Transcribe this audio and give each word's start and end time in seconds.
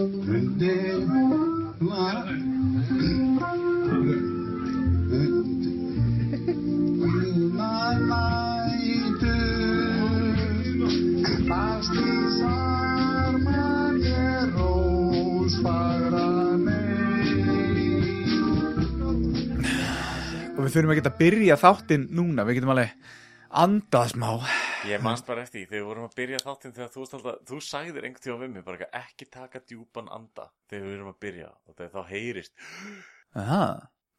og 0.00 0.08
við 20.64 20.74
þurfum 20.74 20.92
ekki 20.94 21.04
að 21.04 21.18
byrja 21.20 21.56
þáttinn 21.60 22.08
núna, 22.16 22.44
við 22.48 22.60
getum 22.60 22.72
alveg 22.72 22.90
andað 23.50 24.12
smá 24.14 24.28
Ég 24.88 25.02
manst 25.04 25.26
bara 25.28 25.42
eftir 25.44 25.60
því, 25.60 25.66
þegar 25.68 25.80
við 25.80 25.88
vorum 25.90 26.04
að 26.06 26.14
byrja 26.16 26.38
þáttinn 26.40 26.72
þegar 26.76 26.90
þú, 26.94 27.00
alltaf, 27.04 27.40
þú 27.50 27.56
sagðir 27.66 28.04
einhvern 28.06 28.24
tíma 28.24 28.38
við 28.40 28.50
mig 28.54 28.62
bara 28.64 28.86
ekki, 28.96 29.24
taka 29.28 29.60
djúpan 29.60 30.06
anda 30.08 30.44
þegar 30.70 30.86
við 30.86 30.94
erum 30.94 31.10
að 31.10 31.18
byrja 31.26 31.48
og 31.50 31.74
þegar 31.74 31.92
þá 31.96 32.02
heyrist 32.14 32.54
Aha. 33.40 33.64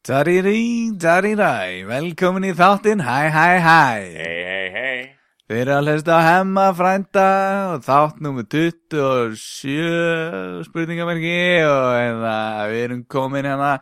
Darírí, 0.02 0.60
daríræ, 0.98 1.50
velkomin 1.86 2.48
í 2.48 2.52
þáttinn, 2.58 3.02
hæ, 3.06 3.18
hæ, 3.34 3.48
hæ. 3.62 3.82
hei, 4.18 4.38
hei, 4.46 4.68
hei 4.76 5.02
Þeir 5.50 5.60
eru 5.66 5.72
að 5.74 5.88
hlusta 5.90 6.12
á 6.14 6.20
hemma 6.22 6.64
frænda 6.78 7.26
og 7.74 7.80
þátt 7.84 8.18
nummer 8.24 8.44
27 8.46 10.62
spurningamerki 10.68 11.34
og 11.66 11.88
eða, 11.98 12.36
við 12.70 12.80
erum 12.86 13.02
komin 13.10 13.48
hérna, 13.50 13.72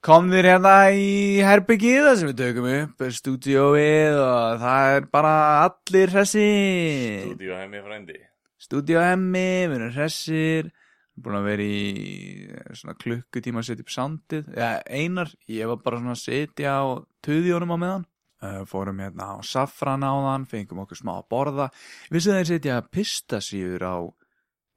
komnir 0.00 0.46
hérna 0.48 0.74
í 0.96 1.40
herbyggið 1.44 2.06
þar 2.06 2.14
sem 2.16 2.30
við 2.30 2.38
tökum 2.38 2.68
upp 2.72 3.02
stúdíóið 3.18 4.18
og 4.22 4.62
það 4.62 4.92
er 4.96 5.08
bara 5.12 5.32
allir 5.66 6.12
hressir. 6.14 7.26
Stúdíu 7.26 7.56
hemmi 7.58 7.82
frændi 7.84 8.20
Stúdíó 8.60 9.00
hemmi, 9.04 9.66
við 9.68 9.74
erum 9.76 9.92
hressir, 9.94 10.70
búin 11.20 11.36
að 11.38 11.46
vera 11.48 11.64
í 11.64 11.80
svona 12.76 12.96
klukkutíma 13.00 13.60
að 13.60 13.68
setja 13.68 13.84
upp 13.84 13.92
sandið, 13.92 14.50
ja, 14.56 14.70
einar, 14.88 15.32
ég 15.48 15.68
var 15.68 15.80
bara 15.84 16.00
svona 16.00 16.16
að 16.16 16.22
setja 16.22 16.74
á 16.76 16.84
tuðjónum 17.24 17.72
á 17.72 17.78
meðan. 17.80 18.08
Uh, 18.40 18.62
fórum 18.64 19.00
hérna 19.04 19.34
á 19.36 19.44
safran 19.44 20.04
á 20.04 20.12
þann, 20.12 20.46
fengum 20.48 20.80
okkur 20.84 20.96
smá 20.96 21.12
að 21.18 21.26
borða. 21.32 21.66
Vissu 22.08 22.32
þeir 22.32 22.48
setja 22.48 22.78
pistasíður 22.88 23.84
á 23.84 23.96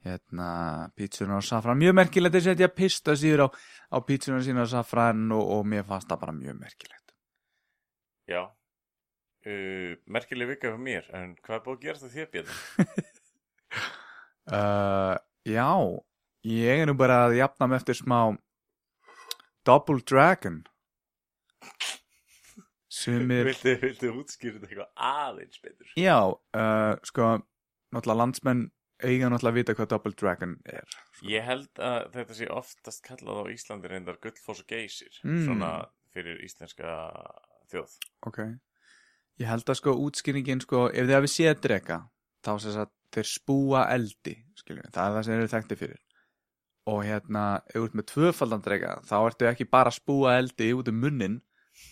hérna 0.03 0.49
pítsunar 0.97 1.39
á 1.39 1.43
safran. 1.43 1.79
Mjög 1.79 1.95
merkilegt 1.99 2.35
þeir 2.35 2.45
setja 2.49 2.71
pistasíður 2.71 3.45
á, 3.45 3.47
á 3.93 3.97
pítsunar 4.03 4.43
sína 4.43 4.67
á 4.67 4.73
safran 4.73 5.29
og, 5.31 5.43
og 5.57 5.63
mér 5.69 5.87
fannst 5.87 6.11
það 6.11 6.21
bara 6.25 6.35
mjög 6.37 6.59
merkilegt. 6.59 7.15
Já 8.29 8.43
uh, 8.43 9.95
Merkileg 10.05 10.53
vika 10.53 10.71
fyrir 10.71 10.83
mér, 10.83 11.09
en 11.15 11.35
hvað 11.43 11.57
er 11.57 11.65
búið 11.65 11.77
að 11.77 11.83
gerast 11.87 12.05
það 12.07 12.15
þér, 12.17 12.31
Björn? 12.35 12.53
Uh, 14.43 15.15
já, 15.47 15.71
ég 16.43 16.81
er 16.81 16.89
nú 16.89 16.97
bara 16.99 17.21
að 17.29 17.37
jafna 17.37 17.69
mig 17.71 17.79
eftir 17.79 17.95
smá 17.95 18.17
Double 19.63 20.03
Dragon. 20.03 20.57
Sumir... 22.91 23.47
Viltu, 23.47 23.77
viltu 23.79 24.11
útskýra 24.19 24.57
þetta 24.57 24.67
eitthvað 24.67 25.13
aðeins 25.13 25.63
betur? 25.63 25.93
Já, 25.95 26.17
uh, 26.35 26.91
sko, 27.07 27.29
náttúrulega 27.95 28.19
landsmenn 28.19 28.65
eiga 29.03 29.29
náttúrulega 29.29 29.51
að 29.53 29.57
vita 29.59 29.73
hvað 29.77 29.89
Double 29.93 30.13
Dragon 30.19 30.53
er. 30.65 30.85
Sko. 30.89 31.27
Ég 31.29 31.43
held 31.47 31.81
að 31.83 32.11
þetta 32.15 32.37
sé 32.39 32.47
oftast 32.51 33.03
kallað 33.05 33.41
á 33.41 33.43
Íslandi 33.53 33.91
reyndar 33.91 34.17
Gullfoss 34.23 34.63
og 34.63 34.67
Geysir 34.67 35.13
Mm. 35.23 35.45
svona 35.47 35.71
fyrir 36.13 36.41
íslenska 36.45 36.93
þjóð 37.71 37.97
Ok. 38.27 38.39
Ég 39.41 39.47
held 39.49 39.65
að 39.65 39.79
sko 39.79 39.93
útskýringin 39.97 40.61
sko, 40.61 40.87
ef 40.93 41.07
þið 41.07 41.15
hafið 41.17 41.31
séð 41.33 41.61
drega, 41.61 41.99
þá 42.45 42.51
sem 42.61 42.71
sagt 42.75 42.91
þeir 43.13 43.29
spúa 43.29 43.87
eldi, 43.93 44.35
skiljum 44.55 44.91
það 44.93 45.07
er 45.07 45.15
það 45.17 45.23
sem 45.23 45.33
þeir 45.33 45.41
eru 45.41 45.53
þekkti 45.53 45.77
fyrir. 45.79 45.99
Og 46.85 46.99
hérna, 47.07 47.43
ef 47.67 47.73
þú 47.79 47.83
ert 47.87 47.93
með 47.95 48.05
tvöfaldan 48.11 48.61
drega, 48.65 48.93
þá 49.07 49.15
ertu 49.25 49.47
ekki 49.49 49.69
bara 49.71 49.89
að 49.89 49.97
spúa 50.01 50.37
eldi 50.37 50.69
út 50.77 50.87
um 50.91 50.99
munnin, 51.01 51.41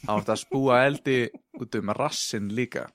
þá 0.06 0.12
ertu 0.20 0.34
að 0.36 0.42
spúa 0.44 0.82
eldi 0.86 1.18
út 1.60 1.76
um 1.80 1.90
rassin 1.98 2.50
líka. 2.54 2.90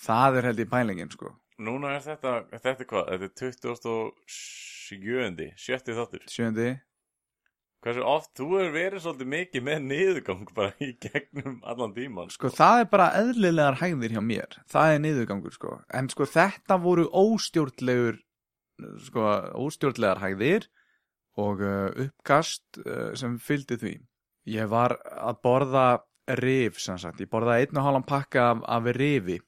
Það 0.00 0.38
er 0.40 0.48
held 0.50 0.62
í 0.64 0.68
pælingin, 0.70 1.10
sko. 1.12 1.34
Núna 1.60 1.96
er 1.96 2.04
þetta, 2.04 2.36
þetta 2.54 2.70
er 2.72 2.86
hvað? 2.88 3.10
Þetta 3.10 3.26
er 3.26 3.56
27. 3.60 5.48
sjötti 5.60 5.96
þáttur 5.96 6.22
Sjöndi, 6.30 6.70
Hversu 7.80 8.02
oft, 8.04 8.34
þú 8.36 8.46
hefur 8.58 8.74
verið 8.74 9.00
svolítið 9.00 9.28
mikið 9.32 9.62
með 9.64 9.84
niðurgang 9.88 10.50
bara 10.56 10.74
í 10.84 10.90
gegnum 11.00 11.54
allan 11.64 11.94
tíman 11.96 12.32
sko 12.32 12.50
það 12.52 12.82
er 12.82 12.90
bara 12.92 13.06
eðlilegar 13.16 13.78
hægðir 13.80 14.16
hjá 14.16 14.20
mér. 14.24 14.58
Það 14.68 14.92
er 14.92 15.00
niðurgangur, 15.06 15.54
sko. 15.56 15.78
En 15.96 16.10
sko 16.12 16.26
þetta 16.28 16.76
voru 16.82 17.06
óstjórnlegur, 17.08 18.20
sko, 19.06 19.24
óstjórnlegar 19.64 20.20
hægðir 20.20 20.68
og 21.40 21.64
uh, 21.64 21.88
uppkast 22.04 22.82
uh, 22.84 23.14
sem 23.16 23.40
fylgdi 23.40 23.80
því. 23.80 23.94
Ég 24.52 24.68
var 24.68 24.98
að 25.16 25.40
borða 25.44 25.86
rif, 26.40 26.76
sem 26.84 27.00
sagt. 27.00 27.24
Ég 27.24 27.32
borðaði 27.32 27.64
einn 27.64 27.80
og 27.80 27.88
hálfan 27.88 28.08
pakka 28.12 28.50
af, 28.50 28.64
af 28.76 28.92
rifi 28.96 29.40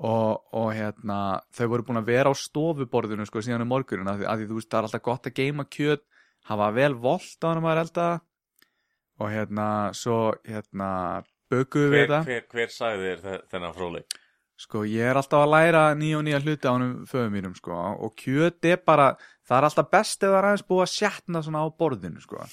og, 0.00 0.40
og 0.56 0.70
hérna, 0.72 1.18
þau 1.52 1.66
voru 1.74 1.84
búin 1.90 2.00
að 2.00 2.08
vera 2.08 2.32
á 2.32 2.34
stofuborðinu, 2.36 3.26
sko, 3.28 3.42
síðan 3.44 3.66
um 3.66 3.72
morgunin 3.74 4.08
því, 4.08 4.24
af 4.30 4.38
því 4.40 4.46
þú 4.48 4.56
veist, 4.56 4.70
það 4.72 4.78
er 4.80 4.88
alltaf 4.88 5.04
gott 5.04 5.28
að 5.28 5.36
geima 5.36 5.66
kjöt, 5.68 6.04
hafa 6.48 6.70
vel 6.72 6.94
volt 7.02 7.44
á 7.44 7.46
hann 7.50 7.60
maður 7.64 7.82
elda 7.84 8.06
og 9.20 9.28
hérna, 9.28 9.66
svo, 9.96 10.16
hérna, 10.48 10.88
bökuðu 11.52 11.92
við 11.92 12.06
þetta. 12.06 12.22
hver, 12.30 12.46
hver 12.54 12.72
sagði 12.72 13.10
þér 13.10 13.22
þe- 13.26 13.42
þennan 13.52 13.76
fróleik? 13.76 14.16
Sko, 14.60 14.82
ég 14.88 15.08
er 15.08 15.16
alltaf 15.16 15.44
að 15.44 15.52
læra 15.54 15.84
nýja 15.96 16.18
og 16.18 16.24
nýja 16.26 16.40
hluti 16.44 16.68
á 16.68 16.72
hann 16.72 16.88
föðum 17.08 17.36
mínum, 17.36 17.54
sko, 17.56 17.76
og 17.76 18.16
kjöt 18.20 18.64
er 18.72 18.80
bara, 18.84 19.10
það 19.48 19.58
er 19.58 19.68
alltaf 19.68 19.92
best 19.92 20.24
ef 20.24 20.28
það 20.32 20.40
er 20.40 20.48
aðeins 20.50 20.66
búið 20.68 20.84
að 20.86 20.92
sjatna 20.96 21.44
svona 21.44 21.62
á 21.64 21.68
borðinu, 21.76 22.24
sko. 22.24 22.44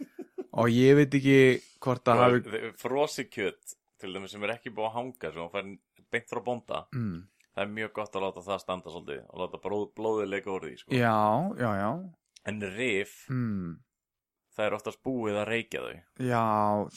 og 0.58 0.70
ég 0.74 0.98
veit 0.98 1.14
ekki 1.18 1.40
hvort 1.82 2.06
það 2.06 2.22
hafi, 2.24 2.70
Frosi 2.82 3.26
kjöt, 3.30 3.76
til 4.02 4.14
dæmis 4.14 4.34
sem 4.34 4.42
er 4.46 4.56
ekki 4.58 4.74
búið 4.74 4.90
að 4.90 4.96
hanga 4.98 5.50
fær 5.54 5.70
beint 6.12 6.30
frá 6.30 6.42
bónda. 6.44 6.84
Mm, 6.94 7.24
það 7.56 7.64
er 7.64 7.74
mjög 7.80 7.96
gott 7.96 8.16
að 8.16 8.26
láta 8.26 8.44
það 8.46 8.62
standa 8.62 8.92
svolítið 8.92 9.24
og 9.26 9.42
láta 9.42 9.60
blóð, 9.64 9.88
blóðið 9.96 10.30
leika 10.34 10.52
úr 10.52 10.68
því 10.68 10.76
sko. 10.82 10.94
já, 10.94 11.16
já, 11.56 11.70
já, 11.80 11.90
en 12.46 12.62
rif, 12.76 13.14
mm, 13.32 13.72
það 14.56 14.66
er 14.66 14.76
oftast 14.78 15.02
búið 15.04 15.40
að 15.40 15.48
reykja 15.50 15.82
þau. 15.84 15.96
Já, 16.30 16.44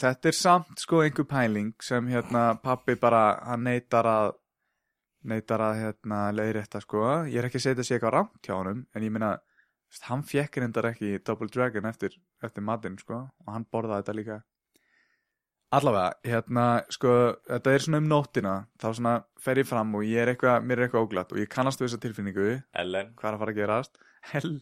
þetta 0.01 0.31
er 0.31 0.37
samt, 0.37 0.83
sko, 0.83 1.01
einhver 1.03 1.27
pæling 1.29 1.73
sem, 1.83 2.11
hérna, 2.11 2.43
pappi 2.63 2.95
bara, 2.99 3.23
hann 3.47 3.65
neytar 3.67 4.09
að, 4.09 4.31
neytar 5.29 5.63
að, 5.65 5.81
hérna, 5.83 6.21
leiðrétta, 6.35 6.83
sko, 6.85 7.05
ég 7.27 7.41
er 7.41 7.49
ekki 7.49 7.59
að 7.59 7.65
setja 7.67 7.87
sig 7.87 7.97
eitthvað 7.97 8.15
rámt 8.15 8.39
hjá 8.45 8.55
honum, 8.55 8.85
en 8.95 9.07
ég 9.07 9.15
veist, 9.15 10.05
hann 10.05 10.23
fekk 10.23 10.61
reyndar 10.61 10.91
ekki 10.91 11.17
Double 11.25 11.49
Dragon 11.49 11.89
eftir, 11.89 12.15
eftir 12.45 12.63
matinn, 12.63 12.99
sko, 13.01 13.25
og 13.45 13.53
hann 13.55 13.67
borðaði 13.71 14.03
þetta 14.03 14.17
líka. 14.19 14.39
Allavega, 15.69 16.15
hérna, 16.25 16.65
sko, 16.89 17.15
þetta 17.45 17.73
er 17.75 17.83
svona 17.85 17.99
um 18.01 18.07
nóttina, 18.09 18.53
þá 18.81 18.87
svona 18.97 19.11
fer 19.37 19.59
ég 19.61 19.67
fram 19.69 19.91
og 19.99 20.05
ég 20.07 20.23
er 20.23 20.31
eitthvað, 20.31 20.63
mér 20.65 20.79
er 20.79 20.87
eitthvað 20.87 21.05
óglatt 21.05 21.33
og 21.35 21.41
ég 21.43 21.51
kannast 21.51 21.81
við 21.81 21.91
þessa 21.91 22.03
tilfinningu, 22.05 22.47
Ellen, 22.81 23.11
hvað 23.19 23.29
er 23.29 23.37
að 23.37 23.43
fara 23.43 23.53
að 23.53 23.59
gerast? 23.59 23.99
Hell. 24.31 24.55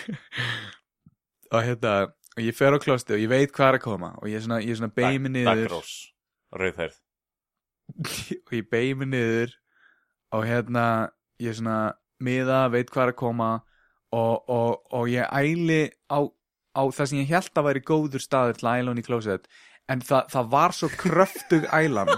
og 1.54 1.64
hérna, 1.64 1.94
og 2.36 2.42
ég 2.44 2.56
fer 2.56 2.76
á 2.76 2.78
klosti 2.82 3.16
og 3.16 3.22
ég 3.22 3.30
veit 3.32 3.54
hvað 3.54 3.72
er 3.72 3.78
að 3.78 3.84
koma 3.86 4.10
og 4.20 4.28
ég 4.30 4.38
er 4.38 4.44
svona, 4.44 4.60
ég 4.64 4.74
er 4.74 4.80
svona 4.80 4.96
beig 5.00 5.16
mig 5.20 5.34
niður 5.34 5.62
Dagrós 5.64 5.94
Rauðherð 6.60 7.00
og 8.44 8.54
ég 8.54 8.68
beig 8.70 8.92
mig 9.00 9.10
niður 9.14 9.56
og 10.36 10.46
hérna, 10.46 10.84
ég 11.42 11.54
er 11.54 11.58
svona 11.58 11.80
miða, 12.22 12.60
veit 12.72 12.92
hvað 12.92 13.08
er 13.08 13.14
að 13.14 13.20
koma 13.24 13.50
og, 14.12 14.36
og, 14.50 14.84
og 14.94 15.10
ég 15.10 15.26
æli 15.32 15.82
á, 16.12 16.28
á 16.76 16.82
það 16.92 17.10
sem 17.10 17.22
ég 17.22 17.32
held 17.32 17.50
að 17.56 17.68
væri 17.70 17.84
góður 17.88 18.24
staður 18.24 18.60
til 18.60 18.68
að 18.68 18.82
æla 18.82 18.94
hún 18.94 19.02
í 19.02 19.06
klósett 19.06 19.50
en 19.90 20.02
það, 20.06 20.26
það 20.34 20.50
var 20.54 20.76
svo 20.76 20.90
kröftug 21.00 21.66
ælan 21.74 22.12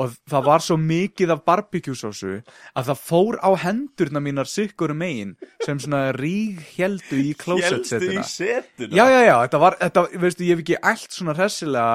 og 0.00 0.14
það 0.30 0.46
var 0.46 0.62
svo 0.64 0.76
mikið 0.80 1.32
af 1.34 1.42
barbecue-sósu 1.48 2.36
að 2.78 2.90
það 2.90 3.02
fór 3.02 3.38
á 3.42 3.50
hendurna 3.64 4.22
mínar 4.22 4.48
sikkur 4.50 4.94
megin 4.96 5.34
sem 5.64 5.80
svona 5.82 6.10
ríg 6.16 6.60
heldu 6.76 7.18
í 7.18 7.32
Hélstu 7.32 7.42
klósettsetina 7.42 8.22
í 8.22 8.28
setuna. 8.28 8.94
Já, 8.94 9.04
já, 9.10 9.20
já, 9.26 9.34
þetta 9.44 9.62
var, 9.64 9.76
þetta, 9.82 10.06
veistu, 10.22 10.46
ég 10.46 10.56
hef 10.56 10.64
ekki 10.64 10.80
allt 10.92 11.18
svona 11.18 11.36
hressilega 11.36 11.90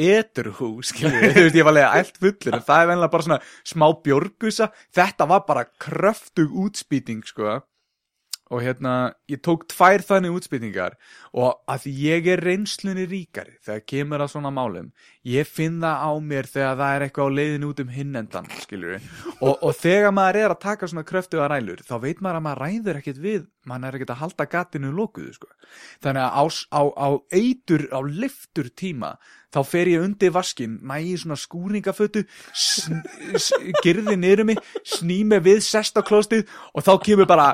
eturhú, 0.00 0.70
skilur 0.86 1.26
þú 1.36 1.46
veist, 1.46 1.58
ég 1.58 1.66
var 1.66 1.74
alveg 1.74 1.98
allt 2.00 2.20
fullur, 2.22 2.54
en 2.56 2.66
það 2.66 2.82
er 2.82 2.92
venlega 2.92 3.14
bara 3.14 3.28
svona 3.28 3.40
smá 3.72 3.86
björgusa, 4.04 4.70
þetta 4.96 5.30
var 5.30 5.46
bara 5.48 5.66
kröftug 5.82 6.54
útspýting, 6.66 7.22
sko 7.26 7.60
og 8.50 8.64
hérna, 8.64 9.14
ég 9.30 9.38
tók 9.46 9.68
tvær 9.70 10.02
þannig 10.02 10.34
útspýtingar 10.34 10.96
og 11.38 11.60
að 11.70 11.86
ég 11.94 12.26
er 12.32 12.42
reynslunni 12.42 13.06
ríkari 13.06 13.54
þegar 13.62 13.84
kemur 13.92 14.24
að 14.24 14.32
svona 14.32 14.50
málum 14.54 14.90
ég 15.26 15.46
finn 15.46 15.78
það 15.82 16.02
á 16.02 16.10
mér 16.32 16.48
þegar 16.50 16.78
það 16.80 16.94
er 16.96 17.04
eitthvað 17.06 17.30
á 17.30 17.36
leiðin 17.38 17.68
út 17.68 17.82
um 17.84 17.92
hinnendan, 17.94 18.50
og, 19.38 19.54
og 19.54 19.74
þegar 19.78 20.14
maður 20.16 20.40
er 20.40 20.54
að 20.54 20.62
taka 20.64 20.90
svona 20.90 21.06
kröftuga 21.06 21.48
rælur 21.52 21.84
þá 21.86 21.94
veit 22.02 22.22
maður 22.24 22.40
að 22.40 22.46
maður 22.48 22.62
ræður 22.64 23.00
ekkert 23.02 23.20
við 23.22 23.44
maður 23.68 23.86
er 23.86 23.98
ekkert 23.98 24.14
að 24.14 24.22
halda 24.24 24.46
gatinu 24.50 24.90
lokuðu 24.96 25.34
sko. 25.36 25.50
þannig 26.02 26.24
að 26.24 26.32
á, 26.34 26.44
á, 26.72 26.82
á 26.96 27.08
eitur 27.36 27.86
á 27.92 28.00
liftur 28.02 28.70
tíma 28.72 29.14
þá 29.50 29.60
fer 29.66 29.90
ég 29.90 30.04
undir 30.04 30.32
vaskin 30.34 30.78
nægi 30.86 31.16
svona 31.20 31.38
skúringafötu 31.38 32.24
girði 33.84 34.16
niður 34.16 34.46
mig 34.48 34.62
sný 34.86 35.20
mig 35.26 35.44
við 35.44 35.62
sesta 35.66 36.04
klóstið 36.06 36.48
og 36.72 36.86
þá 36.86 36.92
kemur 37.04 37.28
bara 37.30 37.52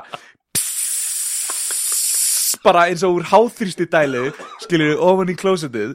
bara 2.67 2.87
eins 2.89 3.03
og 3.07 3.15
úr 3.15 3.27
háþrýsti 3.29 3.87
dælu 3.87 4.27
skilur 4.59 4.99
ofan 5.07 5.31
í 5.31 5.35
klósetið 5.39 5.93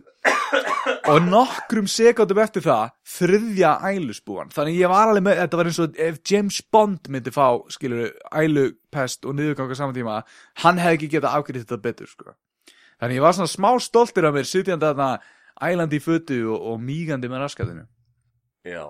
og 1.10 1.26
nokkrum 1.26 1.88
sekundum 1.90 2.40
eftir 2.40 2.64
það 2.64 2.94
þriðja 3.12 3.72
ælusbúan. 3.90 4.52
Þannig 4.54 4.78
ég 4.80 4.92
var 4.92 5.10
alveg 5.10 5.26
með, 5.26 5.40
þetta 5.42 5.60
var 5.60 5.68
eins 5.68 5.80
og 5.82 6.00
ef 6.06 6.20
James 6.30 6.60
Bond 6.72 7.10
myndi 7.12 7.34
fá, 7.34 7.46
skilur 7.74 8.14
ælupest 8.32 9.28
og 9.28 9.36
niðurganga 9.36 9.76
saman 9.78 9.96
tíma 9.98 10.18
hann 10.64 10.80
hefði 10.80 10.98
ekki 10.98 11.12
getað 11.16 11.38
afgriðt 11.38 11.66
þetta 11.66 11.84
betur 11.84 12.10
sko. 12.10 12.36
þannig 13.02 13.18
ég 13.18 13.26
var 13.26 13.36
svona 13.36 13.52
smá 13.52 13.70
stoltur 13.82 14.28
af 14.28 14.36
mér 14.36 14.48
sitjandi 14.48 14.88
þarna 14.88 15.10
ælandi 15.60 15.98
í 15.98 16.04
fötu 16.04 16.38
og, 16.54 16.68
og 16.72 16.80
mígandi 16.80 17.28
með 17.28 17.44
raskatinu. 17.44 17.84
Já. 18.64 18.86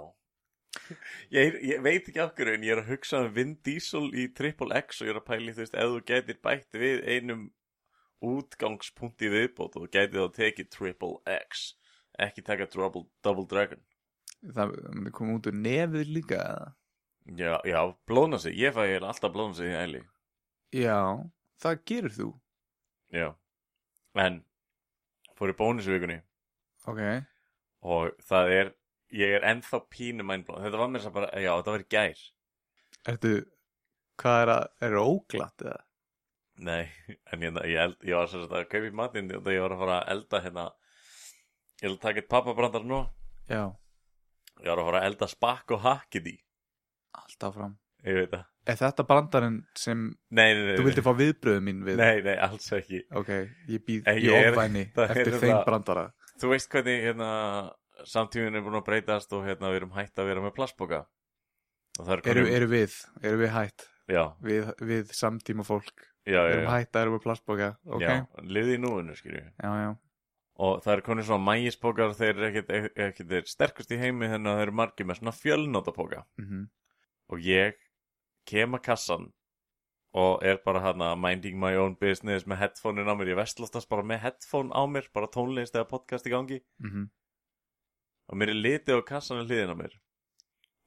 Ég, 1.33 1.59
ég 1.65 1.81
veit 1.85 2.07
ekki 2.07 2.21
af 2.21 2.37
hverju 2.37 2.55
en 2.57 2.65
ég 2.65 2.77
er 2.77 2.83
að 2.83 2.93
hugsa 2.93 3.25
um 3.25 3.33
Vin 3.35 3.57
Diesel 3.65 4.07
í 4.13 4.29
Triple 4.37 4.77
X 4.85 5.01
og 5.01 5.09
ég 5.09 5.15
er 5.15 5.21
að 5.21 5.29
pæli 5.29 5.57
þú 5.57 5.65
veist 5.65 5.77
ef 5.77 5.91
þú 5.91 6.01
getur 6.09 6.39
bætt 6.45 6.79
við 6.81 7.03
einum 7.09 7.51
útgangspunkti 8.23 9.31
viðbót 9.33 9.79
og 9.81 9.89
getur 9.93 10.29
þá 10.29 10.37
tekið 10.39 10.71
Triple 10.75 11.39
X 11.39 11.73
ekki 12.21 12.45
taka 12.47 12.69
Double, 12.71 13.07
double 13.25 13.49
Dragon. 13.51 13.81
Það 14.43 14.73
koma 15.15 15.39
út 15.39 15.49
úr 15.49 15.59
nefið 15.59 16.15
líka 16.17 16.41
eða? 16.41 16.73
Já, 17.39 17.53
já, 17.63 17.79
blóna 18.11 18.39
sig, 18.43 18.57
ég 18.59 18.75
fæ 18.75 18.83
eiginlega 18.83 19.13
alltaf 19.13 19.31
blóna 19.31 19.55
sig 19.55 19.71
í 19.71 19.77
æli 19.79 20.01
já, 20.73 20.99
það 21.61 21.83
gerir 21.89 22.15
þú. 22.17 22.29
Já. 23.13 23.29
En 24.19 24.43
fór 25.37 25.53
í 25.53 25.57
bónusvikunni. 25.57 26.19
Ok, 26.89 27.01
og 27.87 28.17
það 28.27 28.55
er 28.57 28.73
ég 29.13 29.37
er 29.37 29.47
ennþá 29.47 29.83
pínu 29.93 30.25
mændblóð 30.27 30.65
þetta 30.65 30.81
var 30.81 30.91
mér 30.91 31.05
svo 31.05 31.13
bara, 31.15 31.29
já 31.37 31.53
þetta 31.53 31.75
var 31.75 31.85
í 31.85 31.89
gær. 31.93 32.23
Ertu 33.13 33.33
hvað 34.23 34.43
er 34.43 34.53
að, 34.55 34.65
er 34.81 34.97
það 34.97 35.11
óglatt 35.13 35.65
eða? 35.67 35.81
Nei, 36.63 36.85
en 37.33 37.41
ég, 37.43 37.57
ég, 37.65 37.79
eld, 37.81 37.97
ég 38.05 38.15
var 38.19 38.29
svo 38.29 38.43
að 38.45 38.67
kaupa 38.69 38.87
í 38.87 38.93
matinn 38.95 39.31
og 39.35 39.47
ég 39.51 39.63
var 39.65 39.73
að 39.75 39.81
fara 39.83 39.99
að 40.03 40.11
elda 40.15 40.41
hérna 40.45 40.65
ég 41.83 41.89
vil 41.89 41.99
taka 42.03 42.21
eitt 42.21 42.29
pappabrandar 42.31 42.85
nú. 42.87 42.99
Já, 43.49 43.65
ég 44.61 44.69
var 44.69 44.83
að 44.83 44.89
fara 44.91 45.01
að 45.01 45.07
elda 45.11 45.29
spakk 45.33 45.73
og 45.77 45.81
hakkið 45.87 46.29
í 46.35 46.37
allt 47.19 47.47
áfram. 47.49 47.79
Ég 48.05 48.19
veit 48.21 48.31
það. 48.35 48.45
Er 48.63 48.79
þetta 48.79 49.05
brandarinn 49.09 49.57
sem 49.75 50.03
Nei, 50.31 50.53
nei, 50.55 50.63
nei, 50.69 50.77
þú 50.79 50.85
vildi 50.87 51.03
fá 51.03 51.11
viðbröðu 51.19 51.63
mín 51.67 51.81
við? 51.87 51.97
nei, 51.99 52.21
nei, 52.23 52.37
alls 52.47 52.69
ekki. 52.77 53.01
Ok, 53.19 53.31
ég 53.73 53.83
býð 53.89 54.07
í 54.07 54.29
er- 54.31 54.55
er 55.09 55.17
eftir 55.17 55.33
það- 55.35 55.43
þeim 55.47 55.65
brandara. 55.67 56.05
Þú 56.39 56.53
veist 56.53 56.71
hvernig 56.71 57.03
hérna 57.09 57.31
samtíðin 58.07 58.57
er 58.59 58.63
búin 58.67 58.79
að 58.79 58.87
breytast 58.87 59.33
og 59.35 59.45
hérna 59.49 59.73
við 59.73 59.81
erum 59.83 59.97
hætt 59.97 60.19
að 60.19 60.31
vera 60.31 60.45
með 60.45 60.55
er 62.23 62.31
Eru, 62.33 62.47
eru 62.61 62.69
við, 62.71 62.95
eru 63.23 63.43
við 63.43 63.53
hætt? 63.57 63.89
Já, 64.11 64.23
Við, 64.43 64.71
við 64.83 65.13
samtíma 65.15 65.65
fólk. 65.67 65.93
Já, 66.27 66.33
já, 66.33 66.53
Erum 66.53 66.65
já, 66.65 66.71
hætt 66.79 66.93
að 66.97 67.03
eru 67.07 67.13
með 67.17 67.23
plastboka. 67.27 67.69
Ok, 67.87 68.01
já 68.03 68.11
já, 68.17 68.27
liði 68.43 68.75
í 68.77 68.81
núinu, 68.83 69.17
skilju. 69.19 69.45
Og 70.63 70.83
það 70.85 70.93
er 70.97 71.01
konið 71.07 71.25
svona 71.27 71.45
mægispokar 71.49 72.13
þeir 72.15 72.37
eru 72.37 72.49
ekkit 73.09 73.29
þeir 73.33 73.47
sterkust 73.49 73.91
í 73.91 73.99
heimi 73.99 74.29
þannig 74.29 74.51
að 74.53 74.59
þeir 74.61 74.67
eru 74.69 74.77
margir 74.83 75.07
með 75.09 75.19
svona 75.21 75.33
fjölnótapoka 75.33 76.25
Mhm. 76.39 76.67
og 77.33 77.39
ég 77.41 77.75
kem 78.47 78.73
að 78.77 78.83
kassan 78.83 79.33
og 80.15 80.43
er 80.45 80.59
bara 80.65 80.81
hana 80.81 81.15
minding 81.17 81.59
my 81.59 81.75
own 81.75 81.95
business 81.95 82.45
með 82.45 82.59
headphone-in 82.59 83.09
á 83.09 83.15
mér. 83.17 83.33
Ég 83.33 83.37
vestlastast 83.41 83.89
bara 83.89 84.03
með 84.03 84.21
headphone 84.21 84.71
á 84.71 84.85
mér 84.87 85.09
bara 85.15 85.27
tónlist 85.27 85.73
eða 85.75 85.89
podcast 85.89 86.27
í 86.27 86.31
gangi. 86.31 86.61
Mhm. 86.81 87.09
og 88.29 88.39
mér 88.39 88.49
er 88.51 88.55
litið 88.63 89.01
á 89.01 89.05
kassan 89.05 89.47
hliðin 89.47 89.73
á 89.73 89.77
mér. 89.77 89.93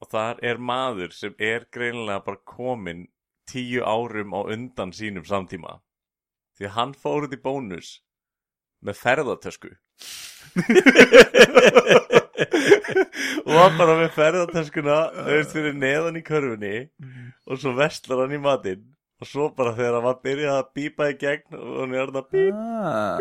Og 0.00 0.08
þar 0.08 0.38
er 0.42 0.56
maður 0.58 1.12
sem 1.12 1.34
er 1.38 1.66
greinilega 1.72 2.24
bara 2.24 2.38
kominn 2.46 3.08
tíu 3.50 3.82
árum 3.86 4.34
á 4.36 4.40
undan 4.52 4.92
sínum 4.96 5.24
samtíma. 5.26 5.78
Því 6.56 6.68
að 6.70 6.76
hann 6.78 6.94
fór 6.96 7.26
út 7.28 7.34
í 7.36 7.40
bónus 7.42 7.96
með 8.84 8.98
ferðartösku 9.02 9.72
og 13.46 13.54
var 13.54 13.72
bara 13.78 13.94
með 14.00 14.10
ferðartöskuna 14.16 14.96
veist 15.28 15.54
fyrir 15.54 15.76
neðan 15.76 16.18
í 16.20 16.22
körfunni 16.26 16.74
og 17.46 17.60
svo 17.60 17.72
vestlar 17.78 18.24
hann 18.24 18.36
í 18.36 18.42
matinn. 18.42 18.84
Og 19.16 19.24
svo 19.30 19.46
bara 19.56 19.72
þegar 19.72 19.94
hann 19.96 20.04
var 20.04 20.18
byrjað 20.26 20.58
að 20.60 20.66
bípa 20.76 21.06
í 21.08 21.14
gegn 21.16 21.54
og 21.56 21.76
hann 21.80 21.94
er 21.96 22.10
að 22.12 22.26
bíp 22.34 22.56
Ah, 22.56 23.20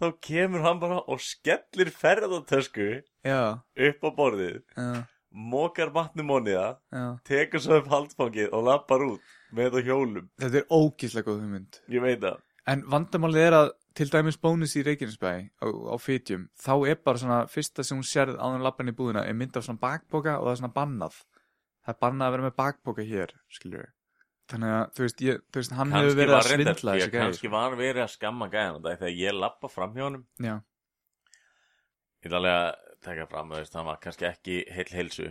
þá 0.00 0.06
kemur 0.26 0.64
hann 0.64 0.80
bara 0.82 0.98
og 1.06 1.22
skellir 1.22 1.92
ferðartösku 1.94 2.88
já, 3.22 3.42
upp 3.62 4.00
á 4.02 4.10
borðið 4.16 4.56
já, 4.74 4.88
mokar 5.30 5.92
það 5.94 6.74
já. 6.90 7.04
tekur 7.30 7.62
svo 7.62 7.78
upp 7.78 7.92
halsfangið 7.94 8.50
og 8.50 8.66
lappar 8.66 9.06
út 9.06 9.22
með 9.56 9.74
það 9.76 9.90
hjólum 9.90 10.30
Þetta 10.40 10.62
er 10.62 10.70
ógíslega 10.70 11.26
góð 11.28 11.42
hugmynd. 11.44 11.80
ég 11.90 12.04
veit 12.04 12.22
það 12.24 12.40
En 12.70 12.82
vandamálið 12.92 13.46
er 13.48 13.56
að 13.56 13.70
til 13.98 14.06
dæmis 14.12 14.38
bónus 14.40 14.76
í 14.78 14.82
Reykjanesbæ 14.86 15.30
á, 15.60 15.66
á 15.66 15.96
fitjum, 15.98 16.46
þá 16.60 16.72
er 16.92 16.98
bara 17.02 17.20
svona 17.20 17.38
fyrsta 17.50 17.84
sem 17.84 17.98
hún 17.98 18.06
sérð 18.06 18.36
áður 18.38 18.60
en 18.60 18.66
lappan 18.66 18.92
í 18.92 18.94
búðina 18.96 19.24
er 19.26 19.34
mynd 19.36 19.56
af 19.58 19.66
svona 19.66 19.82
bakboka 19.82 20.36
og 20.38 20.46
það 20.46 20.52
er 20.52 20.60
svona 20.60 20.76
bannað. 20.76 21.16
Það 21.80 21.94
er 21.94 21.98
bannað 22.04 22.26
að 22.28 22.34
vera 22.36 22.46
með 22.46 22.54
bakboka 22.60 23.06
hér, 23.08 23.34
skiljur. 23.50 23.88
Þannig 24.50 24.74
að, 24.76 24.84
þú 24.94 25.04
veist, 25.04 25.24
ég, 25.26 25.42
þú 25.50 25.60
veist, 25.60 25.74
hann 25.78 25.94
hefur 25.94 26.16
verið 26.18 26.36
að 26.36 26.48
svindla 26.48 26.94
þessu 26.94 27.10
gæði. 27.10 27.22
kannski 27.24 27.50
var 27.52 27.76
verið 27.78 28.02
að 28.04 28.12
skamma 28.14 28.48
gæðan 28.50 28.86
þegar 28.86 29.12
ég 29.14 29.36
lappa 29.38 29.70
fram 29.70 29.94
hjá 29.94 30.06
Já, 30.42 30.54
ég 32.20 32.30
ætla 32.30 32.54
að 32.54 32.70
taka 33.06 33.26
fram 33.30 33.54
veist, 33.54 33.76
hann 33.78 33.86
var 33.88 34.00
kannski 34.02 34.26
ekki 34.28 34.56
heil 34.74 34.88
heilsu 34.92 35.28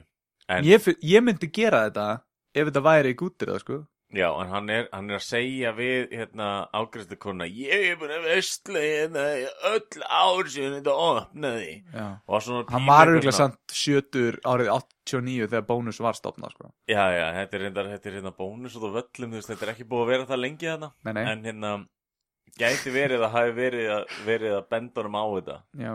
en, 0.49 0.65
ég, 0.65 0.87
ég 1.05 1.25
myndi 1.25 1.49
gera 1.53 1.83
þetta 1.87 2.07
ef 2.55 2.69
þetta 2.69 2.83
væri 2.85 3.11
í 3.13 3.17
gútir 3.19 3.51
það, 3.51 3.59
sko. 3.65 3.79
Já, 4.15 4.27
en 4.41 4.49
hann 4.53 4.69
er, 4.73 4.87
hann 4.93 5.09
er 5.11 5.19
að 5.19 5.25
segja 5.25 5.73
við 5.77 6.15
hérna 6.17 6.47
ágræstukonna 6.75 7.45
ég 7.49 7.91
er 7.93 8.15
að 8.17 8.25
vestla 8.29 8.81
hérna 8.83 9.25
í 9.37 9.43
öll 9.69 10.05
ár 10.07 10.49
síðan 10.49 10.79
þetta 10.79 10.95
opnaði. 11.05 11.75
Já. 11.93 12.07
og 12.25 12.43
svona 12.45 12.65
Hann 12.73 12.89
var 12.89 13.13
örgulega 13.13 13.35
samt 13.37 13.75
sjötur 13.75 14.39
árið 14.45 14.71
89 14.79 15.47
þegar 15.51 15.67
bónus 15.69 16.01
var 16.01 16.17
stopnað, 16.17 16.55
sko. 16.57 16.73
já, 16.89 17.03
já, 17.13 17.25
þetta 17.37 17.57
er 17.59 17.65
reyndar, 17.65 17.93
þetta 17.93 18.09
er 18.09 18.19
hérna 18.19 18.35
bónus 18.37 18.75
og 18.77 18.85
þú 18.87 18.91
völlum, 18.97 19.37
veist, 19.37 19.53
þetta 19.53 19.67
er 19.67 19.73
ekki 19.75 19.87
búið 19.89 20.05
að 20.05 20.11
vera 20.15 20.29
það 20.33 20.43
lengi 20.45 20.69
þarna. 20.69 20.91
Nei, 21.05 21.13
nei, 21.17 21.23
en 21.33 21.47
hérna 21.49 21.73
gæti 22.59 22.93
verið 22.93 23.25
að 23.25 23.35
hafi 23.37 23.51
verið 23.57 23.91
að, 23.95 24.15
verið 24.25 24.55
að 24.57 24.69
benda 24.73 25.01
honum 25.03 25.17
á 25.19 25.25
þetta. 25.37 25.57
Já, 25.85 25.93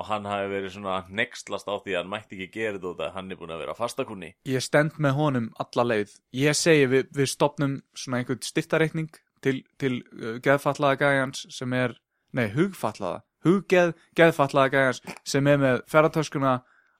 og 0.00 0.08
hann 0.08 0.28
hafi 0.28 0.48
verið 0.48 0.74
svona 0.78 0.98
nextlast 1.12 1.68
á 1.68 1.76
því 1.76 1.94
að 1.94 1.98
hann 2.00 2.12
mætti 2.14 2.36
ekki 2.38 2.50
gera 2.54 2.80
þetta 2.80 3.08
að 3.08 3.16
hann 3.18 3.32
er 3.32 3.40
búin 3.40 3.52
að 3.52 3.64
vera 3.66 3.76
fastakunni. 3.76 4.30
Ég 4.48 4.64
stend 4.64 4.96
með 4.96 5.16
honum 5.18 5.48
alla 5.60 5.86
leið. 5.92 6.14
Ég 6.40 6.56
segi 6.56 6.86
við, 6.88 7.10
við 7.16 7.32
stopnum 7.34 7.80
svona 7.92 8.20
einhvern 8.22 8.40
styrtareikning 8.44 9.10
til, 9.44 9.58
til 9.80 9.98
uh, 10.16 10.38
geðfallaða 10.44 11.00
gæjans 11.04 11.44
sem 11.52 11.76
er 11.76 11.98
nei, 12.36 12.46
hugfallaða 12.54 13.20
huggeð, 13.44 13.94
geðfallaða 14.16 14.72
gæjans 14.74 15.02
sem 15.28 15.48
er 15.48 15.60
með 15.60 15.82
ferratöskuna 15.90 16.56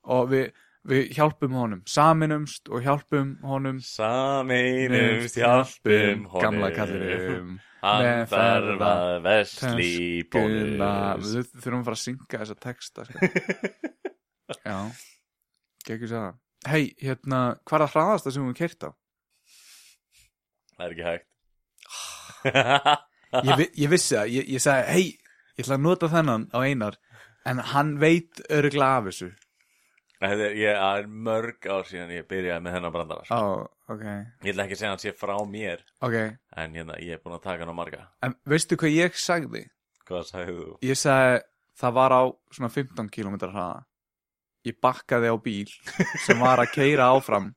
og 0.09 0.31
við, 0.33 0.53
við 0.89 1.11
hjálpum 1.17 1.57
honum. 1.57 1.83
Saminumst 1.89 2.69
og 2.69 2.85
hjálpum 2.85 3.35
honum. 3.47 3.81
Sameinumst 3.85 5.41
hjálpum 5.41 6.29
honum. 6.29 6.45
gamla 6.45 6.73
kallinum 6.77 7.59
Hann 7.81 8.27
þarf 8.29 8.85
að 8.85 9.15
vesli 9.25 9.89
í 9.89 10.09
bónus 10.29 11.33
við 11.33 11.51
þurfum 11.55 11.81
að 11.81 11.89
fara 11.89 11.97
að 11.97 12.03
synga 12.05 12.41
þessa 12.43 12.57
texta 12.61 13.07
sko. 13.09 13.31
já. 14.69 14.79
Geggjur 15.89 16.11
sér 16.11 16.25
það 16.27 16.39
hei, 16.69 16.91
hérna, 17.01 17.41
hvað 17.65 17.79
er 17.79 17.85
að 17.87 17.95
hraðast 17.95 18.27
það 18.27 18.35
sem 18.37 18.49
við 18.49 18.59
keirt 18.59 18.85
á? 18.85 18.91
Það 20.75 20.87
er 20.87 20.95
ekki 20.95 21.09
hægt. 21.09 21.29
Ég, 23.31 23.61
ég 23.79 23.91
vissi 23.93 24.17
það, 24.17 24.31
ég, 24.35 24.47
ég 24.57 24.63
sagði 24.65 24.95
hei, 24.97 25.03
ég 25.55 25.63
ætla 25.63 25.77
að 25.77 25.83
nota 25.85 26.09
þennan 26.11 26.45
á 26.51 26.59
einar 26.67 26.97
en 27.47 27.61
hann 27.71 27.93
veit 28.03 28.41
örgla 28.51 28.89
af 28.97 29.05
þessu 29.07 29.29
Þetta 30.21 30.45
er, 30.51 30.57
ég, 30.61 30.75
það 30.77 30.99
er 31.01 31.07
mörg 31.31 31.67
ár 31.73 31.87
síðan 31.89 32.11
ég 32.13 32.27
byrjaði 32.29 32.65
með 32.67 32.75
þennan 32.77 32.93
brandara 32.93 33.23
sko. 33.25 33.37
ó, 33.41 33.95
ok, 33.95 34.03
Ég 34.45 34.51
ætla 34.53 34.65
ekki 34.67 34.77
að 34.77 34.81
segja 34.83 34.91
hann 34.93 35.01
sé 35.01 35.13
frá 35.17 35.37
mér 35.49 35.85
ok. 36.05 36.17
En 36.61 36.75
hérna, 36.77 36.99
ég 37.01 37.15
er 37.17 37.23
búin 37.25 37.37
að 37.39 37.45
taka 37.47 37.65
hann 37.65 37.73
á 37.73 37.77
marga. 37.79 38.03
En 38.27 38.35
veistu 38.53 38.77
hvað 38.81 38.93
ég 38.99 39.17
sagði? 39.17 39.63
Hvað 40.11 40.27
sagði 40.29 40.57
þú? 40.59 40.67
ég 40.91 40.99
sagði, 41.01 41.39
það 41.81 41.97
var 42.01 42.13
á 42.13 42.23
svona 42.53 42.71
15 42.75 43.09
km 43.17 43.39
hraða. 43.47 43.81
Ég 44.69 44.77
bakkaði 44.85 45.33
á 45.33 45.37
bíl 45.41 45.73
sem 46.27 46.43
var 46.45 46.61
að 46.61 46.75
keira 46.75 47.09
áfram 47.17 47.49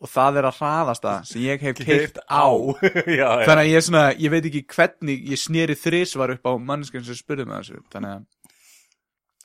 og 0.00 0.08
það 0.12 0.38
er 0.40 0.46
að 0.48 0.56
hraðasta 0.62 1.12
sem 1.28 1.42
ég 1.44 1.60
hef 1.68 1.76
keirt 1.84 2.18
á. 2.32 2.48
Já, 3.12 3.28
já. 3.28 3.44
Þannig 3.44 3.62
að 3.66 3.70
ég 3.74 3.84
svona, 3.84 4.06
ég 4.16 4.32
veit 4.32 4.48
ekki 4.48 4.64
hvernig 4.72 5.28
ég 5.34 5.40
sneri 5.40 5.76
þrisvar 5.76 6.32
upp 6.38 6.48
á 6.48 6.52
mannskjörn 6.56 7.04
sem 7.10 7.16
spurði 7.20 7.44
með 7.48 7.60
þessu. 7.60 7.84
Þannig 7.92 8.12
að 8.16 8.26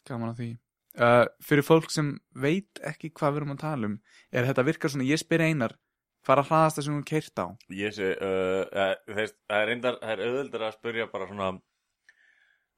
gaman 0.08 0.32
að 0.32 0.40
því 0.40 0.50
uh, 1.00 1.26
fyrir 1.46 1.66
fólk 1.66 1.92
sem 1.94 2.14
veit 2.36 2.82
ekki 2.88 3.12
hvað 3.16 3.36
við 3.36 3.42
erum 3.42 3.56
að 3.56 3.64
tala 3.64 3.90
um 3.92 3.98
er 4.32 4.48
þetta 4.50 4.68
virkar 4.68 4.94
svona, 4.94 5.08
ég 5.08 5.22
spyr 5.22 5.46
einar 5.46 5.78
hvað 6.22 6.36
er 6.36 6.44
að 6.44 6.52
hraðast 6.52 6.78
það 6.78 6.88
sem 6.88 6.96
hún 6.98 7.10
keirt 7.12 7.42
á? 7.42 7.48
Ég 7.74 7.96
sé, 7.98 8.14
uh, 8.14 8.62
uh, 8.70 8.94
þeir, 9.08 9.34
það 9.50 9.58
er 9.58 9.70
reyndar, 9.72 10.00
það 10.02 10.14
er 10.14 10.24
auðvöldur 10.28 10.66
að 10.68 10.78
spyrja 10.78 11.12
bara 11.14 11.30
svona 11.32 11.52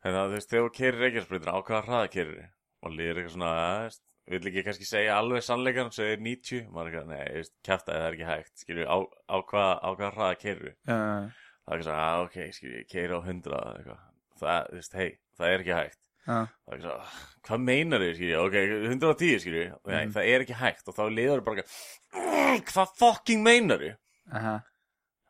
Þegar 0.03 0.25
þú 0.27 0.35
veist, 0.35 0.49
þegar 0.51 0.65
þú 0.65 0.71
keirir 0.75 0.99
reykjarspreytina, 0.99 1.51
á 1.55 1.59
hvaða 1.63 1.83
hraða 1.87 2.09
keirir 2.11 2.41
Og 2.83 2.91
líður 2.91 3.19
eitthvað 3.21 3.35
svona, 3.37 3.51
að, 3.63 3.83
veist, 3.85 4.01
vill 4.33 4.49
ekki 4.49 4.63
kannski 4.67 4.87
segja 4.87 5.15
alveg 5.19 5.45
sannleikan, 5.47 5.91
segir 5.95 6.23
90 6.23 6.65
Maður 6.75 6.89
er 6.89 6.97
ekki, 6.97 7.11
nei, 7.11 7.23
veist, 7.37 7.53
kjafta 7.63 7.95
það 7.95 8.07
er 8.07 8.17
ekki 8.17 8.27
hægt. 8.27 8.53
Skilju, 8.63 8.87
á, 8.87 8.97
á 9.31 9.37
hvaða 9.39 9.73
á 9.79 9.89
hvaða 9.93 10.11
hraða 10.17 10.39
keirir 10.43 10.73
uh, 10.73 11.47
það 11.63 11.75
er 11.75 11.77
ekki 11.77 11.87
svo, 11.87 11.97
að 12.03 12.25
ok, 12.25 12.37
skilji, 12.57 12.81
ég 12.81 12.91
keiri 12.91 13.15
á 13.15 13.19
100 13.23 13.55
eða 13.59 13.75
eitthvað, 13.77 14.03
það, 14.43 14.69
þú 14.69 14.81
veist, 14.81 14.97
hei, 14.99 15.09
það 15.39 15.53
er 15.53 15.63
ekki 15.63 15.77
hægt 15.79 16.02
Það 16.23 16.71
er 16.71 16.75
ekki 16.77 16.83
svo, 16.85 16.93
"Ah, 16.99 17.15
hvað 17.43 17.63
meinar 17.67 17.99
þau, 17.99 18.13
skilji, 18.15 18.35
ok, 18.39 18.53
110, 18.87 19.39
skilji, 19.43 19.63
Mhm. 19.85 20.11
það 20.13 20.27
er 20.33 20.39
ekki 20.45 20.55
hægt 20.55 20.87
og 20.87 20.95
þá 20.95 21.03
liður 21.11 21.41
þau 21.41 21.45
bara, 21.45 21.61
ekki, 21.61 21.69
"Mm, 22.13 22.61
hvað 22.69 22.95
fucking 22.97 23.43
meinar 23.43 23.79
þau? 23.79 23.97
aha 24.31 24.63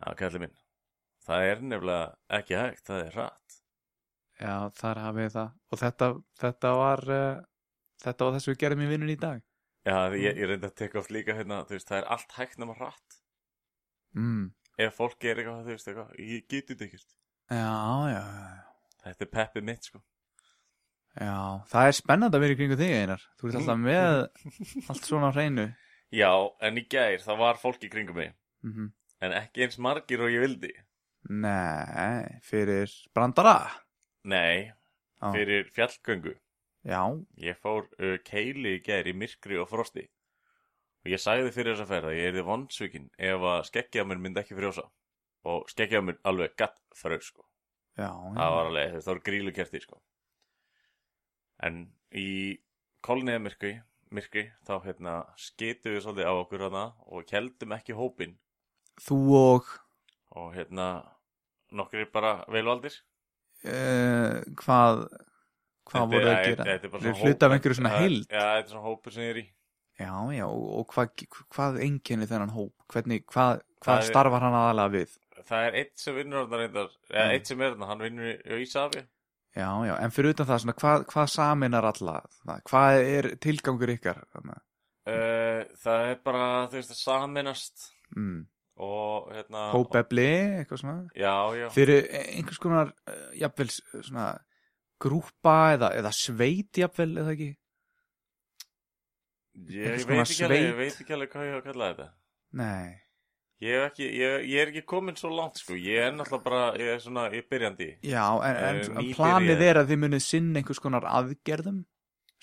Já, 0.04 0.14
kallið 0.16 0.40
minn, 0.40 0.56
það 1.26 1.42
er 1.52 1.56
nefnilega 1.62 2.16
ekki 2.30 2.56
hægt, 2.60 2.84
það 2.86 3.06
er 3.08 3.12
rætt. 3.18 3.62
Já, 4.42 4.70
þar 4.70 4.96
hafið 4.98 5.26
þið 5.30 5.34
það 5.34 5.52
og 5.72 5.80
þetta, 5.80 6.24
þetta 6.40 6.76
var 6.76 7.00
uh, 7.10 7.42
þetta 8.04 8.26
var 8.26 8.34
þess 8.34 8.48
að 8.48 8.54
við 8.54 8.58
gerum 8.60 8.82
í 8.82 8.88
vinnun 8.90 9.10
í 9.10 9.20
dag 9.20 9.42
Já, 9.86 10.10
ég, 10.16 10.38
ég 10.38 10.48
reyndi 10.48 10.68
að 10.68 10.76
teka 10.76 11.00
oft 11.00 11.12
líka 11.12 11.34
hérna, 11.36 11.66
þú 11.66 11.76
veist, 11.76 11.88
það 11.88 11.98
er 12.04 12.10
allt 12.10 12.32
hægt 12.38 12.58
nema 12.58 12.76
rætt. 12.78 13.22
mm. 14.16 14.52
Ef 14.80 14.96
fólk 14.98 15.24
er 15.26 15.36
eitthvað, 15.36 15.66
þú 15.66 15.74
veist, 15.74 15.88
eitthvað, 15.88 16.16
ég 16.20 16.48
geti 16.48 16.74
þetta 16.76 16.86
ekkert. 16.88 17.16
Já, 17.50 18.12
já, 18.14 18.24
já 18.24 18.64
Þetta 19.04 19.22
er 19.22 19.32
peppið 19.34 19.64
mitt, 19.64 19.84
sko. 19.84 20.02
Já, 21.14 21.62
það 21.70 21.88
er 21.92 21.96
spennandi 22.00 22.38
að 22.40 22.42
vera 22.46 22.54
í 22.56 22.58
kringu 22.58 22.78
þig 22.80 22.94
einar 22.98 23.22
Þú 23.38 23.50
ert 23.50 23.58
alltaf 23.60 23.78
með 23.84 24.14
allt 24.90 25.06
svona 25.06 25.30
á 25.30 25.36
hreinu 25.36 25.66
Já, 26.14 26.32
en 26.66 26.78
í 26.78 26.84
gær, 26.90 27.20
það 27.22 27.38
var 27.42 27.60
fólk 27.62 27.86
í 27.86 27.90
kringum 27.94 28.18
mig, 28.22 28.34
mm 28.66 28.92
en 29.24 29.32
ekki 29.38 29.64
eins 29.64 29.78
margir 29.80 30.20
og 30.20 30.34
ég 30.34 30.42
vildi. 30.44 30.70
Nei, 31.32 32.26
fyrir 32.44 32.92
brandara 33.16 33.70
Nei, 34.28 34.68
Já, 35.22 35.30
fyrir 35.32 35.70
fjallgöngu. 35.72 36.34
já, 36.84 37.00
Ég 37.40 37.56
fór 37.64 37.88
uh, 38.04 38.18
keili 38.28 38.74
í 38.78 38.82
gær 38.84 39.08
í 39.08 39.14
myrkri 39.16 39.56
og 39.62 39.70
frosti. 39.72 40.04
Og 41.06 41.14
ég 41.14 41.22
sagði 41.24 41.54
fyrir 41.56 41.78
þessa 41.78 41.88
ferð 41.88 42.10
að 42.12 42.18
ég 42.20 42.28
erði 42.34 42.44
vondsvíkin 42.50 43.08
ef 43.18 43.48
að 43.54 43.64
skeggja 43.70 44.04
mér 44.04 44.20
myndi 44.20 44.44
ekki 44.44 44.58
frjósa. 44.60 44.84
Og 45.48 45.72
skeggja 45.72 46.02
mér 46.04 46.20
alveg 46.28 46.58
gatt 46.60 46.76
fröð, 47.00 47.24
sko. 47.24 47.48
já, 47.96 48.12
Það 48.12 48.54
var 48.58 48.66
alveg, 48.68 48.94
það 49.00 49.10
voru 49.14 49.24
grílukerti, 49.30 49.82
sko. 49.88 50.02
En 51.64 51.78
í 52.12 52.28
kolniða 53.06 53.40
myrkri, 53.46 53.74
myrkri, 54.14 54.44
þá 54.68 54.74
hérna 54.86 55.14
skitu 55.40 55.94
við 55.94 56.04
svolítið 56.06 56.28
á 56.30 56.34
okkur 56.44 56.66
hana 56.68 56.84
og 57.08 57.26
keldum 57.30 57.74
ekki 57.78 57.96
hópin. 57.98 58.36
Þú 59.02 59.18
og 59.40 59.72
Og 60.36 60.54
hérna, 60.56 60.88
nokkrir 61.72 62.08
bara 62.12 62.40
velvaldir. 62.50 62.96
uh, 63.66 64.42
hvað 64.60 65.04
hvað 65.88 66.08
voru 66.14 66.32
að 66.32 66.46
gera? 66.48 66.78
Hluta 67.22 67.46
af 67.48 67.54
einhverju 67.54 67.78
svona 67.78 67.92
heild 68.00 68.26
Já, 68.32 68.40
þetta 68.40 68.64
er 68.64 68.72
svona 68.72 68.86
hópur 68.88 69.14
sem 69.14 69.24
ég 69.24 69.30
er 69.36 69.40
í. 69.44 69.46
Já, 70.00 70.14
já, 70.34 70.46
og, 70.50 70.88
hvað, 70.90 71.26
hvað 71.54 71.78
einkenni 71.86 72.26
þennan 72.28 72.50
hóp? 72.56 72.74
Hvernig, 72.90 73.26
hvað, 73.30 73.62
hvað 73.86 74.00
er- 74.02 74.08
starfar 74.10 74.42
hann 74.42 74.58
aðalega 74.58 74.94
við? 74.98 75.18
Það 75.44 75.68
er 75.68 75.76
eitt 75.84 76.00
sem 76.02 76.16
vinnur 76.18 76.48
þarna 76.48 76.60
reyndar, 76.64 76.90
eða 77.12 77.34
eitt 77.36 77.48
sem 77.52 77.62
er 77.62 77.74
þarna, 77.76 77.90
hann 77.92 78.00
vinnur 78.08 78.32
í 78.34 78.60
Ísafi. 78.66 79.04
Já, 79.54 79.68
já, 79.86 79.94
en 80.02 80.14
fyrir 80.16 80.34
utan 80.34 80.48
það, 80.50 80.62
svona, 80.64 80.74
hvað, 80.82 81.04
hvað 81.12 81.28
saminar 81.30 81.86
alla? 81.86 82.16
Hvað 82.70 83.02
er 83.06 83.28
tilgangur 83.44 83.92
ykkar? 83.94 84.24
Uh, 84.34 85.62
það 85.84 86.08
er 86.10 86.18
bara, 86.26 86.48
þú 86.72 86.80
veist, 86.80 86.94
að 86.96 87.02
saminast 87.04 87.90
Mm. 88.14 88.44
og 88.78 89.30
hérna... 89.34 89.68
Hópefli, 89.74 90.26
eitthvað 90.62 90.82
svona? 90.84 90.96
Já, 91.18 91.34
já. 91.58 91.68
Fyrir 91.74 92.06
einhvers 92.20 92.60
konar, 92.62 92.92
uh, 93.10 93.30
jafnvel, 93.38 93.70
svona, 94.06 94.28
grúpa 95.02 95.56
eða, 95.76 95.90
eða 95.98 96.12
sveit, 96.14 96.70
jafnvel, 96.78 97.12
eða 97.24 97.34
ekki? 97.34 97.50
Ég, 99.70 100.06
veit 100.10 100.24
ekki 100.24 100.46
alveg, 100.48 100.64
ég 100.66 100.78
veit 100.78 101.02
ekki 101.04 101.14
alveg 101.14 101.34
hvað 101.34 101.48
ég 101.50 101.54
á 101.54 101.58
að 101.60 101.66
kalla 101.68 101.90
þetta. 101.92 102.08
Nei. 102.58 102.86
Ég, 103.64 103.78
hef 103.78 103.86
ekki, 103.92 104.08
ég, 104.20 104.46
ég 104.52 104.60
er 104.64 104.72
ekki 104.74 104.82
komin 104.92 105.16
svo 105.20 105.30
langt, 105.32 105.60
sko. 105.62 105.78
Ég 105.80 106.02
er 106.10 106.12
náttúrulega 106.18 106.44
bara, 106.44 106.64
ég 106.82 106.90
er 106.98 107.00
svona, 107.04 107.26
ég 107.32 107.46
er 107.46 107.50
byrjandi. 107.54 107.90
Já, 108.04 108.26
en, 108.44 108.58
en, 108.60 108.80
Eh, 108.84 108.88
nýbyrjaðir. 108.90 109.16
planið 109.20 109.62
er 109.70 109.80
að 109.82 109.90
þið 109.94 110.00
munið 110.04 110.24
sinna 110.26 110.60
einhvers 110.62 110.82
konar 110.84 111.08
aðgerðum 111.08 111.78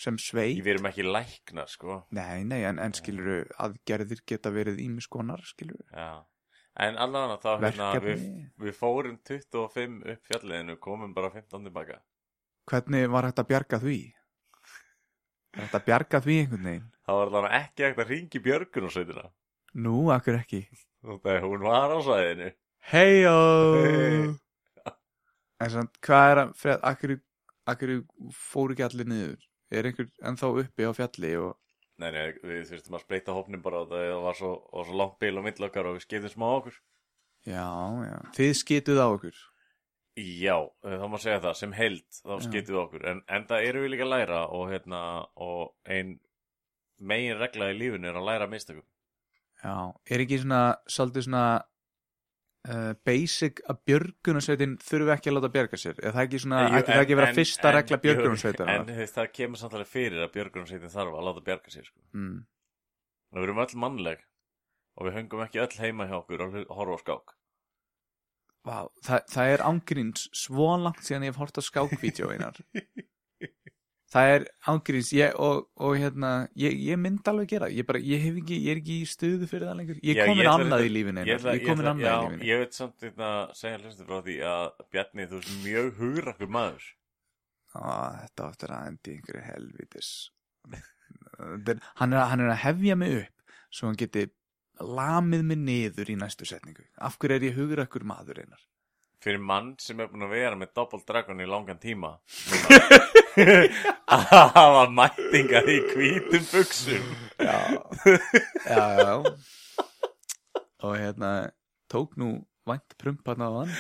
sem 0.01 0.17
sveit? 0.23 0.57
Ég 0.57 0.65
verum 0.65 0.89
ekki 0.89 1.05
læknar, 1.05 1.69
sko. 1.69 1.99
Nei, 2.17 2.43
nei, 2.49 2.63
en, 2.65 2.79
en 2.81 2.95
skiluru, 2.97 3.43
aðgerðir 3.61 4.23
geta 4.27 4.53
verið 4.55 4.81
ímis 4.87 5.09
konar, 5.13 5.43
skiluru, 5.45 5.85
Já. 5.93 6.23
En 6.81 6.97
allavega 6.97 7.37
þá, 7.43 7.51
hérna, 7.67 7.89
við, 8.01 8.21
við 8.63 8.77
fórum 8.79 9.19
25 9.27 9.99
upp 10.15 10.29
fjalliðinu, 10.31 10.77
komum 10.81 11.13
bara 11.13 11.29
15 11.35 11.67
tilbaka. 11.67 11.99
Hvernig 12.71 13.11
var 13.11 13.27
að 13.29 13.43
bjarga 13.51 13.81
því? 13.83 13.99
Er 15.59 15.65
hægt 15.67 15.75
að 15.75 15.85
bjarga 15.89 16.21
því 16.25 16.37
einhvern 16.45 16.69
veginn? 16.71 16.87
Það 17.05 17.19
var 17.19 17.27
allavega 17.27 17.59
ekki 17.65 17.85
hægt 17.85 17.99
að 18.05 18.13
ringi 18.15 18.43
björgun 18.47 18.87
og 18.87 18.95
sveitina. 18.95 19.25
Nú, 19.75 19.97
akkur 20.15 20.39
ekki. 20.39 20.63
Þegar 21.01 21.47
hún 21.47 21.65
var 21.65 21.95
á 21.97 21.99
svæðinu. 22.05 22.51
Heyo! 22.91 23.37
Hey. 23.81 24.95
En 25.61 25.73
samt, 25.73 25.97
hvað 26.05 26.31
er 26.33 26.41
að, 26.43 26.53
fyrir, 26.61 26.79
akkur, 26.89 27.17
akkur 27.69 27.95
fóru 28.33 28.77
ekki 28.77 28.87
allir 28.87 29.09
niður? 29.09 29.49
Er 29.71 29.87
einhver 29.87 30.09
ennþá 30.27 30.51
uppi 30.65 30.89
á 30.89 30.93
fjalli 30.97 31.35
og, 31.39 31.57
Nei, 32.01 32.09
nei, 32.15 32.31
við 32.41 32.63
þurftum 32.71 32.97
að 32.97 33.03
spreita 33.05 33.33
hópnum 33.37 33.61
bara 33.61 33.83
og 33.85 33.91
það 33.91 34.11
var 34.25 34.37
svo, 34.39 34.51
var 34.73 34.87
svo 34.89 34.97
langt 34.97 35.19
bil 35.21 35.37
og 35.37 35.45
millokkar 35.45 35.89
og 35.91 35.99
við 35.99 36.05
skiptum 36.07 36.33
smá 36.33 36.47
á 36.49 36.57
okkur. 36.57 36.77
já, 37.45 37.67
já, 38.07 38.17
þið 38.39 38.53
skituð 38.57 39.01
á 39.05 39.07
okkur. 39.09 39.41
Já, 40.21 40.57
eh, 40.85 40.97
það 40.97 41.11
má 41.13 41.19
segja 41.21 41.43
það, 41.45 41.59
sem 41.61 41.75
held 41.77 42.07
þá 42.17 42.33
við 42.57 42.79
okkur. 42.85 43.05
En, 43.11 43.21
en 43.29 43.47
það 43.51 43.67
eru 43.69 43.85
við 43.85 43.93
líka 43.93 44.07
að 44.07 44.13
læra 44.15 44.41
og, 44.49 44.65
hérna, 44.73 45.03
og 45.37 45.75
ein 45.85 46.17
megin 47.01 47.39
regla 47.41 47.71
í 47.71 47.77
lífinu 47.77 48.09
er 48.09 48.17
að 48.17 48.29
læra 48.31 48.49
af 48.49 48.55
mistökum. 48.55 48.87
Já, 49.61 49.75
er 50.15 50.23
ekki 50.25 50.39
svona, 50.41 50.61
svolítið 50.89 51.27
svona 51.27 51.43
uh, 52.71 52.93
basic 53.07 53.61
að 53.69 53.81
björgunarsveitin 53.91 54.79
þurfi 54.85 55.13
ekki 55.17 55.31
að 55.33 55.37
láta 55.37 55.51
bjarga 55.57 55.81
sér? 55.83 55.99
Er 56.01 56.15
það 56.17 56.23
ekki 56.27 56.41
svona, 56.45 56.61
Jú, 56.65 56.79
ætti 56.79 56.95
það 56.95 57.03
ekki 57.05 57.17
að 57.17 57.21
vera 57.21 57.29
en- 57.33 57.39
fyrsta 57.41 57.69
en- 57.69 57.77
regla 57.77 57.99
jú, 57.99 58.03
björgunarsveitina? 58.07 58.77
En 58.79 58.87
veist, 59.01 59.17
það 59.19 59.29
kemur 59.37 59.61
samt 59.61 59.77
alveg 59.77 59.91
fyrir 59.93 60.25
að 60.25 60.33
björgunarsveitin 60.39 60.95
þarf 60.95 61.19
að 61.21 61.27
láta 61.29 61.45
bjarga 61.51 61.75
sér, 61.75 61.91
sko. 61.91 62.01
Mm. 62.17 62.39
Við 63.37 63.45
erum 63.47 63.61
öll 63.67 63.77
mannleg 63.85 64.25
og 64.97 65.07
við 65.07 65.15
höngum 65.21 65.45
ekki 65.45 65.61
öll 65.63 65.77
heima 65.85 66.09
hjá 66.11 66.17
okkur 66.23 66.47
og 66.47 66.57
horfa 66.79 66.97
á 66.97 67.03
skák. 67.05 67.37
Vá, 68.67 68.79
það, 69.07 69.21
það 69.33 69.51
er 69.55 69.63
ángríns 69.65 70.25
svo 70.37 70.67
langt 70.77 71.05
síðan 71.07 71.23
ég 71.29 71.33
hef 71.33 71.39
hort 71.41 71.61
á 71.61 71.63
skákvídeó 71.65 72.33
einar. 72.35 72.57
það 74.11 74.31
er 74.35 74.45
ángríns 74.73 75.11
ég, 75.15 75.35
og, 75.39 75.67
og 75.79 75.97
hérna, 76.01 76.31
ég, 76.59 76.77
ég 76.91 76.99
myndi 77.01 77.31
alveg 77.31 77.53
gera, 77.53 77.69
ég, 77.73 77.87
bara, 77.89 78.01
ég, 78.03 78.25
ekki, 78.33 78.59
ég 78.65 78.73
er 78.75 78.81
ekki 78.83 78.97
í 79.03 79.09
stuðu 79.09 79.49
fyrir 79.51 79.69
það 79.71 79.79
lengur. 79.81 80.01
Ég 80.07 80.21
er 80.23 80.31
komin 80.31 80.51
annað 80.51 80.87
í 80.87 80.93
lífinu 80.95 81.27
Ég 81.29 81.47
er 81.53 81.61
komin 81.67 81.91
annað 81.93 82.09
í 82.11 82.23
lífinu. 82.25 82.49
Ég 82.51 82.63
veit 82.65 82.79
samt 82.79 83.07
að 83.11 83.55
segja 83.59 83.83
hlustu 83.83 84.09
frá 84.09 84.19
því 84.27 84.39
að 84.51 84.65
Bjarni, 84.91 85.29
þú 85.31 85.41
veist, 85.41 85.55
mjög 85.67 85.93
hugrakkur 86.01 86.51
maður. 86.59 86.89
Á, 87.71 87.83
þetta 88.25 88.49
áttur 88.51 88.75
að 88.75 88.89
endi 88.91 89.15
einhverju 89.17 89.45
helvitis. 89.47 90.11
Er- 90.75 91.85
hann, 92.01 92.13
er, 92.13 92.25
hann 92.33 92.43
er 92.45 92.51
að 92.53 92.63
hefja 92.67 92.97
mig 92.99 93.15
upp 93.23 93.55
svo 93.71 93.87
hann 93.89 93.99
geti 94.01 94.27
lamið 94.81 95.45
mig 95.47 95.61
niður 95.61 96.11
í 96.11 96.17
næstu 96.19 96.49
setningu. 96.49 96.85
Af 96.99 97.19
hverju 97.21 97.37
er 97.39 97.47
ég 97.51 97.57
hugrakkur 97.59 98.05
maður 98.09 98.43
einar? 98.43 98.63
Fyrir 99.21 99.43
mann 99.45 99.75
sem 99.79 99.99
er 100.01 100.09
búin 100.09 100.25
að 100.25 100.33
vera 100.33 100.57
með 100.57 100.71
Double 100.79 101.03
Dragon 101.07 101.43
í 101.45 101.49
langan 101.49 101.81
tíma 101.81 102.15
núna, 102.49 103.01
að 103.37 104.31
hafa 104.55 104.85
mættingar 104.95 105.69
í 105.71 105.79
hvítum 105.93 106.47
buksum. 106.51 107.11
Já, 107.41 107.59
já, 108.67 108.85
já. 109.01 109.13
Og 110.81 110.95
hérna, 110.97 111.51
tók 111.93 112.17
nú 112.17 112.41
vænt 112.67 112.97
prumparna 112.99 113.51
á 113.51 113.53
hann. 113.61 113.75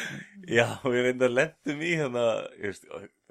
Já, 0.49 0.67
við 0.85 1.09
reynda 1.09 1.31
lendum 1.31 1.81
í 1.83 1.95
hérna, 1.99 2.27
veist, 2.61 2.87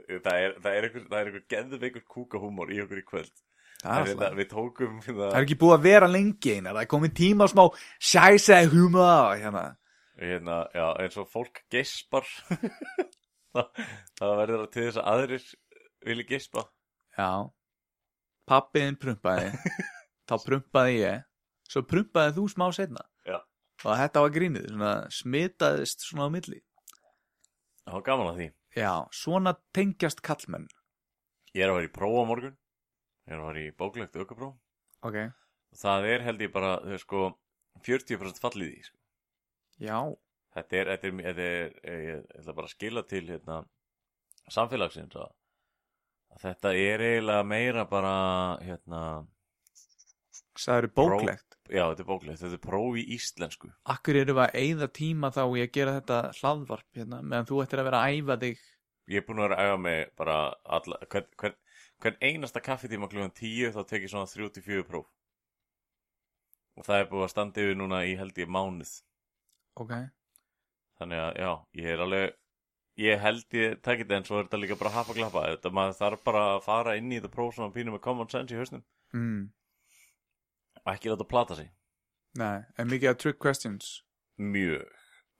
það 0.07 0.33
er, 0.33 0.57
það 0.63 0.71
er 0.73 0.87
einhver, 0.87 1.05
það 1.05 1.19
er 1.21 1.85
einhver 1.85 2.05
kúkahúmor 2.09 2.73
í 2.73 2.81
okkur 2.83 3.01
í 3.01 3.05
kvöld. 3.07 3.35
Það 3.79 4.09
er, 4.11 4.33
við 4.35 4.49
tókum 4.51 4.97
hérna, 5.05 5.29
það 5.29 5.37
er 5.37 5.45
ekki 5.45 5.59
búið 5.61 5.77
að 5.77 5.85
vera 5.87 6.11
lengi 6.11 6.55
einar. 6.57 6.73
Það 6.73 6.81
er 6.83 6.91
komið 6.91 7.13
tíma 7.21 7.47
smá 7.47 7.63
sjæsa 7.95 8.59
humor 8.73 9.37
hérna. 9.39 9.63
hérna, 10.19 10.57
já, 10.75 10.85
eins 10.99 11.15
og 11.21 11.29
fólk 11.31 11.63
geispar. 11.71 12.27
það, 13.55 13.69
það 14.19 14.35
verður 14.41 14.67
til 14.73 14.85
þess 14.89 14.99
að 14.99 15.11
aðrir 15.13 15.47
vilja 16.05 16.27
geispa. 16.29 16.65
Já. 17.17 17.49
Pappiðin 18.49 18.97
prumpaði. 18.99 19.51
Þá 20.29 20.35
prumpaði 20.45 20.95
ég. 21.01 21.25
Svo 21.69 21.83
prumpaði 21.85 22.35
þú 22.37 22.45
smá 22.53 22.67
setna. 22.75 23.03
Já. 23.27 23.37
Og 23.85 23.99
þetta 24.01 24.23
var 24.25 24.33
grínið. 24.35 24.69
Svona 24.71 24.93
smitaðist 25.13 26.05
svona 26.07 26.29
á 26.29 26.33
milli. 26.33 26.61
Það 27.83 27.97
var 27.97 28.05
gaman 28.07 28.31
að 28.31 28.39
því. 28.39 28.47
Já, 28.77 28.93
svona 29.15 29.55
tengjast 29.73 30.23
kallmenn. 30.25 30.67
Ég 31.57 31.65
er 31.65 31.71
að 31.71 31.79
vera 31.79 31.89
í 31.89 31.93
próf 31.93 32.17
á 32.21 32.29
morgun. 32.29 32.57
Ég 33.25 33.33
er 33.33 33.41
að 33.41 33.49
vera 33.49 33.63
í 33.65 33.75
bóklegt 33.77 34.17
aukapróf. 34.17 34.55
Ok. 35.05 35.17
Það 35.79 36.07
er 36.09 36.25
held 36.25 36.43
ég 36.43 36.53
bara, 36.53 36.75
þau 36.85 37.01
sko, 37.01 37.23
40% 37.85 38.41
fallið 38.41 38.71
í, 38.73 38.79
sko. 38.85 38.97
Já. 39.81 39.97
Þetta 40.57 40.77
er, 40.79 40.91
þetta 40.93 41.09
er, 41.09 41.19
þetta 41.27 41.47
er, 41.47 41.73
ég, 41.89 42.05
ég 42.09 42.39
ætla 42.41 42.55
bara 42.57 42.69
að 42.69 42.73
skila 42.73 43.03
til, 43.09 43.23
hérna, 43.29 43.59
samfélagsins 44.49 45.17
að 45.17 45.33
þetta 46.37 46.73
er 46.77 47.03
eiginlega 47.03 47.45
meira 47.47 47.85
bara, 47.89 48.15
hérna, 48.61 49.03
Það 50.59 50.77
eru 50.81 50.89
bóklegt? 50.91 51.55
Já, 51.69 51.83
þetta 51.85 52.03
er 52.03 52.07
bóklegt, 52.09 52.41
þetta 52.41 52.57
er 52.57 52.63
próf 52.63 52.97
í 52.99 53.03
íslensku. 53.15 53.69
Akkur 53.93 54.17
eru 54.19 54.35
að 54.43 54.57
eyða 54.59 54.89
tíma 54.91 55.29
þá 55.31 55.43
í 55.45 55.63
að 55.63 55.71
gera 55.77 55.95
þetta 55.99 56.17
hlaðvarp 56.39 56.99
hérna 56.99 57.21
meðan 57.23 57.47
þú 57.47 57.61
ættir 57.63 57.81
að 57.81 57.87
vera 57.89 58.01
að 58.01 58.17
æfa 58.17 58.37
þig? 58.43 58.65
Ég 59.09 59.21
er 59.21 59.25
búin 59.27 59.39
að 59.39 59.47
vera 59.47 59.59
að 59.59 59.69
æfa 59.69 59.77
mig 59.85 60.01
bara 60.19 60.37
alla, 60.77 60.99
hvern, 61.13 61.29
hvern, 61.41 61.57
hvern 62.03 62.19
einasta 62.25 62.63
kaffitíma 62.65 63.09
klukkan 63.11 63.35
10 63.39 63.75
þá 63.77 63.79
tek 63.91 64.05
ég 64.05 64.13
svona 64.13 64.31
34 64.33 64.87
próf. 64.89 65.07
Og 66.79 66.87
það 66.87 67.03
er 67.03 67.09
búið 67.13 67.25
að 67.27 67.33
standa 67.35 67.63
yfir 67.63 67.79
núna 67.79 68.03
í 68.07 68.17
held 68.19 68.43
ég 68.43 68.51
mánuð. 68.51 68.93
Ok. 69.79 69.95
Þannig 70.99 71.23
að 71.23 71.39
já, 71.39 71.51
ég 71.79 71.93
er 71.93 72.03
alveg 72.03 72.38
ég 72.99 73.21
held 73.23 73.55
ég 73.55 73.79
tekið 73.85 74.05
þetta 74.05 74.17
en 74.19 74.27
svo 74.27 74.39
er 74.39 74.47
þetta 74.47 74.59
líka 74.61 74.77
bara 74.79 74.93
hafa 74.97 75.15
glappa 75.15 75.45
þetta 75.47 75.71
maður 75.75 75.97
þarf 75.99 76.23
bara 76.27 76.43
að 76.55 76.61
fara 76.65 76.95
inn 76.99 77.11
í 77.11 77.19
þetta 77.19 77.31
próf 77.33 77.55
svona 77.55 77.73
pínu 77.75 77.95
með 77.95 78.03
common 78.05 78.31
sense 78.31 78.55
í 78.55 78.59
hausnum. 78.59 78.85
Mm. 79.15 79.49
og 80.85 80.93
ekki 80.93 81.11
láta 81.11 81.27
plata 81.27 81.55
sig. 81.57 81.71
Nei, 82.39 82.61
en 82.77 82.89
mikið 82.89 83.11
að 83.11 83.19
trick 83.23 83.39
questions? 83.41 84.03
Mjög. 84.37 84.85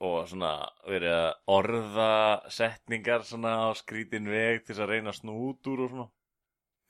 Og 0.00 0.24
svona 0.30 0.52
verið 0.88 1.12
að 1.12 1.30
orða 1.52 2.12
setningar 2.52 3.24
svona 3.28 3.52
á 3.68 3.70
skrítin 3.76 4.30
veg 4.32 4.64
til 4.64 4.74
þess 4.74 4.84
að 4.84 4.92
reyna 4.94 5.12
að 5.12 5.18
snú 5.20 5.36
út 5.50 5.70
úr 5.70 5.84
og 5.84 5.92
svona. 5.92 6.08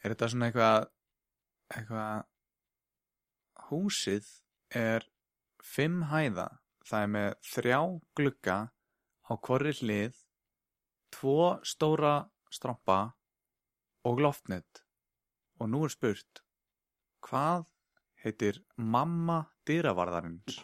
Er 0.00 0.14
þetta 0.14 0.28
svona 0.32 0.48
eitthvað 0.48 0.88
eitthvað 1.74 2.22
húsið 3.70 4.30
er 4.78 5.06
fimm 5.62 6.04
hæða. 6.10 6.48
Það 6.86 7.04
er 7.04 7.12
með 7.14 7.30
þrjá 7.50 7.80
glugga 8.18 8.58
á 9.30 9.32
hvorri 9.36 9.74
hlið 9.82 10.16
tvo 11.14 11.58
stóra 11.66 12.14
strompa 12.50 13.00
og 14.06 14.22
loftnet. 14.22 14.82
Og 15.60 15.68
nú 15.68 15.84
er 15.84 15.92
spurt 15.92 16.42
hvað 17.26 17.66
heitir 18.24 18.60
mamma 18.76 19.42
dyravarðarins? 19.68 20.60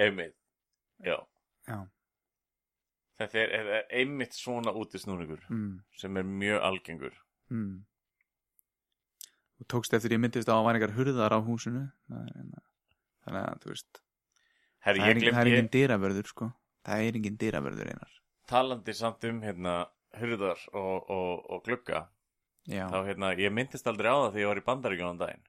Einmitt, 0.00 0.36
já. 1.04 1.16
Já, 1.64 1.78
þetta 3.20 3.40
er, 3.40 3.52
er, 3.56 3.68
er 3.78 3.84
einmitt 4.02 4.36
svona 4.36 4.74
útisnúningur 4.76 5.46
mm, 5.48 5.78
sem 5.96 6.20
er 6.20 6.26
mjög 6.28 6.66
algengur. 6.68 7.20
Mm. 7.52 7.84
og 9.60 9.66
tókst 9.70 9.94
eftir 9.96 10.16
ég 10.16 10.20
myndist 10.20 10.48
á 10.48 10.56
að 10.56 10.64
væri 10.66 10.80
einhver 10.80 10.94
hurðar 10.96 11.36
á 11.36 11.40
húsinu. 11.44 11.86
Hérna- 12.10 12.64
þannig 13.24 13.46
að 13.48 13.62
þú 13.62 13.72
veist 13.72 14.00
Herri, 14.84 15.00
það 15.00 15.08
er, 15.08 15.16
engin, 15.16 15.30
það 15.30 15.40
er 15.40 15.48
glemdi 15.48 15.56
engin 15.56 15.72
dyravörður 15.76 16.28
sko. 16.28 16.50
Það 16.84 17.06
er 17.06 17.18
engin 17.20 17.40
dyravörður 17.40 17.90
einar 17.94 18.20
talandi 18.50 18.94
samt 18.96 19.24
um 19.28 19.40
hérna 19.44 19.74
hurðar 20.18 20.60
og, 20.72 21.10
og, 21.10 21.44
og 21.50 21.62
glugga 21.66 22.06
já, 22.70 22.86
þá 22.92 22.98
hérna, 23.08 23.32
ég 23.40 23.52
myndist 23.54 23.88
aldrei 23.90 24.10
á 24.12 24.16
það 24.16 24.30
þegar 24.34 24.42
ég 24.42 24.50
var 24.50 24.60
í 24.60 24.66
bandaríkjónan 24.68 25.20
daginn. 25.20 25.46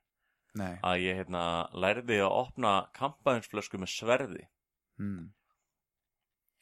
Nei. 0.56 0.76
Að 0.88 1.02
ég 1.04 1.18
hérna 1.20 1.44
lærði 1.76 2.22
að 2.24 2.38
opna 2.40 2.76
kampaðinsflösku 2.96 3.82
með 3.82 3.92
sverði. 3.92 4.46
Mm. 4.96 5.34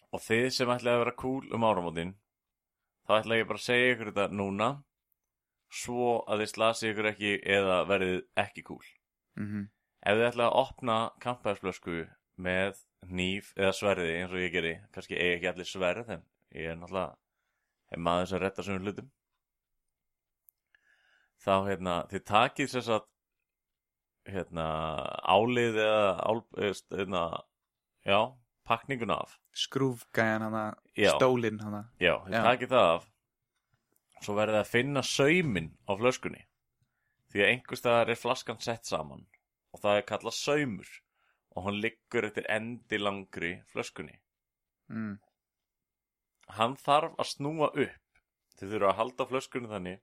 og 0.09 0.21
þið 0.25 0.47
sem 0.55 0.71
ætlaði 0.73 0.97
að 0.97 1.03
vera 1.03 1.11
cool 1.21 1.51
um 1.53 1.65
áramótin 1.67 2.15
þá 3.05 3.11
ætla 3.19 3.37
ég 3.37 3.45
bara 3.45 3.61
að 3.61 3.65
segja 3.67 3.91
ykkur 3.91 4.09
þetta 4.09 4.25
núna 4.33 4.69
svo 5.69 6.07
að 6.25 6.41
þið 6.41 6.49
slasi 6.49 6.89
ykkur 6.89 7.09
ekki 7.11 7.35
eða 7.53 7.77
verðið 7.91 8.17
ekki 8.41 8.65
cool. 8.65 8.87
Mm 9.37 9.69
ef 10.03 10.17
þið 10.17 10.27
ætlaði 10.29 10.49
að 10.49 10.59
opna 10.59 10.97
kampaðinsflösku 11.23 11.99
með 12.43 12.81
hníf 13.09 13.51
eða 13.57 13.73
sverði 13.77 14.13
eins 14.19 14.33
og 14.33 14.41
ég 14.41 14.53
geri. 14.53 14.73
Kannski 14.95 15.17
eigi 15.17 15.37
ekki 15.37 15.51
allir 15.51 15.69
sverð 15.69 16.13
en 16.17 16.23
ég 16.55 16.69
er 16.71 16.79
náttúrulega 16.79 17.15
hef 17.93 18.01
maður 18.01 18.29
sem 18.31 18.41
retta 18.43 18.65
sem 18.65 18.79
hlutum. 18.81 19.09
Þá 21.43 21.55
hérna 21.67 21.95
þið 22.11 22.23
takið 22.29 22.71
sér 22.71 22.85
satt 22.87 23.09
hérna 24.29 24.67
álið 25.27 25.79
eða 25.83 26.13
ál, 26.23 26.39
hérna, 26.95 27.23
já, 28.07 28.19
pakninguna 28.63 29.17
af. 29.25 29.35
Skrúfgæjan 29.53 30.45
hana, 30.47 30.63
Já. 30.95 31.11
stólinn 31.17 31.59
hana. 31.59 31.83
Já, 31.99 32.15
þið 32.23 32.37
Já. 32.37 32.43
takið 32.47 32.71
það 32.71 32.93
af. 32.93 33.09
Svo 34.23 34.35
verðið 34.39 34.59
að 34.61 34.71
finna 34.71 35.03
saumin 35.03 35.73
á 35.83 35.91
flöskunni. 35.99 36.45
Því 37.33 37.43
að 37.43 37.49
einhvers 37.51 37.81
staðar 37.83 38.13
er 38.13 38.21
flaskan 38.21 38.61
sett 38.63 38.87
saman 38.87 39.25
og 39.73 39.81
það 39.81 39.97
er 39.99 40.07
kallað 40.07 40.35
saumur 40.37 40.89
og 41.53 41.67
hann 41.67 41.79
liggur 41.81 42.27
eftir 42.27 42.47
endi 42.49 42.99
langri 42.99 43.53
flöskunni. 43.71 44.19
Mm. 44.91 45.19
hann 46.57 46.75
þarf 46.75 47.13
að 47.17 47.29
snúa 47.29 47.69
upp. 47.71 48.19
Þið 48.59 48.73
þurfa 48.73 48.89
að 48.89 48.97
halda 48.99 49.25
flöskunni 49.29 49.69
þannig 49.71 50.01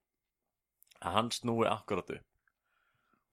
að 1.01 1.17
hann 1.17 1.31
snúi 1.35 1.67
akkurat 1.69 2.15
upp. 2.17 2.27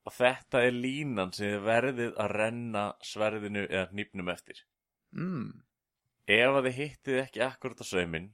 Og 0.08 0.14
þetta 0.16 0.62
er 0.64 0.76
línan 0.76 1.32
sem 1.36 1.50
þið 1.52 1.64
verðið 1.66 2.20
að 2.24 2.34
renna 2.42 2.84
sverðinu 3.04 3.64
eða 3.68 3.88
hnípnum 3.92 4.30
eftir. 4.32 4.62
Mm. 5.16 5.64
ef 6.28 6.58
að 6.60 6.66
þið 6.68 6.78
hittið 6.78 7.18
ekki 7.22 7.42
akkurat 7.46 7.80
á 7.80 7.86
sauminn 7.88 8.28